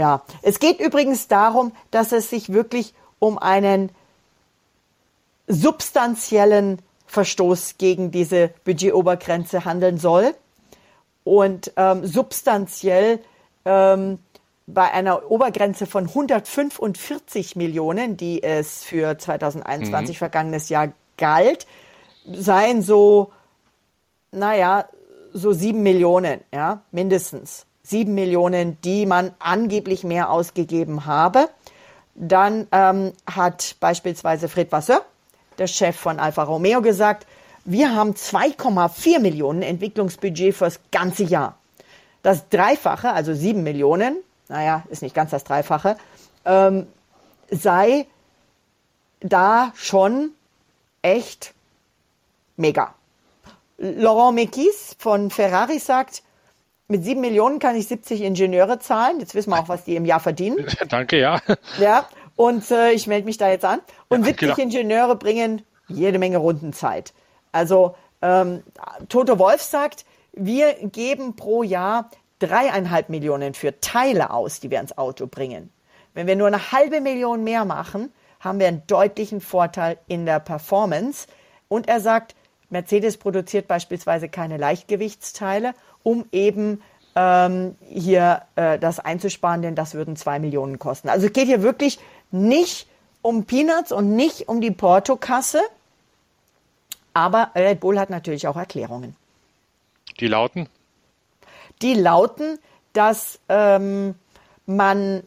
ja, 0.00 0.22
es 0.40 0.60
geht 0.60 0.80
übrigens 0.80 1.28
darum, 1.28 1.72
dass 1.90 2.12
es 2.12 2.30
sich 2.30 2.50
wirklich 2.50 2.94
um 3.18 3.36
einen 3.36 3.90
substanziellen 5.46 6.78
Verstoß 7.04 7.76
gegen 7.76 8.10
diese 8.10 8.48
Budgetobergrenze 8.64 9.66
handeln 9.66 9.98
soll. 9.98 10.34
Und 11.22 11.72
ähm, 11.76 12.06
substanziell 12.06 13.20
ähm, 13.66 14.20
bei 14.66 14.90
einer 14.90 15.30
Obergrenze 15.30 15.84
von 15.84 16.06
145 16.06 17.56
Millionen, 17.56 18.16
die 18.16 18.42
es 18.42 18.82
für 18.82 19.18
2021 19.18 20.16
mhm. 20.16 20.18
vergangenes 20.18 20.70
Jahr 20.70 20.94
galt, 21.18 21.66
seien 22.24 22.80
so, 22.80 23.32
naja, 24.32 24.88
so 25.34 25.52
sieben 25.52 25.82
Millionen, 25.82 26.40
ja, 26.54 26.84
mindestens 26.90 27.66
sieben 27.90 28.14
Millionen, 28.14 28.80
die 28.82 29.04
man 29.04 29.32
angeblich 29.38 30.04
mehr 30.04 30.30
ausgegeben 30.30 31.06
habe. 31.06 31.48
Dann 32.14 32.66
ähm, 32.72 33.12
hat 33.26 33.76
beispielsweise 33.80 34.48
Fred 34.48 34.72
Vasseur, 34.72 35.04
der 35.58 35.66
Chef 35.66 35.96
von 35.96 36.18
Alfa 36.18 36.44
Romeo, 36.44 36.80
gesagt, 36.80 37.26
wir 37.64 37.94
haben 37.94 38.12
2,4 38.12 39.18
Millionen 39.18 39.62
Entwicklungsbudget 39.62 40.54
fürs 40.54 40.80
ganze 40.90 41.24
Jahr. 41.24 41.56
Das 42.22 42.48
Dreifache, 42.48 43.10
also 43.10 43.34
sieben 43.34 43.62
Millionen, 43.62 44.16
naja, 44.48 44.84
ist 44.88 45.02
nicht 45.02 45.14
ganz 45.14 45.30
das 45.30 45.44
Dreifache, 45.44 45.96
ähm, 46.44 46.86
sei 47.50 48.06
da 49.20 49.72
schon 49.74 50.30
echt 51.02 51.54
mega. 52.56 52.94
Laurent 53.78 54.34
Mekis 54.34 54.96
von 54.98 55.30
Ferrari 55.30 55.78
sagt, 55.78 56.22
mit 56.90 57.04
sieben 57.04 57.20
Millionen 57.20 57.58
kann 57.58 57.76
ich 57.76 57.86
70 57.86 58.22
Ingenieure 58.22 58.78
zahlen. 58.78 59.20
Jetzt 59.20 59.34
wissen 59.34 59.50
wir 59.50 59.60
auch, 59.60 59.68
was 59.68 59.84
die 59.84 59.96
im 59.96 60.04
Jahr 60.04 60.20
verdienen. 60.20 60.66
Danke, 60.88 61.18
ja. 61.18 61.40
Ja, 61.78 62.06
und 62.36 62.70
äh, 62.70 62.92
ich 62.92 63.06
melde 63.06 63.26
mich 63.26 63.38
da 63.38 63.48
jetzt 63.48 63.64
an. 63.64 63.80
Und 64.08 64.20
ja, 64.20 64.26
70 64.26 64.48
genau. 64.48 64.62
Ingenieure 64.62 65.16
bringen 65.16 65.62
jede 65.88 66.18
Menge 66.18 66.38
Rundenzeit. 66.38 67.12
Also 67.52 67.94
ähm, 68.22 68.62
Toto 69.08 69.38
Wolf 69.38 69.62
sagt, 69.62 70.04
wir 70.32 70.74
geben 70.74 71.36
pro 71.36 71.62
Jahr 71.62 72.10
dreieinhalb 72.38 73.08
Millionen 73.08 73.54
für 73.54 73.80
Teile 73.80 74.30
aus, 74.30 74.60
die 74.60 74.70
wir 74.70 74.80
ins 74.80 74.96
Auto 74.96 75.26
bringen. 75.26 75.70
Wenn 76.14 76.26
wir 76.26 76.36
nur 76.36 76.46
eine 76.46 76.72
halbe 76.72 77.00
Million 77.00 77.44
mehr 77.44 77.64
machen, 77.64 78.12
haben 78.40 78.58
wir 78.58 78.68
einen 78.68 78.86
deutlichen 78.86 79.40
Vorteil 79.40 79.98
in 80.08 80.26
der 80.26 80.40
Performance. 80.40 81.28
Und 81.68 81.88
er 81.88 82.00
sagt, 82.00 82.34
Mercedes 82.70 83.16
produziert 83.16 83.68
beispielsweise 83.68 84.28
keine 84.28 84.56
Leichtgewichtsteile, 84.56 85.74
um 86.02 86.24
eben 86.32 86.82
ähm, 87.14 87.76
hier 87.88 88.42
äh, 88.56 88.78
das 88.78 89.00
einzusparen, 89.00 89.62
denn 89.62 89.74
das 89.74 89.94
würden 89.94 90.16
zwei 90.16 90.38
Millionen 90.38 90.78
kosten. 90.78 91.08
Also 91.08 91.26
es 91.26 91.32
geht 91.32 91.46
hier 91.46 91.62
wirklich 91.62 91.98
nicht 92.30 92.86
um 93.22 93.44
Peanuts 93.44 93.92
und 93.92 94.14
nicht 94.14 94.48
um 94.48 94.60
die 94.60 94.70
Portokasse, 94.70 95.60
aber 97.12 97.50
Red 97.54 97.80
Bull 97.80 97.98
hat 97.98 98.10
natürlich 98.10 98.46
auch 98.46 98.56
Erklärungen. 98.56 99.16
Die 100.20 100.28
lauten? 100.28 100.68
Die 101.82 101.94
lauten, 101.94 102.58
dass 102.92 103.38
ähm, 103.48 104.14
man 104.66 105.22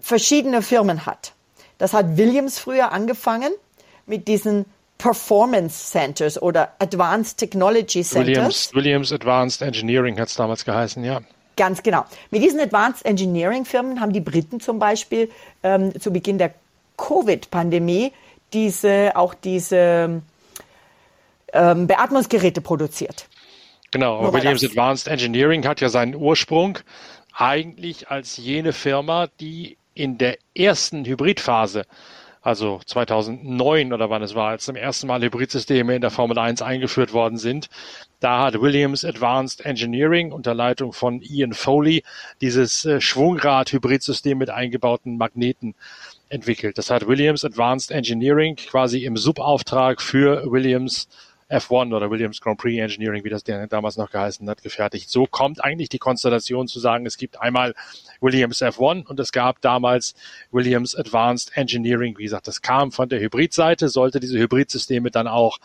verschiedene 0.00 0.62
Firmen 0.62 1.06
hat. 1.06 1.32
Das 1.78 1.92
hat 1.92 2.16
Williams 2.16 2.58
früher 2.58 2.92
angefangen 2.92 3.52
mit 4.06 4.28
diesen 4.28 4.66
Performance 4.98 5.90
Centers 5.92 6.40
oder 6.40 6.72
Advanced 6.80 7.38
Technology 7.38 8.02
Centers. 8.02 8.26
Williams, 8.26 8.74
Williams 8.74 9.12
Advanced 9.12 9.62
Engineering 9.62 10.18
hat 10.18 10.28
es 10.28 10.34
damals 10.34 10.64
geheißen, 10.64 11.04
ja. 11.04 11.20
Ganz 11.56 11.82
genau. 11.82 12.04
Mit 12.30 12.42
diesen 12.42 12.60
Advanced 12.60 13.04
Engineering 13.04 13.64
Firmen 13.64 14.00
haben 14.00 14.12
die 14.12 14.20
Briten 14.20 14.60
zum 14.60 14.78
Beispiel 14.78 15.30
ähm, 15.62 15.98
zu 16.00 16.12
Beginn 16.12 16.38
der 16.38 16.54
Covid-Pandemie 16.96 18.12
diese, 18.52 19.12
auch 19.14 19.34
diese 19.34 20.22
ähm, 21.52 21.86
Beatmungsgeräte 21.86 22.60
produziert. 22.60 23.28
Genau, 23.90 24.18
aber 24.18 24.32
Williams 24.34 24.60
das. 24.60 24.70
Advanced 24.70 25.08
Engineering 25.08 25.66
hat 25.66 25.80
ja 25.80 25.88
seinen 25.88 26.14
Ursprung 26.14 26.78
eigentlich 27.32 28.08
als 28.10 28.36
jene 28.36 28.72
Firma, 28.72 29.28
die 29.40 29.78
in 29.94 30.18
der 30.18 30.38
ersten 30.54 31.04
Hybridphase, 31.04 31.84
also 32.42 32.80
2009 32.84 33.92
oder 33.92 34.10
wann 34.10 34.22
es 34.22 34.34
war, 34.34 34.50
als 34.50 34.64
zum 34.64 34.76
ersten 34.76 35.06
Mal 35.06 35.22
Hybridsysteme 35.22 35.94
in 35.94 36.00
der 36.00 36.10
Formel 36.10 36.38
1 36.38 36.62
eingeführt 36.62 37.12
worden 37.12 37.38
sind, 37.38 37.68
da 38.20 38.42
hat 38.42 38.60
Williams 38.60 39.04
Advanced 39.04 39.64
Engineering 39.64 40.32
unter 40.32 40.54
Leitung 40.54 40.92
von 40.92 41.22
Ian 41.22 41.52
Foley 41.52 42.02
dieses 42.40 42.84
äh, 42.84 43.00
Schwungrad-Hybridsystem 43.00 44.36
mit 44.36 44.50
eingebauten 44.50 45.16
Magneten 45.16 45.74
entwickelt. 46.28 46.78
Das 46.78 46.90
hat 46.90 47.06
Williams 47.06 47.44
Advanced 47.44 47.90
Engineering 47.90 48.56
quasi 48.56 49.04
im 49.04 49.16
Subauftrag 49.16 50.02
für 50.02 50.50
Williams 50.50 51.08
F1 51.50 51.94
oder 51.94 52.10
Williams 52.10 52.40
Grand 52.40 52.58
Prix 52.58 52.78
Engineering, 52.78 53.24
wie 53.24 53.30
das 53.30 53.42
damals 53.42 53.96
noch 53.96 54.10
geheißen 54.10 54.48
hat, 54.50 54.62
gefertigt. 54.62 55.08
So 55.08 55.26
kommt 55.26 55.64
eigentlich 55.64 55.88
die 55.88 55.98
Konstellation 55.98 56.68
zu 56.68 56.78
sagen, 56.78 57.06
es 57.06 57.16
gibt 57.16 57.40
einmal 57.40 57.74
Williams 58.20 58.62
F1 58.62 59.06
und 59.06 59.20
es 59.20 59.32
gab 59.32 59.60
damals 59.60 60.14
Williams 60.50 60.94
Advanced 60.94 61.56
Engineering. 61.56 62.16
Wie 62.18 62.24
gesagt, 62.24 62.48
das 62.48 62.62
kam 62.62 62.92
von 62.92 63.08
der 63.08 63.20
Hybridseite, 63.20 63.88
sollte 63.88 64.20
diese 64.20 64.38
Hybridsysteme 64.38 65.10
dann 65.10 65.28
auch 65.28 65.58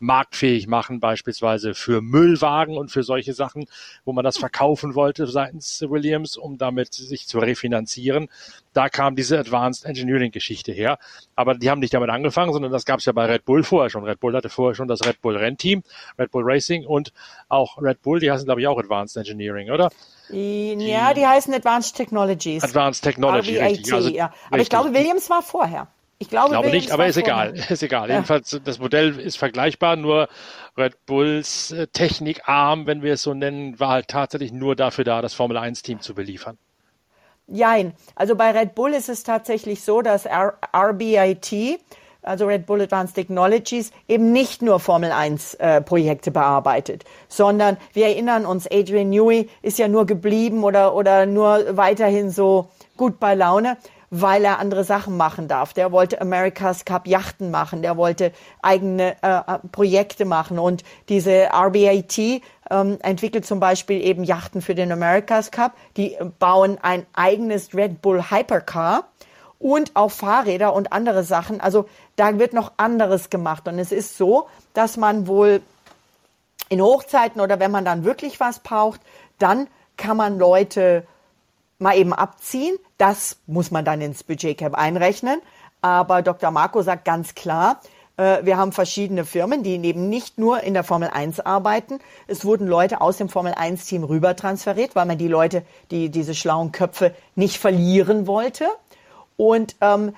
marktfähig 0.00 0.66
machen, 0.66 0.98
beispielsweise 0.98 1.74
für 1.74 2.00
Müllwagen 2.00 2.76
und 2.76 2.90
für 2.90 3.02
solche 3.02 3.34
Sachen, 3.34 3.66
wo 4.04 4.12
man 4.12 4.24
das 4.24 4.38
verkaufen 4.38 4.94
wollte 4.94 5.26
seitens 5.26 5.82
Williams, 5.82 6.36
um 6.36 6.58
damit 6.58 6.94
sich 6.94 7.28
zu 7.28 7.38
refinanzieren. 7.38 8.28
Da 8.72 8.88
kam 8.88 9.14
diese 9.14 9.38
Advanced 9.38 9.84
Engineering 9.84 10.32
Geschichte 10.32 10.72
her. 10.72 10.98
Aber 11.36 11.54
die 11.54 11.70
haben 11.70 11.80
nicht 11.80 11.92
damit 11.92 12.08
angefangen, 12.10 12.52
sondern 12.52 12.72
das 12.72 12.86
gab 12.86 13.00
es 13.00 13.04
ja 13.04 13.12
bei 13.12 13.26
Red 13.26 13.44
Bull 13.44 13.62
vorher 13.62 13.90
schon. 13.90 14.04
Red 14.04 14.20
Bull 14.20 14.34
hatte 14.34 14.48
vorher 14.48 14.74
schon 14.74 14.88
das 14.88 15.04
Red 15.04 15.20
Bull 15.20 15.36
Rennteam, 15.36 15.82
Red 16.18 16.30
Bull 16.30 16.44
Racing 16.44 16.86
und 16.86 17.12
auch 17.48 17.80
Red 17.80 18.00
Bull, 18.02 18.20
die 18.20 18.30
heißen 18.30 18.46
glaube 18.46 18.62
ich 18.62 18.66
auch 18.66 18.78
Advanced 18.78 19.16
Engineering, 19.16 19.70
oder? 19.70 19.90
Ja, 20.32 21.14
die 21.14 21.26
heißen 21.26 21.52
Advanced 21.54 21.96
Technologies. 21.96 22.62
Advanced 22.62 23.02
Technology, 23.02 23.58
RBIT, 23.58 23.70
richtig. 23.70 23.94
Also, 23.94 24.10
ja. 24.10 24.26
Aber 24.26 24.34
richtig. 24.34 24.62
ich 24.62 24.70
glaube, 24.70 24.94
Williams 24.94 25.30
war 25.30 25.42
vorher. 25.42 25.88
Ich 26.18 26.28
glaube, 26.28 26.50
glaube 26.50 26.68
nicht, 26.68 26.90
aber 26.90 27.06
ist 27.06 27.16
egal. 27.16 27.54
Ist 27.70 27.82
egal. 27.82 28.10
Ja. 28.10 28.16
Jedenfalls, 28.16 28.60
das 28.62 28.78
Modell 28.78 29.18
ist 29.18 29.38
vergleichbar, 29.38 29.96
nur 29.96 30.28
Red 30.76 31.06
Bulls 31.06 31.72
äh, 31.72 31.86
Technikarm, 31.86 32.86
wenn 32.86 33.02
wir 33.02 33.14
es 33.14 33.22
so 33.22 33.32
nennen, 33.32 33.80
war 33.80 33.88
halt 33.88 34.08
tatsächlich 34.08 34.52
nur 34.52 34.76
dafür 34.76 35.04
da, 35.04 35.22
das 35.22 35.32
Formel 35.32 35.56
1 35.56 35.80
Team 35.80 36.00
zu 36.00 36.14
beliefern. 36.14 36.58
Jein. 37.46 37.94
Also 38.14 38.36
bei 38.36 38.50
Red 38.50 38.74
Bull 38.74 38.92
ist 38.92 39.08
es 39.08 39.22
tatsächlich 39.22 39.82
so, 39.82 40.02
dass 40.02 40.26
R 40.26 40.58
RBIT, 40.74 41.80
also 42.22 42.46
Red 42.46 42.66
Bull 42.66 42.80
Advanced 42.80 43.14
Technologies, 43.14 43.92
eben 44.08 44.32
nicht 44.32 44.62
nur 44.62 44.80
Formel 44.80 45.12
1 45.12 45.54
äh, 45.54 45.80
Projekte 45.80 46.30
bearbeitet, 46.30 47.04
sondern 47.28 47.76
wir 47.92 48.06
erinnern 48.06 48.46
uns, 48.46 48.66
Adrian 48.70 49.10
Newey 49.10 49.48
ist 49.62 49.78
ja 49.78 49.88
nur 49.88 50.06
geblieben 50.06 50.64
oder, 50.64 50.94
oder 50.94 51.26
nur 51.26 51.76
weiterhin 51.76 52.30
so 52.30 52.68
gut 52.96 53.20
bei 53.20 53.34
Laune 53.34 53.76
weil 54.10 54.44
er 54.44 54.58
andere 54.58 54.84
Sachen 54.84 55.16
machen 55.16 55.46
darf. 55.46 55.72
Der 55.72 55.92
wollte 55.92 56.20
America's 56.20 56.84
Cup 56.84 57.06
Yachten 57.06 57.50
machen, 57.50 57.80
der 57.82 57.96
wollte 57.96 58.32
eigene 58.60 59.16
äh, 59.22 59.38
äh 59.38 59.58
Projekte 59.70 60.24
machen 60.24 60.58
und 60.58 60.82
diese 61.08 61.48
RBAT 61.52 62.18
ähm, 62.18 62.98
entwickelt 63.02 63.46
zum 63.46 63.60
Beispiel 63.60 64.04
eben 64.04 64.24
Yachten 64.24 64.62
für 64.62 64.74
den 64.74 64.90
America's 64.92 65.50
Cup. 65.50 65.74
Die 65.96 66.16
bauen 66.38 66.78
ein 66.82 67.06
eigenes 67.12 67.74
Red 67.74 68.02
Bull 68.02 68.30
Hypercar 68.30 69.04
und 69.58 69.92
auch 69.94 70.10
Fahrräder 70.10 70.72
und 70.72 70.92
andere 70.92 71.22
Sachen. 71.22 71.60
Also 71.60 71.86
da 72.20 72.38
wird 72.38 72.52
noch 72.52 72.72
anderes 72.76 73.30
gemacht 73.30 73.66
und 73.66 73.78
es 73.78 73.92
ist 73.92 74.18
so, 74.18 74.46
dass 74.74 74.98
man 74.98 75.26
wohl 75.26 75.62
in 76.68 76.82
Hochzeiten 76.82 77.40
oder 77.40 77.58
wenn 77.60 77.70
man 77.70 77.86
dann 77.86 78.04
wirklich 78.04 78.38
was 78.40 78.58
braucht, 78.58 79.00
dann 79.38 79.68
kann 79.96 80.18
man 80.18 80.38
Leute 80.38 81.06
mal 81.78 81.96
eben 81.96 82.12
abziehen. 82.12 82.76
Das 82.98 83.38
muss 83.46 83.70
man 83.70 83.86
dann 83.86 84.02
ins 84.02 84.22
Budgetcap 84.22 84.74
einrechnen. 84.74 85.40
Aber 85.80 86.20
Dr. 86.20 86.50
Marco 86.50 86.82
sagt 86.82 87.06
ganz 87.06 87.34
klar, 87.34 87.80
äh, 88.18 88.44
wir 88.44 88.58
haben 88.58 88.72
verschiedene 88.72 89.24
Firmen, 89.24 89.62
die 89.62 89.82
eben 89.82 90.10
nicht 90.10 90.36
nur 90.36 90.62
in 90.62 90.74
der 90.74 90.84
Formel 90.84 91.08
1 91.08 91.40
arbeiten. 91.40 92.00
Es 92.26 92.44
wurden 92.44 92.66
Leute 92.66 93.00
aus 93.00 93.16
dem 93.16 93.30
Formel 93.30 93.54
1 93.54 93.86
Team 93.86 94.04
rüber 94.04 94.36
transferiert, 94.36 94.94
weil 94.94 95.06
man 95.06 95.16
die 95.16 95.26
Leute, 95.26 95.64
die 95.90 96.10
diese 96.10 96.34
schlauen 96.34 96.70
Köpfe 96.70 97.14
nicht 97.34 97.56
verlieren 97.56 98.26
wollte. 98.26 98.66
Und 99.38 99.74
ähm, 99.80 100.14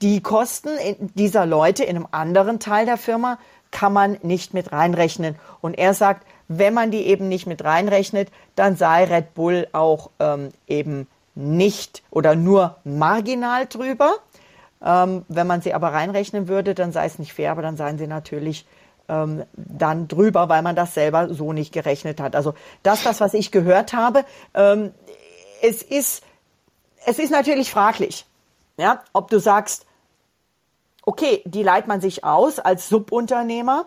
die 0.00 0.20
Kosten 0.20 0.70
dieser 1.14 1.46
Leute 1.46 1.84
in 1.84 1.96
einem 1.96 2.08
anderen 2.10 2.60
Teil 2.60 2.86
der 2.86 2.96
Firma 2.96 3.38
kann 3.70 3.92
man 3.92 4.18
nicht 4.22 4.52
mit 4.52 4.72
reinrechnen. 4.72 5.36
Und 5.60 5.74
er 5.78 5.94
sagt, 5.94 6.26
wenn 6.48 6.74
man 6.74 6.90
die 6.90 7.06
eben 7.06 7.28
nicht 7.28 7.46
mit 7.46 7.64
reinrechnet, 7.64 8.28
dann 8.54 8.76
sei 8.76 9.04
Red 9.04 9.34
Bull 9.34 9.66
auch 9.72 10.10
ähm, 10.20 10.50
eben 10.66 11.08
nicht 11.34 12.02
oder 12.10 12.34
nur 12.34 12.76
marginal 12.84 13.66
drüber. 13.66 14.12
Ähm, 14.84 15.24
wenn 15.28 15.46
man 15.46 15.62
sie 15.62 15.72
aber 15.72 15.92
reinrechnen 15.92 16.48
würde, 16.48 16.74
dann 16.74 16.92
sei 16.92 17.06
es 17.06 17.18
nicht 17.18 17.32
fair, 17.32 17.52
aber 17.52 17.62
dann 17.62 17.76
seien 17.76 17.98
sie 17.98 18.06
natürlich 18.06 18.66
ähm, 19.08 19.44
dann 19.54 20.08
drüber, 20.08 20.48
weil 20.50 20.62
man 20.62 20.76
das 20.76 20.92
selber 20.92 21.32
so 21.32 21.52
nicht 21.54 21.72
gerechnet 21.72 22.20
hat. 22.20 22.36
Also 22.36 22.52
das, 22.82 23.02
das 23.02 23.20
was 23.20 23.32
ich 23.32 23.50
gehört 23.50 23.94
habe, 23.94 24.24
ähm, 24.54 24.92
es 25.62 25.82
ist 25.82 26.22
es 27.04 27.18
ist 27.18 27.30
natürlich 27.30 27.70
fraglich, 27.70 28.26
ja, 28.76 29.02
ob 29.12 29.30
du 29.30 29.38
sagst, 29.38 29.86
okay, 31.04 31.42
die 31.44 31.62
leiht 31.62 31.86
man 31.86 32.00
sich 32.00 32.24
aus 32.24 32.58
als 32.58 32.88
Subunternehmer, 32.88 33.86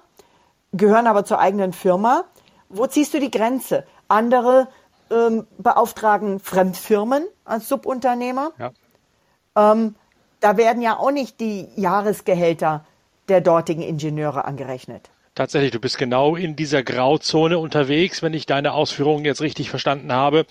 gehören 0.73 1.07
aber 1.07 1.25
zur 1.25 1.39
eigenen 1.39 1.73
Firma 1.73 2.25
wo 2.69 2.87
ziehst 2.87 3.13
du 3.13 3.19
die 3.19 3.31
Grenze? 3.31 3.85
Andere 4.07 4.67
ähm, 5.11 5.47
beauftragen 5.57 6.39
Fremdfirmen 6.39 7.25
als 7.43 7.69
Subunternehmer. 7.69 8.51
Ja. 8.57 8.71
Ähm, 9.55 9.95
da 10.39 10.57
werden 10.57 10.81
ja 10.81 10.97
auch 10.97 11.11
nicht 11.11 11.39
die 11.39 11.67
Jahresgehälter 11.75 12.85
der 13.29 13.41
dortigen 13.41 13.81
Ingenieure 13.81 14.45
angerechnet. 14.45 15.09
Tatsächlich, 15.33 15.71
du 15.71 15.79
bist 15.79 15.97
genau 15.97 16.35
in 16.35 16.55
dieser 16.55 16.83
Grauzone 16.83 17.57
unterwegs, 17.57 18.21
wenn 18.21 18.33
ich 18.33 18.45
deine 18.45 18.73
Ausführungen 18.73 19.25
jetzt 19.25 19.41
richtig 19.41 19.69
verstanden 19.69 20.13
habe, 20.13 20.45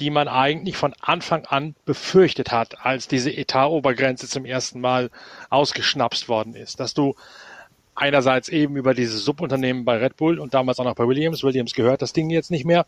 die 0.00 0.10
man 0.10 0.28
eigentlich 0.28 0.76
von 0.76 0.94
Anfang 1.00 1.44
an 1.46 1.74
befürchtet 1.84 2.52
hat, 2.52 2.84
als 2.84 3.08
diese 3.08 3.30
Etatobergrenze 3.30 4.28
zum 4.28 4.44
ersten 4.44 4.80
Mal 4.80 5.10
ausgeschnapst 5.50 6.28
worden 6.28 6.54
ist, 6.54 6.80
dass 6.80 6.94
du 6.94 7.14
einerseits 7.94 8.48
eben 8.48 8.76
über 8.76 8.94
diese 8.94 9.18
Subunternehmen 9.18 9.84
bei 9.84 9.96
Red 9.96 10.16
Bull 10.16 10.38
und 10.38 10.54
damals 10.54 10.78
auch 10.78 10.84
noch 10.84 10.94
bei 10.94 11.06
Williams. 11.06 11.42
Williams 11.42 11.74
gehört 11.74 12.00
das 12.00 12.12
Ding 12.12 12.30
jetzt 12.30 12.50
nicht 12.50 12.64
mehr. 12.64 12.86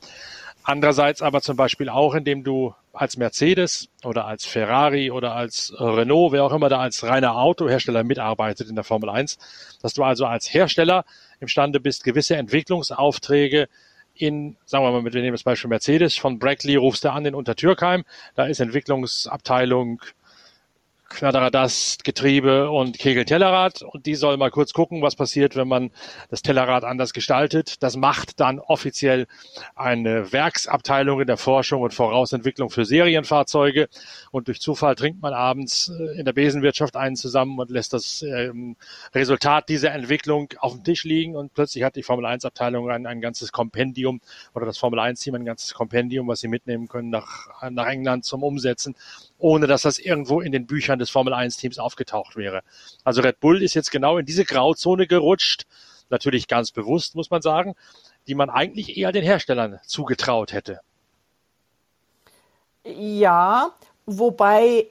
Andererseits 0.62 1.20
aber 1.22 1.40
zum 1.40 1.56
Beispiel 1.56 1.88
auch, 1.88 2.14
indem 2.14 2.44
du 2.44 2.74
als 2.92 3.16
Mercedes 3.16 3.88
oder 4.04 4.26
als 4.26 4.44
Ferrari 4.44 5.10
oder 5.10 5.34
als 5.34 5.72
Renault, 5.78 6.32
wer 6.32 6.44
auch 6.44 6.52
immer 6.52 6.68
da 6.68 6.78
als 6.78 7.02
reiner 7.02 7.36
Autohersteller 7.36 8.04
mitarbeitet 8.04 8.68
in 8.68 8.74
der 8.74 8.84
Formel 8.84 9.08
1, 9.08 9.38
dass 9.82 9.94
du 9.94 10.04
also 10.04 10.26
als 10.26 10.52
Hersteller 10.52 11.04
imstande 11.40 11.80
bist, 11.80 12.04
gewisse 12.04 12.36
Entwicklungsaufträge 12.36 13.68
in, 14.20 14.56
sagen 14.66 14.84
wir 14.84 14.92
mal, 14.92 15.04
wir 15.04 15.20
nehmen 15.20 15.32
das 15.32 15.42
Beispiel 15.42 15.68
Mercedes, 15.68 16.16
von 16.16 16.38
Brackley 16.38 16.76
rufst 16.76 17.04
du 17.04 17.12
an 17.12 17.26
in 17.26 17.34
Untertürkheim, 17.34 18.04
da 18.34 18.46
ist 18.46 18.60
Entwicklungsabteilung 18.60 20.00
das 21.18 21.98
Getriebe 22.02 22.70
und 22.70 22.98
Kegel-Tellerrad. 22.98 23.82
Und 23.82 24.06
die 24.06 24.14
soll 24.14 24.36
mal 24.36 24.50
kurz 24.50 24.72
gucken, 24.72 25.02
was 25.02 25.16
passiert, 25.16 25.56
wenn 25.56 25.68
man 25.68 25.90
das 26.30 26.42
Tellerrad 26.42 26.84
anders 26.84 27.12
gestaltet. 27.12 27.82
Das 27.82 27.96
macht 27.96 28.40
dann 28.40 28.58
offiziell 28.58 29.26
eine 29.74 30.32
Werksabteilung 30.32 31.20
in 31.20 31.26
der 31.26 31.36
Forschung 31.36 31.82
und 31.82 31.92
Vorausentwicklung 31.92 32.70
für 32.70 32.84
Serienfahrzeuge. 32.84 33.88
Und 34.30 34.48
durch 34.48 34.60
Zufall 34.60 34.94
trinkt 34.94 35.20
man 35.20 35.34
abends 35.34 35.88
äh, 35.88 36.18
in 36.18 36.24
der 36.24 36.32
Besenwirtschaft 36.32 36.96
einen 36.96 37.16
zusammen 37.16 37.58
und 37.58 37.70
lässt 37.70 37.92
das 37.92 38.22
ähm, 38.22 38.76
Resultat 39.14 39.68
dieser 39.68 39.92
Entwicklung 39.92 40.48
auf 40.58 40.72
dem 40.72 40.84
Tisch 40.84 41.04
liegen. 41.04 41.36
Und 41.36 41.52
plötzlich 41.54 41.84
hat 41.84 41.96
die 41.96 42.02
Formel 42.02 42.26
1 42.26 42.44
Abteilung 42.44 42.88
ein, 42.90 43.06
ein 43.06 43.20
ganzes 43.20 43.52
Kompendium 43.52 44.20
oder 44.54 44.66
das 44.66 44.78
Formel 44.78 44.98
1 45.00 45.20
Team 45.20 45.34
ein 45.34 45.44
ganzes 45.44 45.74
Kompendium, 45.74 46.28
was 46.28 46.40
sie 46.40 46.48
mitnehmen 46.48 46.88
können 46.88 47.10
nach, 47.10 47.48
nach 47.70 47.86
England 47.86 48.24
zum 48.24 48.42
Umsetzen 48.42 48.94
ohne 49.40 49.66
dass 49.66 49.82
das 49.82 49.98
irgendwo 49.98 50.40
in 50.40 50.52
den 50.52 50.66
Büchern 50.66 50.98
des 50.98 51.10
Formel 51.10 51.34
1 51.34 51.56
Teams 51.56 51.78
aufgetaucht 51.78 52.36
wäre. 52.36 52.62
Also 53.04 53.22
Red 53.22 53.40
Bull 53.40 53.62
ist 53.62 53.74
jetzt 53.74 53.90
genau 53.90 54.18
in 54.18 54.26
diese 54.26 54.44
Grauzone 54.44 55.06
gerutscht, 55.06 55.66
natürlich 56.10 56.48
ganz 56.48 56.70
bewusst, 56.70 57.14
muss 57.14 57.30
man 57.30 57.42
sagen, 57.42 57.74
die 58.26 58.34
man 58.34 58.50
eigentlich 58.50 58.96
eher 58.96 59.12
den 59.12 59.24
Herstellern 59.24 59.80
zugetraut 59.84 60.52
hätte. 60.52 60.80
Ja, 62.84 63.70
wobei, 64.06 64.86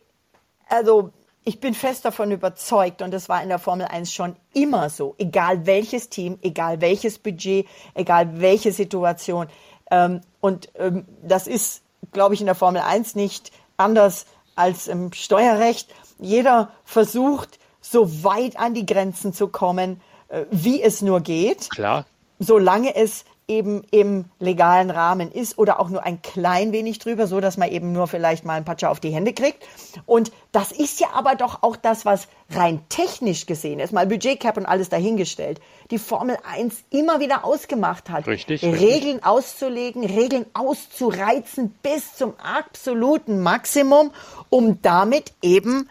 also 0.68 1.12
ich 1.44 1.60
bin 1.60 1.74
fest 1.74 2.06
davon 2.06 2.32
überzeugt, 2.32 3.02
und 3.02 3.12
das 3.12 3.30
war 3.30 3.42
in 3.42 3.50
der 3.50 3.60
Formel 3.60 3.88
1 3.88 4.14
schon 4.14 4.36
immer 4.54 4.90
so, 4.90 5.16
egal 5.18 5.66
welches 5.66 6.10
Team, 6.10 6.38
egal 6.42 6.82
welches 6.82 7.18
Budget, 7.18 7.68
egal 7.94 8.40
welche 8.40 8.72
Situation. 8.72 9.48
Ähm, 9.90 10.22
und 10.42 10.70
ähm, 10.76 11.06
das 11.24 11.48
ist, 11.48 11.82
glaube 12.12 12.36
ich, 12.36 12.42
in 12.42 12.46
der 12.46 12.56
Formel 12.56 12.82
1 12.82 13.16
nicht 13.16 13.52
anders 13.78 14.26
als 14.60 14.88
im 14.88 15.14
Steuerrecht. 15.14 15.90
Jeder 16.20 16.72
versucht, 16.84 17.60
so 17.82 18.24
weit 18.24 18.60
an 18.60 18.74
die 18.74 18.86
Grenzen 18.86 19.34
zu 19.34 19.48
kommen, 19.48 20.02
äh, 20.28 20.46
wie 20.52 20.82
es 20.84 21.02
nur 21.02 21.22
geht. 21.22 21.70
Klar. 21.70 22.06
Solange 22.40 22.96
es 22.96 23.26
eben 23.50 23.82
im 23.92 24.26
legalen 24.40 24.92
Rahmen 24.92 25.32
ist 25.32 25.58
oder 25.58 25.80
auch 25.80 25.90
nur 25.90 26.06
ein 26.06 26.22
klein 26.22 26.72
wenig 26.72 27.00
drüber, 27.00 27.28
so 27.28 27.42
dass 27.42 27.58
man 27.58 27.70
eben 27.70 27.92
nur 27.92 28.08
vielleicht 28.08 28.46
mal 28.46 28.54
ein 28.54 28.64
Patscher 28.64 28.92
auf 28.92 29.00
die 29.00 29.10
Hände 29.10 29.34
kriegt. 29.34 29.66
Und 30.06 30.32
das 30.52 30.72
ist 30.72 31.00
ja 31.00 31.08
aber 31.14 31.36
doch 31.36 31.64
auch 31.64 31.76
das, 31.76 32.06
was 32.06 32.28
rein 32.52 32.82
technisch 32.90 33.48
gesehen 33.48 33.80
ist, 33.80 33.92
mal 33.92 34.08
Budgetcap 34.08 34.56
und 34.58 34.66
alles 34.66 34.90
dahingestellt, 34.90 35.60
die 35.92 35.98
Formel 35.98 36.38
1 36.50 36.84
immer 36.92 37.20
wieder 37.20 37.44
ausgemacht 37.44 38.10
hat. 38.10 38.28
Richtig. 38.28 38.64
Regeln 38.64 39.16
richtig. 39.16 39.26
auszulegen, 39.26 40.06
Regeln 40.06 40.46
auszureizen 40.54 41.76
bis 41.82 42.16
zum 42.16 42.34
absoluten 42.40 43.42
Maximum, 43.42 44.12
um 44.50 44.82
damit 44.82 45.34
eben 45.42 45.90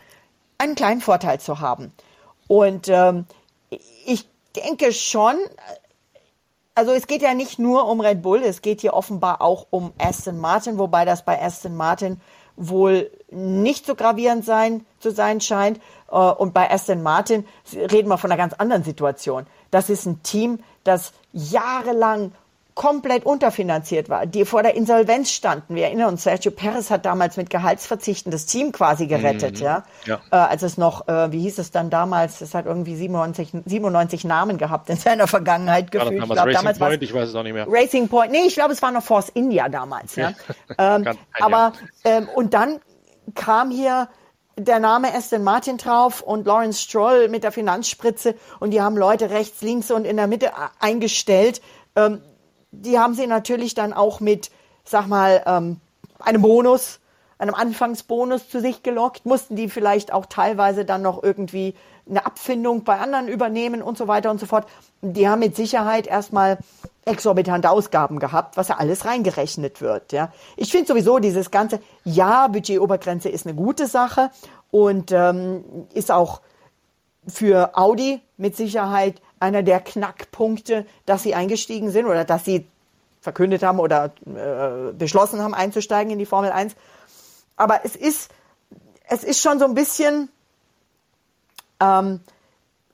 einen 0.58 0.76
kleinen 0.76 1.00
Vorteil 1.00 1.40
zu 1.40 1.60
haben. 1.60 1.92
Und 2.46 2.88
ähm, 2.88 3.26
ich 4.06 4.26
denke 4.56 4.92
schon, 4.92 5.36
also 6.78 6.92
es 6.92 7.08
geht 7.08 7.22
ja 7.22 7.34
nicht 7.34 7.58
nur 7.58 7.88
um 7.88 8.00
Red 8.00 8.22
Bull, 8.22 8.40
es 8.40 8.62
geht 8.62 8.82
hier 8.82 8.94
offenbar 8.94 9.42
auch 9.42 9.66
um 9.70 9.92
Aston 9.98 10.38
Martin, 10.38 10.78
wobei 10.78 11.04
das 11.04 11.24
bei 11.24 11.42
Aston 11.42 11.74
Martin 11.74 12.20
wohl 12.54 13.10
nicht 13.32 13.84
so 13.84 13.96
gravierend 13.96 14.44
sein, 14.44 14.86
zu 15.00 15.10
sein 15.10 15.40
scheint. 15.40 15.80
Äh, 16.08 16.14
und 16.14 16.54
bei 16.54 16.70
Aston 16.70 17.02
Martin 17.02 17.44
reden 17.74 18.08
wir 18.08 18.16
von 18.16 18.30
einer 18.30 18.38
ganz 18.38 18.54
anderen 18.54 18.84
Situation. 18.84 19.48
Das 19.72 19.90
ist 19.90 20.06
ein 20.06 20.22
Team, 20.22 20.60
das 20.84 21.12
jahrelang 21.32 22.30
komplett 22.78 23.26
unterfinanziert 23.26 24.08
war, 24.08 24.24
die 24.24 24.44
vor 24.44 24.62
der 24.62 24.76
Insolvenz 24.76 25.32
standen. 25.32 25.74
Wir 25.74 25.86
erinnern 25.86 26.10
uns, 26.10 26.22
Sergio 26.22 26.52
Perez 26.52 26.90
hat 26.90 27.04
damals 27.04 27.36
mit 27.36 27.50
Gehaltsverzichten 27.50 28.30
das 28.30 28.46
Team 28.46 28.70
quasi 28.70 29.08
gerettet, 29.08 29.58
mhm. 29.58 29.64
ja. 29.64 29.84
ja. 30.06 30.20
Äh, 30.30 30.36
als 30.36 30.62
es 30.62 30.78
noch, 30.78 31.08
äh, 31.08 31.32
wie 31.32 31.40
hieß 31.40 31.58
es 31.58 31.72
dann 31.72 31.90
damals, 31.90 32.40
es 32.40 32.54
hat 32.54 32.66
irgendwie 32.66 32.94
97, 32.94 33.50
97 33.64 34.22
Namen 34.22 34.58
gehabt 34.58 34.88
in 34.90 34.96
seiner 34.96 35.26
Vergangenheit 35.26 35.90
gefühlt. 35.90 36.12
Ja, 36.12 36.20
damals 36.20 36.30
ich 36.30 36.36
glaub, 36.36 36.46
Racing 36.46 36.54
damals 36.54 36.78
Point, 36.78 37.02
ich 37.02 37.12
weiß 37.12 37.28
es 37.28 37.34
auch 37.34 37.42
nicht 37.42 37.52
mehr. 37.52 37.66
Racing 37.68 38.08
Point, 38.08 38.30
nee, 38.30 38.46
ich 38.46 38.54
glaube, 38.54 38.72
es 38.72 38.80
war 38.80 38.92
noch 38.92 39.02
Force 39.02 39.28
India 39.30 39.68
damals, 39.68 40.14
ja. 40.14 40.34
ähm, 40.78 41.04
aber, 41.40 41.72
ähm, 42.04 42.28
und 42.32 42.54
dann 42.54 42.78
kam 43.34 43.72
hier 43.72 44.06
der 44.56 44.78
Name 44.78 45.12
Aston 45.12 45.42
Martin 45.42 45.78
drauf 45.78 46.20
und 46.20 46.46
Lawrence 46.46 46.80
Stroll 46.80 47.28
mit 47.28 47.42
der 47.42 47.50
Finanzspritze 47.50 48.36
und 48.60 48.70
die 48.70 48.80
haben 48.80 48.96
Leute 48.96 49.30
rechts, 49.30 49.62
links 49.62 49.90
und 49.90 50.04
in 50.04 50.16
der 50.16 50.28
Mitte 50.28 50.52
eingestellt. 50.78 51.60
Ähm, 51.96 52.22
die 52.70 52.98
haben 52.98 53.14
sie 53.14 53.26
natürlich 53.26 53.74
dann 53.74 53.92
auch 53.92 54.20
mit, 54.20 54.50
sag 54.84 55.06
mal, 55.06 55.42
ähm, 55.46 55.80
einem 56.18 56.42
Bonus, 56.42 57.00
einem 57.38 57.54
Anfangsbonus 57.54 58.48
zu 58.48 58.60
sich 58.60 58.82
gelockt, 58.82 59.24
mussten 59.24 59.54
die 59.54 59.68
vielleicht 59.68 60.12
auch 60.12 60.26
teilweise 60.26 60.84
dann 60.84 61.02
noch 61.02 61.22
irgendwie 61.22 61.74
eine 62.08 62.26
Abfindung 62.26 62.84
bei 62.84 62.98
anderen 62.98 63.28
übernehmen 63.28 63.82
und 63.82 63.96
so 63.96 64.08
weiter 64.08 64.30
und 64.30 64.40
so 64.40 64.46
fort. 64.46 64.66
Die 65.02 65.28
haben 65.28 65.40
mit 65.40 65.54
Sicherheit 65.54 66.06
erstmal 66.06 66.58
exorbitante 67.04 67.70
Ausgaben 67.70 68.18
gehabt, 68.18 68.56
was 68.56 68.68
ja 68.68 68.76
alles 68.76 69.04
reingerechnet 69.04 69.80
wird. 69.80 70.12
Ja. 70.12 70.32
Ich 70.56 70.70
finde 70.70 70.88
sowieso 70.88 71.18
dieses 71.18 71.50
ganze, 71.50 71.80
ja, 72.04 72.48
Budgetobergrenze 72.48 73.28
ist 73.28 73.46
eine 73.46 73.54
gute 73.54 73.86
Sache 73.86 74.30
und 74.70 75.12
ähm, 75.12 75.64
ist 75.94 76.10
auch 76.10 76.40
für 77.26 77.76
Audi 77.76 78.20
mit 78.36 78.56
Sicherheit 78.56 79.20
einer 79.40 79.62
der 79.62 79.80
Knackpunkte, 79.80 80.86
dass 81.06 81.22
sie 81.22 81.34
eingestiegen 81.34 81.90
sind 81.90 82.06
oder 82.06 82.24
dass 82.24 82.44
sie 82.44 82.66
verkündet 83.20 83.62
haben 83.62 83.80
oder 83.80 84.12
äh, 84.26 84.92
beschlossen 84.92 85.42
haben, 85.42 85.54
einzusteigen 85.54 86.12
in 86.12 86.18
die 86.18 86.26
Formel 86.26 86.50
1. 86.50 86.74
Aber 87.56 87.80
es 87.84 87.96
ist, 87.96 88.30
es 89.08 89.24
ist 89.24 89.42
schon 89.42 89.58
so 89.58 89.64
ein 89.64 89.74
bisschen, 89.74 90.28
ähm, 91.80 92.20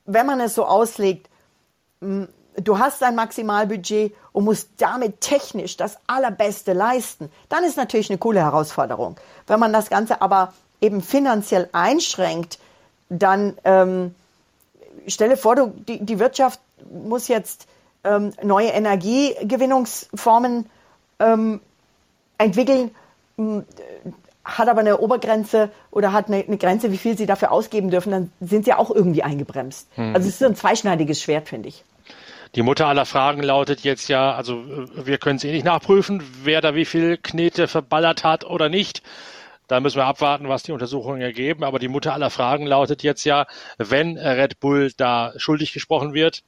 wenn 0.06 0.26
man 0.26 0.40
es 0.40 0.54
so 0.54 0.64
auslegt, 0.64 1.28
mh, 2.00 2.28
du 2.56 2.78
hast 2.78 3.02
dein 3.02 3.14
Maximalbudget 3.14 4.14
und 4.32 4.44
musst 4.44 4.70
damit 4.78 5.20
technisch 5.20 5.76
das 5.76 5.98
Allerbeste 6.06 6.72
leisten, 6.72 7.30
dann 7.48 7.64
ist 7.64 7.76
natürlich 7.76 8.10
eine 8.10 8.18
coole 8.18 8.40
Herausforderung. 8.40 9.16
Wenn 9.46 9.60
man 9.60 9.72
das 9.72 9.90
Ganze 9.90 10.22
aber 10.22 10.52
eben 10.80 11.02
finanziell 11.02 11.68
einschränkt, 11.72 12.58
dann 13.08 13.58
ähm, 13.64 14.14
stelle 15.06 15.36
vor, 15.36 15.56
du, 15.56 15.72
die, 15.88 16.04
die 16.04 16.18
Wirtschaft 16.18 16.60
muss 16.90 17.28
jetzt 17.28 17.66
ähm, 18.04 18.32
neue 18.42 18.68
Energiegewinnungsformen 18.68 20.66
ähm, 21.20 21.60
entwickeln, 22.38 22.90
hat 24.44 24.68
aber 24.68 24.80
eine 24.80 24.98
Obergrenze 24.98 25.70
oder 25.90 26.12
hat 26.12 26.28
eine, 26.28 26.44
eine, 26.46 26.58
Grenze, 26.58 26.92
wie 26.92 26.98
viel 26.98 27.16
sie 27.16 27.26
dafür 27.26 27.50
ausgeben 27.50 27.90
dürfen, 27.90 28.10
dann 28.12 28.32
sind 28.40 28.66
sie 28.66 28.74
auch 28.74 28.90
irgendwie 28.90 29.22
eingebremst. 29.22 29.88
Hm. 29.94 30.14
Also 30.14 30.28
es 30.28 30.34
ist 30.34 30.40
so 30.40 30.46
ein 30.46 30.56
zweischneidiges 30.56 31.22
Schwert, 31.22 31.48
finde 31.48 31.70
ich. 31.70 31.84
Die 32.54 32.62
Mutter 32.62 32.86
aller 32.86 33.06
Fragen 33.06 33.42
lautet 33.42 33.80
jetzt 33.80 34.08
ja, 34.08 34.32
also 34.32 34.62
wir 34.94 35.18
können 35.18 35.36
es 35.36 35.44
eh 35.44 35.50
nicht 35.50 35.64
nachprüfen, 35.64 36.22
wer 36.44 36.60
da 36.60 36.76
wie 36.76 36.84
viel 36.84 37.16
Knete 37.16 37.66
verballert 37.66 38.22
hat 38.22 38.44
oder 38.44 38.68
nicht. 38.68 39.02
Da 39.66 39.80
müssen 39.80 39.96
wir 39.96 40.04
abwarten, 40.04 40.48
was 40.48 40.62
die 40.62 40.72
Untersuchungen 40.72 41.20
ergeben. 41.20 41.64
Aber 41.64 41.78
die 41.78 41.88
Mutter 41.88 42.12
aller 42.12 42.30
Fragen 42.30 42.66
lautet 42.66 43.02
jetzt 43.02 43.24
ja, 43.24 43.46
wenn 43.78 44.18
Red 44.18 44.60
Bull 44.60 44.92
da 44.96 45.32
schuldig 45.36 45.72
gesprochen 45.72 46.12
wird, 46.12 46.42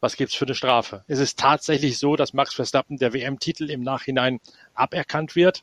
was 0.00 0.16
gibt's 0.16 0.34
für 0.34 0.44
eine 0.44 0.54
Strafe? 0.54 1.04
Ist 1.06 1.18
es 1.18 1.36
tatsächlich 1.36 1.98
so, 1.98 2.16
dass 2.16 2.34
Max 2.34 2.54
Verstappen 2.54 2.98
der 2.98 3.14
WM-Titel 3.14 3.70
im 3.70 3.82
Nachhinein 3.82 4.40
aberkannt 4.74 5.34
wird? 5.34 5.62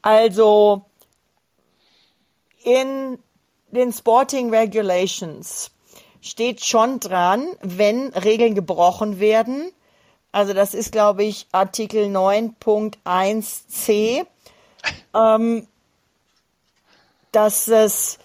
Also 0.00 0.86
in 2.62 3.18
den 3.70 3.92
Sporting 3.92 4.54
Regulations 4.54 5.70
steht 6.20 6.64
schon 6.64 7.00
dran, 7.00 7.46
wenn 7.60 8.08
Regeln 8.08 8.54
gebrochen 8.54 9.20
werden. 9.20 9.70
Also 10.32 10.54
das 10.54 10.74
ist, 10.74 10.92
glaube 10.92 11.24
ich, 11.24 11.46
Artikel 11.52 12.06
9.1c 12.06 14.26
ähm, 15.14 15.66
dass 17.32 17.68
es, 17.68 18.18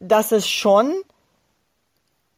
dass 0.00 0.32
es 0.32 0.48
schon 0.48 0.94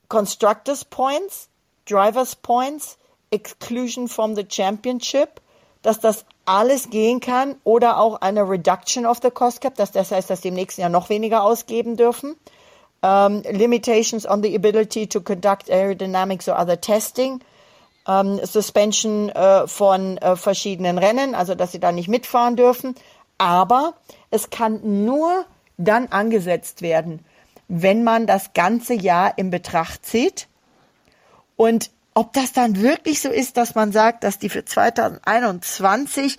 Constructors 0.09 0.85
Points, 0.85 1.49
Drivers 1.87 2.37
Points, 2.37 2.99
Exclusion 3.31 4.09
from 4.09 4.35
the 4.35 4.45
Championship, 4.49 5.41
dass 5.83 6.01
das 6.01 6.25
alles 6.45 6.91
gehen 6.91 7.21
kann 7.21 7.57
oder 7.65 7.99
auch 7.99 8.21
eine 8.21 8.49
Reduction 8.49 9.07
of 9.07 9.21
the 9.23 9.31
Cost 9.31 9.61
Cap, 9.61 9.77
dass 9.77 9.93
das 9.93 10.11
heißt, 10.11 10.29
dass 10.29 10.41
die 10.41 10.49
im 10.49 10.55
nächsten 10.55 10.81
Jahr 10.81 10.91
noch 10.91 11.09
weniger 11.09 11.43
ausgeben 11.43 11.97
dürfen. 11.97 12.37
Um, 13.03 13.43
limitations 13.45 14.27
on 14.27 14.43
the 14.43 14.55
ability 14.55 15.07
to 15.07 15.23
conduct 15.23 15.71
aerodynamics 15.71 16.49
or 16.49 16.59
other 16.59 16.79
testing. 16.79 17.41
ähm, 18.09 18.41
Suspension 18.45 19.29
äh, 19.31 19.67
von 19.67 20.19
äh, 20.19 20.37
verschiedenen 20.37 20.99
Rennen, 20.99 21.35
also 21.35 21.55
dass 21.55 21.73
sie 21.73 21.81
da 21.81 21.93
nicht 21.93 22.09
mitfahren 22.09 22.57
dürfen. 22.57 22.95
Aber 23.41 23.95
es 24.31 24.51
kann 24.51 25.07
nur 25.07 25.47
dann 25.79 26.09
angesetzt 26.09 26.83
werden, 26.83 27.25
wenn 27.69 28.05
man 28.05 28.27
das 28.27 28.53
ganze 28.53 28.93
Jahr 28.93 29.39
in 29.39 29.49
Betracht 29.49 30.05
zieht. 30.05 30.47
Und 31.57 31.91
ob 32.13 32.35
das 32.35 32.53
dann 32.53 32.83
wirklich 32.83 33.23
so 33.23 33.31
ist, 33.31 33.57
dass 33.57 33.75
man 33.75 33.93
sagt, 33.93 34.25
dass 34.25 34.39
die 34.39 34.51
für 34.51 34.67
2021 34.67 36.37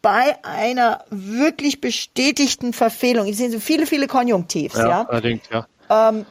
bei 0.00 0.42
einer 0.42 1.04
wirklich 1.10 1.82
bestätigten 1.82 2.72
Verfehlung, 2.72 3.26
ich 3.26 3.36
sehe 3.36 3.50
so 3.50 3.60
viele, 3.60 3.86
viele 3.86 4.06
Konjunktivs, 4.06 4.76
ja, 4.76 4.88
ja, 4.88 5.02
allerdings, 5.02 5.42
ja. 5.50 5.66
Ähm, 5.90 6.24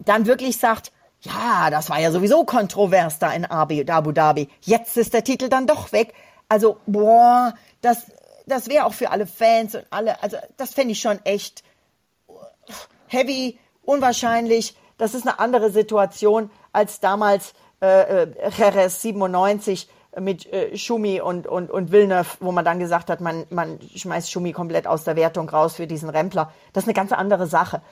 dann 0.00 0.26
wirklich 0.26 0.56
sagt, 0.56 0.90
ja, 1.20 1.70
das 1.70 1.90
war 1.90 2.00
ja 2.00 2.10
sowieso 2.10 2.42
kontrovers 2.42 3.20
da 3.20 3.30
in 3.30 3.44
Abu 3.44 3.84
Dhabi. 3.84 4.48
Jetzt 4.62 4.96
ist 4.96 5.14
der 5.14 5.22
Titel 5.22 5.48
dann 5.48 5.68
doch 5.68 5.92
weg. 5.92 6.12
Also, 6.48 6.78
boah, 6.86 7.54
das, 7.82 8.10
das 8.48 8.68
wäre 8.68 8.84
auch 8.84 8.94
für 8.94 9.10
alle 9.10 9.26
Fans 9.26 9.74
und 9.74 9.84
alle, 9.90 10.22
also 10.22 10.36
das 10.56 10.74
fände 10.74 10.92
ich 10.92 11.00
schon 11.00 11.18
echt 11.24 11.62
heavy, 13.06 13.58
unwahrscheinlich. 13.82 14.76
Das 14.96 15.14
ist 15.14 15.26
eine 15.26 15.38
andere 15.38 15.70
Situation 15.70 16.50
als 16.72 17.00
damals 17.00 17.54
äh, 17.80 18.24
äh 18.24 18.50
Jerez 18.56 19.00
97 19.02 19.88
mit 20.20 20.52
äh, 20.52 20.76
Schumi 20.76 21.20
und, 21.20 21.46
und, 21.46 21.70
und 21.70 21.92
Villeneuve, 21.92 22.36
wo 22.40 22.52
man 22.52 22.64
dann 22.64 22.78
gesagt 22.78 23.10
hat, 23.10 23.20
man, 23.20 23.46
man 23.50 23.78
schmeißt 23.94 24.30
Schumi 24.30 24.52
komplett 24.52 24.86
aus 24.86 25.04
der 25.04 25.16
Wertung 25.16 25.48
raus 25.48 25.76
für 25.76 25.86
diesen 25.86 26.08
Rempler. 26.08 26.52
Das 26.72 26.84
ist 26.84 26.88
eine 26.88 26.94
ganz 26.94 27.12
andere 27.12 27.46
Sache. 27.46 27.82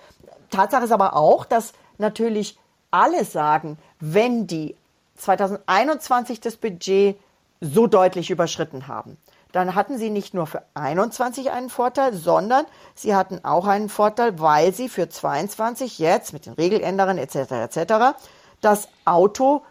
Tatsache 0.51 0.85
ist 0.85 0.93
aber 0.93 1.15
auch, 1.15 1.45
dass 1.45 1.73
natürlich 1.99 2.59
alle 2.91 3.25
sagen, 3.25 3.79
wenn 4.01 4.47
die 4.47 4.75
2021 5.17 6.41
das 6.41 6.57
Budget 6.57 7.17
so 7.61 7.87
deutlich 7.87 8.31
überschritten 8.31 8.87
haben, 8.87 9.17
dann 9.57 9.75
hatten 9.75 9.99
sie 9.99 10.11
nicht 10.11 10.35
nur 10.35 10.47
für 10.47 10.63
21 10.75 11.51
einen 11.51 11.71
Vorteil, 11.71 12.15
sondern 12.15 12.65
sie 12.95 13.15
hatten 13.15 13.45
auch 13.45 13.67
einen 13.67 13.89
Vorteil, 13.89 14.39
weil 14.39 14.73
sie 14.73 14.89
für 14.89 15.09
22 15.09 15.99
jetzt 15.99 16.33
mit 16.33 16.47
den 16.47 16.53
Regeländerungen 16.53 17.19
etc. 17.19 17.51
etc. 17.53 18.17
das 18.61 18.89
Auto 19.05 19.63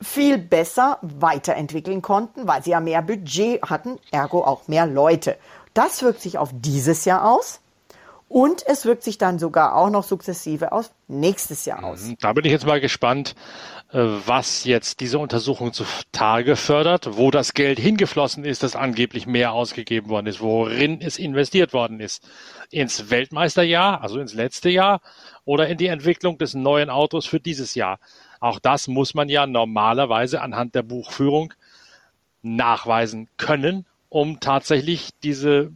viel 0.00 0.38
besser 0.38 0.98
weiterentwickeln 1.02 2.02
konnten, 2.02 2.46
weil 2.48 2.62
sie 2.62 2.70
ja 2.70 2.80
mehr 2.80 3.02
Budget 3.02 3.62
hatten, 3.62 3.98
ergo 4.10 4.44
auch 4.44 4.68
mehr 4.68 4.86
Leute. 4.86 5.36
Das 5.74 6.02
wirkt 6.02 6.20
sich 6.20 6.38
auf 6.38 6.50
dieses 6.52 7.04
Jahr 7.04 7.28
aus. 7.30 7.60
Und 8.28 8.66
es 8.66 8.86
wirkt 8.86 9.02
sich 9.02 9.18
dann 9.18 9.38
sogar 9.38 9.76
auch 9.76 9.90
noch 9.90 10.04
sukzessive 10.04 10.72
aus 10.72 10.90
nächstes 11.06 11.66
Jahr 11.66 11.84
aus. 11.84 12.04
Mhm. 12.04 12.16
Da 12.18 12.32
bin 12.32 12.46
ich 12.46 12.52
jetzt 12.52 12.64
mal 12.64 12.80
gespannt, 12.80 13.34
was 13.92 14.64
jetzt 14.64 15.00
diese 15.00 15.18
Untersuchung 15.18 15.74
zutage 15.74 16.56
fördert, 16.56 17.18
wo 17.18 17.30
das 17.30 17.52
Geld 17.52 17.78
hingeflossen 17.78 18.42
ist, 18.44 18.62
das 18.62 18.74
angeblich 18.74 19.26
mehr 19.26 19.52
ausgegeben 19.52 20.08
worden 20.08 20.26
ist, 20.26 20.40
worin 20.40 21.02
es 21.02 21.18
investiert 21.18 21.74
worden 21.74 22.00
ist. 22.00 22.26
Ins 22.70 23.10
Weltmeisterjahr, 23.10 24.00
also 24.00 24.18
ins 24.18 24.32
letzte 24.32 24.70
Jahr, 24.70 25.02
oder 25.44 25.68
in 25.68 25.76
die 25.76 25.88
Entwicklung 25.88 26.38
des 26.38 26.54
neuen 26.54 26.88
Autos 26.88 27.26
für 27.26 27.38
dieses 27.38 27.74
Jahr. 27.74 27.98
Auch 28.40 28.58
das 28.58 28.88
muss 28.88 29.12
man 29.12 29.28
ja 29.28 29.46
normalerweise 29.46 30.40
anhand 30.40 30.74
der 30.74 30.82
Buchführung 30.82 31.52
nachweisen 32.40 33.28
können, 33.36 33.84
um 34.08 34.40
tatsächlich 34.40 35.10
diese 35.22 35.70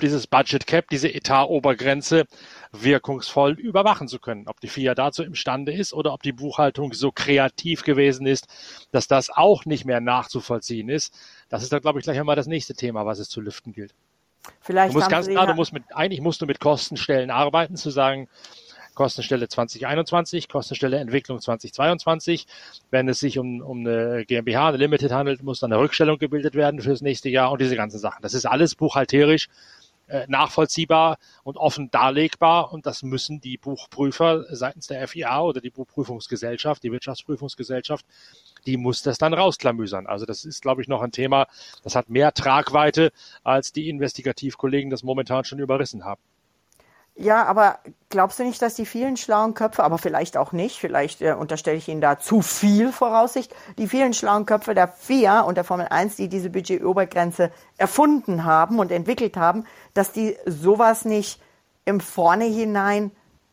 dieses 0.00 0.26
Budget 0.26 0.66
Cap, 0.66 0.88
diese 0.90 1.12
Etat-Obergrenze 1.12 2.24
wirkungsvoll 2.72 3.52
überwachen 3.52 4.08
zu 4.08 4.18
können. 4.18 4.46
Ob 4.46 4.60
die 4.60 4.68
FIA 4.68 4.94
dazu 4.94 5.22
imstande 5.22 5.72
ist 5.72 5.92
oder 5.92 6.12
ob 6.12 6.22
die 6.22 6.32
Buchhaltung 6.32 6.92
so 6.92 7.10
kreativ 7.12 7.82
gewesen 7.82 8.26
ist, 8.26 8.46
dass 8.92 9.08
das 9.08 9.30
auch 9.30 9.64
nicht 9.64 9.84
mehr 9.84 10.00
nachzuvollziehen 10.00 10.88
ist. 10.88 11.14
Das 11.48 11.62
ist 11.62 11.72
dann, 11.72 11.80
glaube 11.80 11.98
ich, 11.98 12.04
gleich 12.04 12.18
einmal 12.18 12.36
das 12.36 12.46
nächste 12.46 12.74
Thema, 12.74 13.06
was 13.06 13.18
es 13.18 13.28
zu 13.28 13.40
lüften 13.40 13.72
gilt. 13.72 13.94
Vielleicht 14.60 14.94
du 14.94 14.98
musst 14.98 15.10
ganz 15.10 15.28
klar, 15.28 15.46
du 15.46 15.54
musst 15.54 15.72
mit, 15.72 15.84
eigentlich 15.94 16.20
musst 16.20 16.40
du 16.40 16.46
mit 16.46 16.60
Kostenstellen 16.60 17.30
arbeiten, 17.30 17.76
zu 17.76 17.90
sagen, 17.90 18.28
Kostenstelle 18.94 19.48
2021, 19.48 20.48
Kostenstelle 20.48 20.98
Entwicklung 20.98 21.40
2022. 21.40 22.46
Wenn 22.90 23.08
es 23.08 23.20
sich 23.20 23.38
um, 23.38 23.60
um 23.60 23.86
eine 23.86 24.24
GmbH, 24.26 24.68
eine 24.68 24.76
Limited 24.78 25.12
handelt, 25.12 25.42
muss 25.42 25.60
dann 25.60 25.72
eine 25.72 25.80
Rückstellung 25.80 26.18
gebildet 26.18 26.54
werden 26.54 26.80
für 26.80 26.90
das 26.90 27.00
nächste 27.00 27.28
Jahr 27.28 27.50
und 27.52 27.60
diese 27.60 27.76
ganzen 27.76 27.98
Sachen. 27.98 28.22
Das 28.22 28.34
ist 28.34 28.46
alles 28.46 28.74
buchhalterisch 28.74 29.48
nachvollziehbar 30.28 31.18
und 31.42 31.56
offen 31.56 31.90
darlegbar 31.90 32.72
und 32.72 32.86
das 32.86 33.02
müssen 33.02 33.40
die 33.40 33.58
Buchprüfer 33.58 34.44
seitens 34.54 34.86
der 34.86 35.06
FIA 35.06 35.40
oder 35.42 35.60
die 35.60 35.70
Buchprüfungsgesellschaft, 35.70 36.82
die 36.82 36.92
Wirtschaftsprüfungsgesellschaft, 36.92 38.04
die 38.66 38.76
muss 38.76 39.02
das 39.02 39.18
dann 39.18 39.34
rausklamüsern. 39.34 40.06
Also 40.06 40.26
das 40.26 40.44
ist, 40.44 40.62
glaube 40.62 40.82
ich, 40.82 40.88
noch 40.88 41.02
ein 41.02 41.12
Thema, 41.12 41.46
das 41.82 41.94
hat 41.94 42.10
mehr 42.10 42.32
Tragweite, 42.32 43.12
als 43.42 43.72
die 43.72 43.88
Investigativkollegen 43.88 44.90
das 44.90 45.02
momentan 45.02 45.44
schon 45.44 45.58
überrissen 45.58 46.04
haben. 46.04 46.20
Ja, 47.20 47.44
aber 47.44 47.80
glaubst 48.08 48.38
du 48.38 48.44
nicht, 48.44 48.62
dass 48.62 48.76
die 48.76 48.86
vielen 48.86 49.18
schlauen 49.18 49.52
Köpfe, 49.52 49.84
aber 49.84 49.98
vielleicht 49.98 50.38
auch 50.38 50.52
nicht, 50.52 50.78
vielleicht 50.78 51.20
äh, 51.20 51.34
unterstelle 51.34 51.76
ich 51.76 51.86
Ihnen 51.86 52.00
da 52.00 52.18
zu 52.18 52.40
viel 52.40 52.92
Voraussicht, 52.92 53.54
die 53.76 53.88
vielen 53.88 54.14
schlauen 54.14 54.46
Köpfe 54.46 54.74
der 54.74 54.88
FIA 54.88 55.40
und 55.40 55.56
der 55.56 55.64
Formel 55.64 55.86
1, 55.90 56.16
die 56.16 56.28
diese 56.28 56.48
Budgetobergrenze 56.48 57.50
erfunden 57.76 58.46
haben 58.46 58.78
und 58.78 58.90
entwickelt 58.90 59.36
haben, 59.36 59.66
dass 59.92 60.12
die 60.12 60.34
sowas 60.46 61.04
nicht 61.04 61.42
im 61.84 62.00
Vornherein 62.00 63.10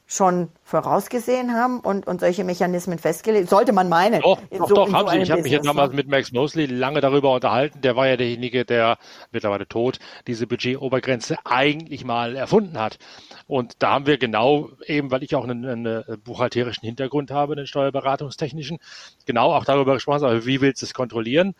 schon 0.09 0.47
vorausgesehen 0.63 1.53
haben 1.53 1.81
und, 1.81 2.07
und 2.07 2.21
solche 2.21 2.45
Mechanismen 2.45 2.97
festgelegt? 2.97 3.49
Sollte 3.49 3.73
man 3.73 3.89
meinen. 3.89 4.21
Doch, 4.21 4.39
doch, 4.49 4.69
so, 4.69 4.75
doch 4.75 4.93
haben 4.93 5.07
so 5.07 5.13
sie. 5.13 5.21
Ich 5.21 5.31
habe 5.31 5.41
mich 5.41 5.51
ja 5.51 5.59
damals 5.59 5.93
mit 5.93 6.07
Max 6.07 6.31
Mosley 6.31 6.65
lange 6.65 7.01
darüber 7.01 7.33
unterhalten. 7.33 7.81
Der 7.81 7.97
war 7.97 8.07
ja 8.07 8.15
derjenige, 8.15 8.63
der 8.63 8.97
mittlerweile 9.33 9.67
tot 9.67 9.99
diese 10.25 10.47
Budgetobergrenze 10.47 11.35
eigentlich 11.43 12.05
mal 12.05 12.37
erfunden 12.37 12.79
hat. 12.79 12.99
Und 13.47 13.75
da 13.79 13.91
haben 13.91 14.05
wir 14.07 14.17
genau, 14.17 14.69
eben 14.85 15.11
weil 15.11 15.23
ich 15.23 15.35
auch 15.35 15.43
einen, 15.43 15.65
einen 15.65 16.03
buchhalterischen 16.23 16.85
Hintergrund 16.85 17.29
habe, 17.29 17.53
einen 17.53 17.67
steuerberatungstechnischen, 17.67 18.79
genau 19.25 19.51
auch 19.51 19.65
darüber 19.65 19.93
gesprochen, 19.93 20.23
aber 20.23 20.45
wie 20.45 20.61
willst 20.61 20.81
du 20.81 20.85
es 20.85 20.93
kontrollieren? 20.93 21.53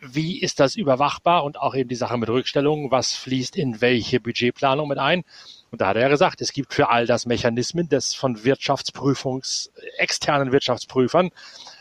Wie 0.00 0.40
ist 0.40 0.58
das 0.58 0.74
überwachbar? 0.74 1.44
Und 1.44 1.58
auch 1.58 1.74
eben 1.74 1.88
die 1.88 1.94
Sache 1.94 2.18
mit 2.18 2.28
Rückstellungen, 2.28 2.90
was 2.90 3.12
fließt 3.12 3.56
in 3.56 3.80
welche 3.80 4.20
Budgetplanung 4.20 4.88
mit 4.88 4.98
ein? 4.98 5.24
Und 5.74 5.80
da 5.80 5.88
hat 5.88 5.96
er 5.96 6.02
ja 6.02 6.08
gesagt, 6.08 6.40
es 6.40 6.52
gibt 6.52 6.72
für 6.72 6.88
all 6.88 7.04
das 7.04 7.26
Mechanismen, 7.26 7.88
das 7.88 8.14
von 8.14 8.44
Wirtschaftsprüfungs, 8.44 9.72
externen 9.98 10.52
Wirtschaftsprüfern 10.52 11.32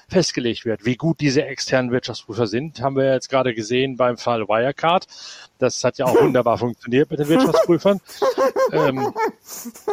festgelegt 0.09 0.65
wird. 0.65 0.83
Wie 0.83 0.95
gut 0.95 1.21
diese 1.21 1.45
externen 1.45 1.91
Wirtschaftsprüfer 1.91 2.47
sind, 2.47 2.81
haben 2.81 2.95
wir 2.95 3.13
jetzt 3.13 3.29
gerade 3.29 3.53
gesehen 3.53 3.95
beim 3.95 4.17
Fall 4.17 4.47
Wirecard. 4.47 5.05
Das 5.59 5.83
hat 5.83 5.99
ja 5.99 6.07
auch 6.07 6.15
wunderbar 6.19 6.57
funktioniert 6.57 7.11
mit 7.11 7.19
den 7.19 7.27
Wirtschaftsprüfern. 7.27 8.01
ähm, 8.71 9.13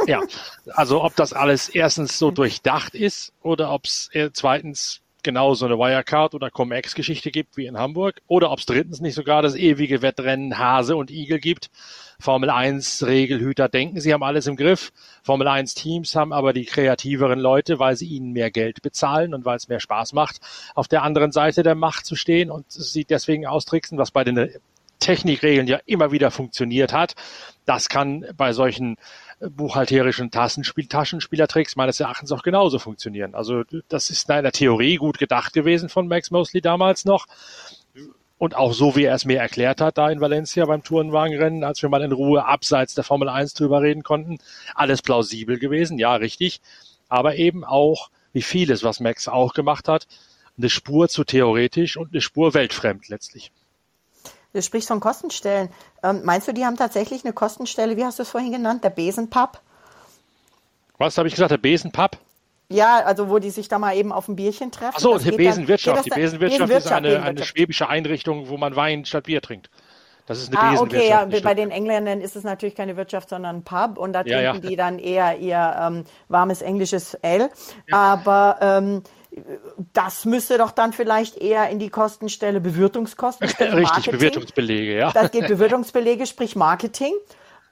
ja, 0.07 0.23
also 0.71 1.05
ob 1.05 1.15
das 1.17 1.35
alles 1.35 1.69
erstens 1.69 2.19
so 2.19 2.31
durchdacht 2.31 2.95
ist 2.95 3.35
oder 3.43 3.71
ob 3.71 3.85
es 3.85 4.09
äh, 4.15 4.31
zweitens 4.33 5.03
genau 5.23 5.55
so 5.55 5.67
eine 5.67 5.79
Wirecard 5.79 6.35
oder 6.35 6.51
Cum-Ex-Geschichte 6.51 7.31
gibt 7.31 7.57
wie 7.57 7.67
in 7.67 7.79
Hamburg 7.79 8.21
oder 8.27 8.51
ob 8.51 8.59
es 8.59 8.67
drittens 8.67 9.01
nicht 9.01 9.15
sogar 9.15 9.43
das 9.43 9.55
ewige 9.55 10.03
Wettrennen 10.03 10.59
Hase 10.59 10.97
und 10.97 11.11
Igel 11.11 11.39
gibt. 11.39 11.71
Formel 12.19 12.51
1 12.51 13.07
Regelhüter 13.07 13.69
denken, 13.69 14.01
sie 14.01 14.13
haben 14.13 14.23
alles 14.23 14.47
im 14.47 14.57
Griff. 14.57 14.93
Formel 15.23 15.49
1 15.49 15.75
Teams 15.75 16.15
haben 16.15 16.33
aber 16.33 16.53
die 16.53 16.65
kreativeren 16.65 17.39
Leute, 17.39 17.79
weil 17.79 17.97
sie 17.97 18.07
ihnen 18.07 18.33
mehr 18.33 18.51
Geld 18.51 18.83
bezahlen 18.83 19.35
und 19.35 19.45
weil 19.45 19.57
es 19.57 19.69
mehr 19.69 19.81
Spaß 19.81 20.13
macht, 20.13 20.41
auf 20.75 20.89
der 20.89 21.03
anderen 21.03 21.33
Seite 21.33 21.63
der 21.63 21.75
Macht 21.75 22.07
zu 22.07 22.17
stehen 22.17 22.51
und 22.51 22.71
sie 22.71 23.05
deswegen 23.05 23.47
austricksen, 23.47 23.99
was 23.99 24.11
bei 24.11 24.25
den 24.25 24.51
Technikregeln 25.01 25.67
ja 25.67 25.81
immer 25.87 26.13
wieder 26.13 26.31
funktioniert 26.31 26.93
hat. 26.93 27.15
Das 27.65 27.89
kann 27.89 28.27
bei 28.37 28.53
solchen 28.53 28.97
buchhalterischen 29.41 30.31
Tassenspiel 30.31 30.87
Taschenspielertricks 30.87 31.77
meines 31.77 31.99
Erachtens 31.99 32.31
auch 32.33 32.43
genauso 32.43 32.79
funktionieren. 32.79 33.35
Also 33.35 33.63
das 33.89 34.11
ist 34.11 34.29
in 34.29 34.43
der 34.43 34.53
Theorie 34.53 34.97
gut 34.97 35.19
gedacht 35.19 35.53
gewesen 35.53 35.89
von 35.89 36.09
Max 36.09 36.31
Mosley 36.31 36.61
damals 36.61 37.05
noch. 37.05 37.27
Und 38.37 38.57
auch 38.57 38.73
so, 38.73 38.97
wie 38.97 39.05
er 39.05 39.15
es 39.15 39.27
mir 39.27 39.39
erklärt 39.39 39.81
hat, 39.83 39.99
da 39.99 40.11
in 40.11 40.21
Valencia 40.21 40.65
beim 40.65 40.83
Tourenwagenrennen, 40.83 41.63
als 41.63 41.83
wir 41.83 41.91
mal 41.91 42.03
in 42.03 42.13
Ruhe 42.13 42.47
abseits 42.47 42.95
der 42.95 43.05
Formel 43.05 43.29
1 43.29 43.53
drüber 43.55 43.83
reden 43.83 44.03
konnten, 44.03 44.39
alles 44.75 45.03
plausibel 45.03 45.59
gewesen, 45.59 45.99
ja, 45.99 46.15
richtig. 46.15 46.61
Aber 47.09 47.37
eben 47.37 47.65
auch, 47.65 48.11
wie 48.33 48.41
vieles, 48.43 48.83
was 48.83 49.01
Max 49.01 49.29
auch 49.29 49.53
gemacht 49.53 49.89
hat, 49.89 50.07
eine 50.57 50.71
Spur 50.71 51.09
zu 51.09 51.25
theoretisch 51.25 51.97
und 51.97 52.13
eine 52.13 52.21
Spur 52.21 52.55
weltfremd 52.55 53.09
letztlich. 53.09 53.53
Du 54.53 54.63
sprichst 54.63 54.89
von 54.89 55.01
Kostenstellen. 55.01 55.71
Ähm, 56.03 56.23
meinst 56.25 56.49
du, 56.49 56.53
die 56.53 56.65
haben 56.65 56.77
tatsächlich 56.77 57.25
eine 57.25 57.33
Kostenstelle, 57.33 57.97
wie 57.97 58.05
hast 58.05 58.19
du 58.19 58.25
es 58.25 58.31
vorhin 58.31 58.53
genannt, 58.53 58.83
der 58.83 58.91
Besenpapp? 58.91 59.61
Was 60.99 61.17
habe 61.19 61.29
ich 61.29 61.35
gesagt, 61.35 61.53
der 61.53 61.59
Besenpapp? 61.59 62.19
Ja, 62.69 63.03
also 63.05 63.29
wo 63.29 63.39
die 63.39 63.51
sich 63.51 63.69
da 63.69 63.79
mal 63.79 63.97
eben 63.97 64.13
auf 64.13 64.29
ein 64.29 64.37
Bierchen 64.37 64.71
treffen. 64.71 64.95
Achso, 64.95 65.19
die 65.19 65.33
Besenwirtschaft. 65.33 66.07
die 66.07 66.11
Besenwirtschaft, 66.11 66.71
ist 66.71 66.93
eine, 66.93 67.23
eine 67.23 67.43
schwäbische 67.43 67.89
Einrichtung, 67.89 68.49
wo 68.49 68.57
man 68.57 68.77
Wein 68.77 69.05
statt 69.05 69.25
Bier 69.25 69.43
trinkt. 69.43 69.71
Das 70.27 70.39
ist 70.39 70.57
eine 70.57 70.79
ah, 70.79 70.81
okay, 70.81 71.09
ja, 71.09 71.27
bei 71.43 71.55
den 71.55 71.73
Engländern 71.73 72.21
ist 72.21 72.37
es 72.37 72.45
natürlich 72.45 72.77
keine 72.77 72.97
Wirtschaft, 72.97 73.29
sondern 73.31 73.57
ein 73.57 73.63
Pub 73.65 73.99
und 73.99 74.13
da 74.13 74.23
trinken 74.23 74.39
ja, 74.39 74.55
ja. 74.55 74.61
die 74.61 74.77
dann 74.77 75.01
eher 75.01 75.39
ihr 75.39 75.77
ähm, 75.81 76.05
warmes 76.29 76.63
englisches 76.63 77.19
Ale. 77.25 77.51
Ja. 77.89 77.97
Aber 77.97 78.59
ähm, 78.61 79.03
das 79.93 80.25
müsste 80.25 80.59
doch 80.59 80.71
dann 80.73 80.93
vielleicht 80.93 81.37
eher 81.37 81.69
in 81.71 81.79
die 81.79 81.91
Kostenstelle 81.91 82.61
Bewirtungskostenstelle. 82.61 83.77
Richtig, 83.77 83.91
Marketing. 83.91 84.13
Bewirtungsbelege, 84.13 84.97
ja. 84.97 85.13
Das 85.13 85.31
geht 85.31 85.47
Bewirtungsbelege, 85.47 86.27
sprich 86.27 86.57
Marketing. 86.57 87.13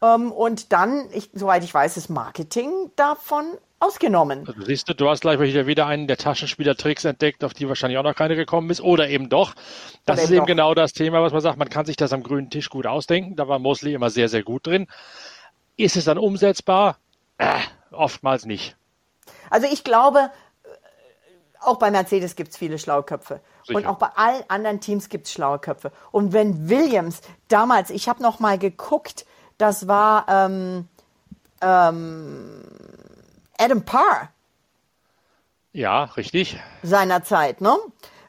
Ähm, 0.02 0.30
und 0.32 0.72
dann, 0.72 1.08
ich, 1.12 1.30
soweit 1.32 1.64
ich 1.64 1.74
weiß, 1.74 1.96
ist 1.96 2.08
Marketing 2.08 2.70
davon 2.96 3.44
ausgenommen. 3.80 4.44
Also 4.46 4.62
siehst 4.62 4.88
du, 4.88 4.94
du 4.94 5.08
hast 5.08 5.20
gleich 5.20 5.38
wieder 5.38 5.86
einen 5.86 6.06
der 6.06 6.16
Taschenspielertricks 6.16 7.04
entdeckt, 7.04 7.44
auf 7.44 7.54
die 7.54 7.68
wahrscheinlich 7.68 7.98
auch 7.98 8.04
noch 8.04 8.14
keine 8.14 8.36
gekommen 8.36 8.70
ist. 8.70 8.80
Oder 8.80 9.08
eben 9.08 9.28
doch. 9.28 9.54
Das 10.04 10.16
Oder 10.16 10.22
ist 10.22 10.30
eben, 10.30 10.36
eben 10.38 10.46
genau 10.46 10.74
das 10.74 10.92
Thema, 10.92 11.22
was 11.22 11.32
man 11.32 11.40
sagt, 11.40 11.58
man 11.58 11.68
kann 11.68 11.86
sich 11.86 11.96
das 11.96 12.12
am 12.12 12.22
grünen 12.22 12.50
Tisch 12.50 12.70
gut 12.70 12.86
ausdenken. 12.86 13.36
Da 13.36 13.48
war 13.48 13.58
Mosley 13.58 13.94
immer 13.94 14.10
sehr, 14.10 14.28
sehr 14.28 14.42
gut 14.42 14.66
drin. 14.66 14.86
Ist 15.76 15.96
es 15.96 16.04
dann 16.04 16.18
umsetzbar? 16.18 16.98
Äh, 17.38 17.58
oftmals 17.92 18.46
nicht. 18.46 18.76
Also 19.50 19.66
ich 19.70 19.84
glaube, 19.84 20.30
auch 21.60 21.76
bei 21.76 21.90
Mercedes 21.90 22.36
gibt 22.36 22.50
es 22.50 22.56
viele 22.56 22.78
schlaue 22.78 23.02
Köpfe. 23.02 23.40
Sicher. 23.64 23.78
Und 23.78 23.86
auch 23.86 23.96
bei 23.96 24.08
allen 24.14 24.42
anderen 24.48 24.80
Teams 24.80 25.08
gibt 25.08 25.26
es 25.26 25.32
schlaue 25.32 25.58
Köpfe. 25.58 25.92
Und 26.10 26.32
wenn 26.32 26.68
Williams 26.68 27.20
damals, 27.48 27.90
ich 27.90 28.08
habe 28.08 28.22
noch 28.22 28.40
mal 28.40 28.58
geguckt, 28.58 29.26
das 29.58 29.88
war 29.88 30.26
ähm, 30.28 30.88
ähm, 31.60 32.62
Adam 33.58 33.82
Parr. 33.84 34.30
Ja, 35.72 36.04
richtig. 36.04 36.58
Seinerzeit, 36.82 37.60
ne? 37.60 37.76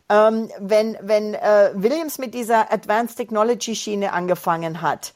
Ähm, 0.10 0.50
wenn 0.60 0.98
wenn 1.02 1.36
äh, 1.36 1.72
Williams 1.76 2.18
mit 2.18 2.34
dieser 2.34 2.72
Advanced 2.74 3.18
Technology 3.18 3.76
Schiene 3.76 4.12
angefangen 4.12 4.82
hat, 4.82 5.14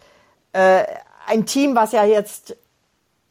äh, 0.53 0.85
ein 1.25 1.45
Team, 1.45 1.75
was 1.75 1.91
ja 1.93 2.05
jetzt 2.05 2.55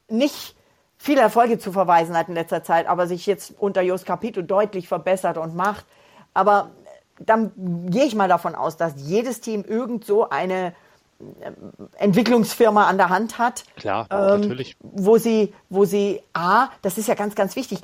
nicht 0.08 0.56
viele 1.02 1.20
Erfolge 1.20 1.58
zu 1.58 1.72
verweisen 1.72 2.16
hat 2.16 2.28
in 2.28 2.34
letzter 2.34 2.62
Zeit, 2.62 2.86
aber 2.86 3.08
sich 3.08 3.26
jetzt 3.26 3.54
unter 3.58 3.82
Jos 3.82 4.04
Capito 4.04 4.40
deutlich 4.40 4.86
verbessert 4.86 5.36
und 5.36 5.56
macht. 5.56 5.84
Aber 6.32 6.70
dann 7.18 7.50
gehe 7.90 8.04
ich 8.04 8.14
mal 8.14 8.28
davon 8.28 8.54
aus, 8.54 8.76
dass 8.76 8.94
jedes 8.96 9.40
Team 9.40 9.64
irgend 9.66 10.04
so 10.04 10.30
eine 10.30 10.74
äh, 11.18 11.50
Entwicklungsfirma 11.98 12.86
an 12.86 12.98
der 12.98 13.08
Hand 13.08 13.38
hat. 13.38 13.64
Klar, 13.76 14.06
ähm, 14.10 14.42
natürlich. 14.42 14.76
Wo 14.80 15.18
sie, 15.18 15.52
wo 15.68 15.84
sie, 15.84 16.22
A, 16.34 16.68
das 16.82 16.98
ist 16.98 17.08
ja 17.08 17.14
ganz, 17.14 17.34
ganz 17.34 17.56
wichtig, 17.56 17.80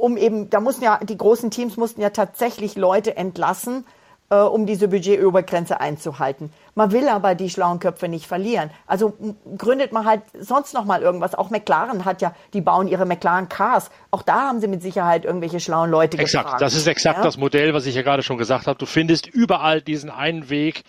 um 0.00 0.16
eben, 0.16 0.48
da 0.48 0.60
mussten 0.60 0.82
ja, 0.82 0.98
die 1.02 1.18
großen 1.18 1.50
Teams 1.50 1.76
mussten 1.76 2.00
ja 2.00 2.08
tatsächlich 2.08 2.74
Leute 2.74 3.18
entlassen, 3.18 3.84
äh, 4.30 4.36
um 4.36 4.64
diese 4.64 4.88
Budgetobergrenze 4.88 5.80
einzuhalten. 5.80 6.52
Man 6.74 6.92
will 6.92 7.08
aber 7.08 7.34
die 7.34 7.50
schlauen 7.50 7.80
Köpfe 7.80 8.08
nicht 8.08 8.26
verlieren. 8.26 8.70
Also 8.86 9.12
gründet 9.58 9.92
man 9.92 10.06
halt 10.06 10.22
sonst 10.38 10.72
noch 10.72 10.84
mal 10.84 11.02
irgendwas. 11.02 11.34
Auch 11.34 11.50
McLaren 11.50 12.04
hat 12.04 12.22
ja, 12.22 12.34
die 12.54 12.60
bauen 12.60 12.88
ihre 12.88 13.06
McLaren 13.06 13.48
Cars. 13.48 13.90
Auch 14.10 14.22
da 14.22 14.48
haben 14.48 14.60
sie 14.60 14.68
mit 14.68 14.82
Sicherheit 14.82 15.24
irgendwelche 15.24 15.60
schlauen 15.60 15.90
Leute 15.90 16.16
Exakt, 16.16 16.44
gefragt. 16.44 16.62
das 16.62 16.74
ist 16.74 16.86
exakt 16.86 17.18
ja? 17.18 17.24
das 17.24 17.36
Modell, 17.36 17.74
was 17.74 17.86
ich 17.86 17.94
ja 17.94 18.02
gerade 18.02 18.22
schon 18.22 18.38
gesagt 18.38 18.66
habe. 18.66 18.78
Du 18.78 18.86
findest 18.86 19.26
überall 19.26 19.82
diesen 19.82 20.10
einen 20.10 20.48
Weg, 20.48 20.84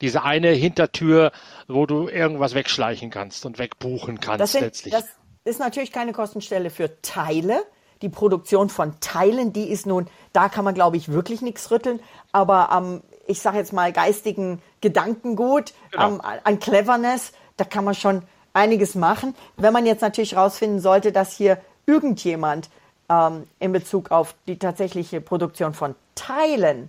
diese 0.00 0.22
eine 0.22 0.50
Hintertür, 0.50 1.32
wo 1.68 1.86
du 1.86 2.08
irgendwas 2.08 2.54
wegschleichen 2.54 3.10
kannst 3.10 3.46
und 3.46 3.58
wegbuchen 3.58 4.20
kannst 4.20 4.40
das 4.40 4.52
sind, 4.52 4.62
letztlich. 4.62 4.92
Das 4.92 5.06
ist 5.44 5.60
natürlich 5.60 5.92
keine 5.92 6.12
Kostenstelle 6.12 6.70
für 6.70 7.00
Teile. 7.00 7.62
Die 8.02 8.08
Produktion 8.08 8.68
von 8.68 8.98
Teilen, 9.00 9.52
die 9.52 9.70
ist 9.70 9.86
nun, 9.86 10.06
da 10.32 10.48
kann 10.48 10.64
man, 10.64 10.74
glaube 10.74 10.96
ich, 10.96 11.12
wirklich 11.12 11.40
nichts 11.40 11.70
rütteln. 11.70 12.00
Aber 12.32 12.70
am, 12.70 12.94
ähm, 12.94 13.02
ich 13.26 13.40
sage 13.40 13.58
jetzt 13.58 13.72
mal, 13.72 13.92
geistigen 13.92 14.60
Gedankengut, 14.80 15.72
genau. 15.90 16.08
ähm, 16.08 16.20
an 16.20 16.58
Cleverness, 16.58 17.32
da 17.56 17.64
kann 17.64 17.84
man 17.84 17.94
schon 17.94 18.22
einiges 18.52 18.94
machen. 18.94 19.34
Wenn 19.56 19.72
man 19.72 19.86
jetzt 19.86 20.02
natürlich 20.02 20.36
rausfinden 20.36 20.80
sollte, 20.80 21.12
dass 21.12 21.32
hier 21.32 21.58
irgendjemand 21.86 22.68
ähm, 23.08 23.46
in 23.58 23.72
Bezug 23.72 24.10
auf 24.10 24.34
die 24.46 24.58
tatsächliche 24.58 25.20
Produktion 25.20 25.74
von 25.74 25.94
Teilen 26.14 26.88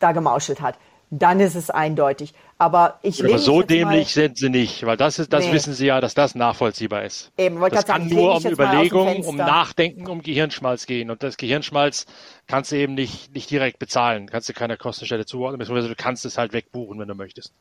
da 0.00 0.12
gemauschelt 0.12 0.60
hat, 0.60 0.76
dann 1.18 1.40
ist 1.40 1.54
es 1.54 1.70
eindeutig. 1.70 2.34
Aber 2.58 2.98
ich 3.02 3.22
Aber 3.22 3.38
so 3.38 3.62
dämlich 3.62 4.14
sind 4.14 4.38
sie 4.38 4.48
nicht, 4.48 4.86
weil 4.86 4.96
das 4.96 5.18
ist, 5.18 5.32
das 5.32 5.46
nee. 5.46 5.52
wissen 5.52 5.74
sie 5.74 5.86
ja, 5.86 6.00
dass 6.00 6.14
das 6.14 6.34
nachvollziehbar 6.34 7.04
ist. 7.04 7.32
Eben, 7.36 7.60
das 7.60 7.84
kann 7.84 8.08
sagen, 8.08 8.14
nur 8.14 8.36
um 8.36 8.46
Überlegung, 8.46 9.24
um 9.24 9.36
Nachdenken, 9.36 10.06
um 10.06 10.22
Gehirnschmalz 10.22 10.86
gehen. 10.86 11.10
Und 11.10 11.22
das 11.22 11.36
Gehirnschmalz 11.36 12.06
kannst 12.46 12.72
du 12.72 12.76
eben 12.76 12.94
nicht, 12.94 13.34
nicht 13.34 13.50
direkt 13.50 13.78
bezahlen, 13.78 14.28
kannst 14.28 14.48
du 14.48 14.52
keiner 14.52 14.76
Kostenstelle 14.76 15.26
zuordnen, 15.26 15.58
beziehungsweise 15.58 15.88
du 15.88 15.96
kannst 15.96 16.24
es 16.24 16.38
halt 16.38 16.52
wegbuchen, 16.52 16.98
wenn 16.98 17.08
du 17.08 17.14
möchtest. 17.14 17.52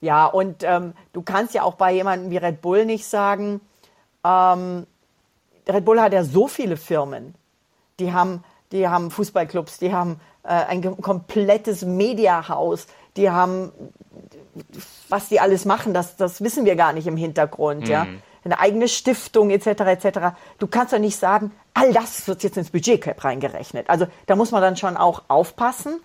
Ja, 0.00 0.26
und 0.26 0.62
ähm, 0.62 0.92
du 1.12 1.22
kannst 1.22 1.54
ja 1.54 1.62
auch 1.64 1.74
bei 1.74 1.92
jemandem 1.92 2.30
wie 2.30 2.36
Red 2.36 2.60
Bull 2.60 2.84
nicht 2.84 3.04
sagen, 3.04 3.60
ähm, 4.24 4.86
Red 5.68 5.84
Bull 5.84 6.00
hat 6.00 6.12
ja 6.12 6.24
so 6.24 6.46
viele 6.46 6.76
Firmen, 6.76 7.34
die 7.98 8.12
haben, 8.12 8.44
die 8.70 8.88
haben 8.88 9.10
Fußballclubs, 9.10 9.78
die 9.78 9.92
haben 9.92 10.20
äh, 10.42 10.48
ein 10.48 11.00
komplettes 11.00 11.82
Mediahaus. 11.82 12.86
Die 13.16 13.30
haben, 13.30 13.72
was 15.08 15.28
die 15.28 15.40
alles 15.40 15.64
machen, 15.64 15.94
das, 15.94 16.16
das 16.16 16.40
wissen 16.42 16.64
wir 16.64 16.76
gar 16.76 16.92
nicht 16.92 17.06
im 17.06 17.16
Hintergrund, 17.16 17.84
mhm. 17.84 17.90
ja. 17.90 18.06
Eine 18.44 18.60
eigene 18.60 18.88
Stiftung 18.88 19.50
etc. 19.50 19.66
etc. 19.66 20.18
Du 20.58 20.68
kannst 20.68 20.92
ja 20.92 20.98
nicht 20.98 21.18
sagen, 21.18 21.52
all 21.74 21.92
das 21.92 22.26
wird 22.28 22.42
jetzt 22.42 22.56
ins 22.56 22.70
Budgetcap 22.70 23.22
reingerechnet. 23.22 23.90
Also 23.90 24.06
da 24.26 24.36
muss 24.36 24.52
man 24.52 24.62
dann 24.62 24.76
schon 24.76 24.96
auch 24.96 25.24
aufpassen. 25.28 26.00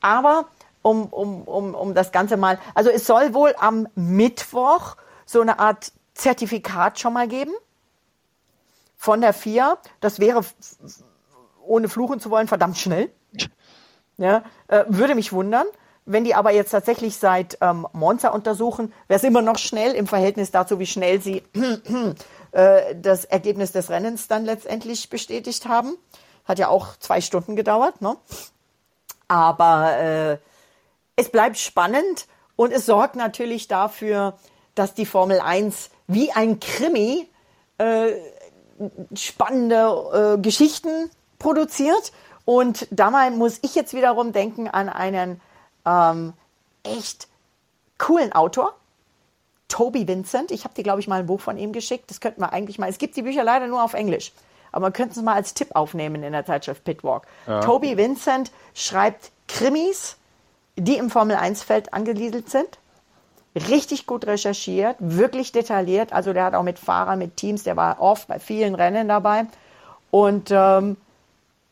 Aber 0.00 0.44
um, 0.82 1.06
um, 1.06 1.42
um, 1.42 1.74
um 1.74 1.94
das 1.94 2.12
Ganze 2.12 2.36
mal, 2.36 2.58
also 2.74 2.90
es 2.90 3.06
soll 3.06 3.34
wohl 3.34 3.54
am 3.58 3.88
Mittwoch 3.94 4.96
so 5.26 5.40
eine 5.40 5.58
Art 5.58 5.92
Zertifikat 6.14 6.98
schon 6.98 7.12
mal 7.12 7.28
geben 7.28 7.52
von 8.96 9.20
der 9.20 9.32
FIA. 9.32 9.78
Das 10.00 10.18
wäre, 10.18 10.44
ohne 11.64 11.88
fluchen 11.88 12.20
zu 12.20 12.30
wollen, 12.30 12.48
verdammt 12.48 12.78
schnell. 12.78 13.10
Ja, 14.18 14.42
äh, 14.66 14.84
würde 14.88 15.14
mich 15.14 15.32
wundern. 15.32 15.66
Wenn 16.04 16.24
die 16.24 16.34
aber 16.34 16.52
jetzt 16.52 16.70
tatsächlich 16.70 17.16
seit 17.16 17.58
ähm, 17.60 17.86
Monza 17.92 18.30
untersuchen, 18.30 18.92
wäre 19.08 19.18
es 19.18 19.24
immer 19.24 19.42
noch 19.42 19.58
schnell 19.58 19.92
im 19.92 20.06
Verhältnis 20.06 20.50
dazu, 20.50 20.78
wie 20.78 20.86
schnell 20.86 21.20
sie 21.20 21.42
äh, 22.52 22.96
das 22.96 23.24
Ergebnis 23.26 23.72
des 23.72 23.90
Rennens 23.90 24.26
dann 24.26 24.44
letztendlich 24.44 25.10
bestätigt 25.10 25.68
haben. 25.68 25.96
Hat 26.44 26.58
ja 26.58 26.68
auch 26.68 26.96
zwei 26.96 27.20
Stunden 27.20 27.56
gedauert. 27.56 28.00
Ne? 28.00 28.16
Aber 29.28 29.98
äh, 29.98 30.38
es 31.16 31.30
bleibt 31.30 31.58
spannend 31.58 32.26
und 32.56 32.72
es 32.72 32.86
sorgt 32.86 33.14
natürlich 33.14 33.68
dafür, 33.68 34.38
dass 34.74 34.94
die 34.94 35.06
Formel 35.06 35.40
1 35.40 35.90
wie 36.06 36.32
ein 36.32 36.58
Krimi 36.58 37.28
äh, 37.76 38.12
spannende 39.14 40.36
äh, 40.36 40.40
Geschichten 40.40 41.10
produziert 41.38 42.12
und 42.48 42.88
dabei 42.90 43.28
muss 43.28 43.58
ich 43.60 43.74
jetzt 43.74 43.92
wiederum 43.92 44.32
denken 44.32 44.68
an 44.68 44.88
einen 44.88 45.38
ähm, 45.84 46.32
echt 46.82 47.28
coolen 47.98 48.32
Autor, 48.32 48.72
Toby 49.68 50.08
Vincent. 50.08 50.50
Ich 50.50 50.64
habe 50.64 50.72
dir, 50.72 50.82
glaube 50.82 51.00
ich, 51.00 51.08
mal 51.08 51.20
ein 51.20 51.26
Buch 51.26 51.42
von 51.42 51.58
ihm 51.58 51.74
geschickt. 51.74 52.08
Das 52.08 52.22
könnten 52.22 52.40
wir 52.40 52.54
eigentlich 52.54 52.78
mal. 52.78 52.88
Es 52.88 52.96
gibt 52.96 53.16
die 53.16 53.22
Bücher 53.22 53.44
leider 53.44 53.66
nur 53.66 53.82
auf 53.82 53.92
Englisch. 53.92 54.32
Aber 54.72 54.86
man 54.86 54.94
könnte 54.94 55.20
es 55.20 55.22
mal 55.22 55.34
als 55.34 55.52
Tipp 55.52 55.72
aufnehmen 55.74 56.22
in 56.22 56.32
der 56.32 56.46
Zeitschrift 56.46 56.84
Pitwalk. 56.84 57.26
Ja. 57.46 57.60
Toby 57.60 57.98
Vincent 57.98 58.50
schreibt 58.72 59.30
Krimis, 59.46 60.16
die 60.76 60.96
im 60.96 61.10
Formel-1-Feld 61.10 61.92
angesiedelt 61.92 62.48
sind. 62.48 62.78
Richtig 63.68 64.06
gut 64.06 64.26
recherchiert, 64.26 64.96
wirklich 65.00 65.52
detailliert. 65.52 66.14
Also 66.14 66.32
der 66.32 66.44
hat 66.44 66.54
auch 66.54 66.62
mit 66.62 66.78
Fahrern, 66.78 67.18
mit 67.18 67.36
Teams, 67.36 67.64
der 67.64 67.76
war 67.76 68.00
oft 68.00 68.26
bei 68.26 68.38
vielen 68.38 68.74
Rennen 68.74 69.06
dabei. 69.06 69.44
Und 70.10 70.50
ähm, 70.50 70.96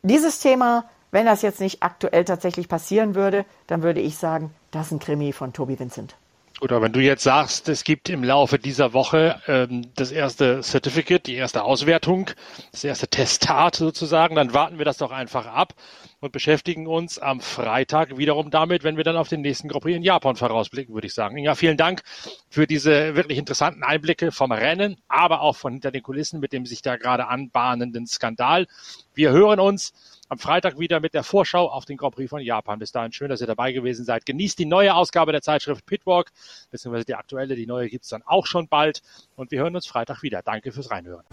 dieses 0.09 0.41
Thema, 0.41 0.85
wenn 1.11 1.27
das 1.27 1.43
jetzt 1.43 1.61
nicht 1.61 1.83
aktuell 1.83 2.25
tatsächlich 2.25 2.69
passieren 2.69 3.15
würde, 3.15 3.45
dann 3.67 3.83
würde 3.83 4.01
ich 4.01 4.17
sagen, 4.17 4.55
das 4.71 4.87
ist 4.87 4.93
ein 4.93 4.99
Krimi 4.99 5.33
von 5.33 5.53
Toby 5.53 5.79
Vincent. 5.79 6.17
Oder 6.63 6.81
wenn 6.81 6.93
du 6.93 7.01
jetzt 7.01 7.23
sagst, 7.23 7.69
es 7.69 7.85
gibt 7.85 8.09
im 8.09 8.25
Laufe 8.25 8.59
dieser 8.59 8.95
Woche 8.95 9.41
ähm, 9.47 9.89
das 9.95 10.11
erste 10.11 10.63
Certificate, 10.63 11.27
die 11.27 11.35
erste 11.35 11.65
Auswertung, 11.65 12.31
das 12.73 12.83
erste 12.83 13.09
Testat 13.09 13.77
sozusagen, 13.77 14.37
dann 14.37 14.55
warten 14.55 14.79
wir 14.79 14.87
das 14.87 14.97
doch 14.97 15.11
einfach 15.11 15.47
ab 15.47 15.75
und 16.21 16.33
beschäftigen 16.33 16.87
uns 16.87 17.19
am 17.19 17.41
Freitag 17.41 18.17
wiederum 18.17 18.51
damit, 18.51 18.85
wenn 18.85 18.97
wir 18.97 19.05
dann 19.05 19.17
auf 19.17 19.29
den 19.29 19.43
nächsten 19.43 19.69
Grand 19.69 19.83
Prix 19.83 19.97
in 19.97 20.03
Japan 20.03 20.37
vorausblicken, 20.37 20.95
würde 20.95 21.07
ich 21.07 21.15
sagen. 21.15 21.39
Ja, 21.39 21.55
vielen 21.55 21.77
Dank 21.77 22.03
für 22.49 22.67
diese 22.67 23.15
wirklich 23.15 23.39
interessanten 23.39 23.83
Einblicke 23.83 24.33
vom 24.33 24.53
Rennen, 24.53 24.97
aber 25.09 25.43
auch 25.43 25.57
von 25.57 25.73
hinter 25.73 25.91
den 25.91 26.03
Kulissen 26.03 26.41
mit 26.41 26.53
dem 26.53 26.67
sich 26.67 26.83
da 26.83 26.97
gerade 26.97 27.29
anbahnenden 27.29 28.07
Skandal. 28.07 28.67
Wir 29.15 29.31
hören 29.31 29.61
uns 29.61 29.93
am 30.29 30.39
Freitag 30.39 30.79
wieder 30.79 31.01
mit 31.01 31.15
der 31.15 31.23
Vorschau 31.23 31.69
auf 31.69 31.85
den 31.85 31.97
Grand 31.97 32.15
Prix 32.15 32.31
von 32.31 32.41
Japan. 32.41 32.79
Bis 32.79 32.93
dahin 32.93 33.13
schön, 33.13 33.29
dass 33.29 33.41
ihr 33.41 33.47
dabei 33.47 33.73
gewesen 33.73 34.05
seid. 34.05 34.27
Genießt 34.27 34.59
die 34.59 34.67
neue 34.67 34.95
Ausgabe 34.95 35.33
der 35.33 35.43
Zeitschrift 35.43 35.87
Pitwalk, 35.87 36.33
beziehungsweise 36.71 37.05
die 37.05 37.15
aktuelle, 37.15 37.57
die 37.57 37.67
neue 37.67 37.89
gibt's 37.89 38.09
dann 38.09 38.23
auch 38.25 38.47
schon 38.47 38.69
bald. 38.69 39.03
Und 39.37 39.51
wir 39.51 39.61
hören 39.61 39.77
uns 39.77 39.87
Freitag 39.87 40.23
wieder. 40.23 40.43
Danke 40.43 40.73
fürs 40.73 40.91
Reinhören. 40.91 41.25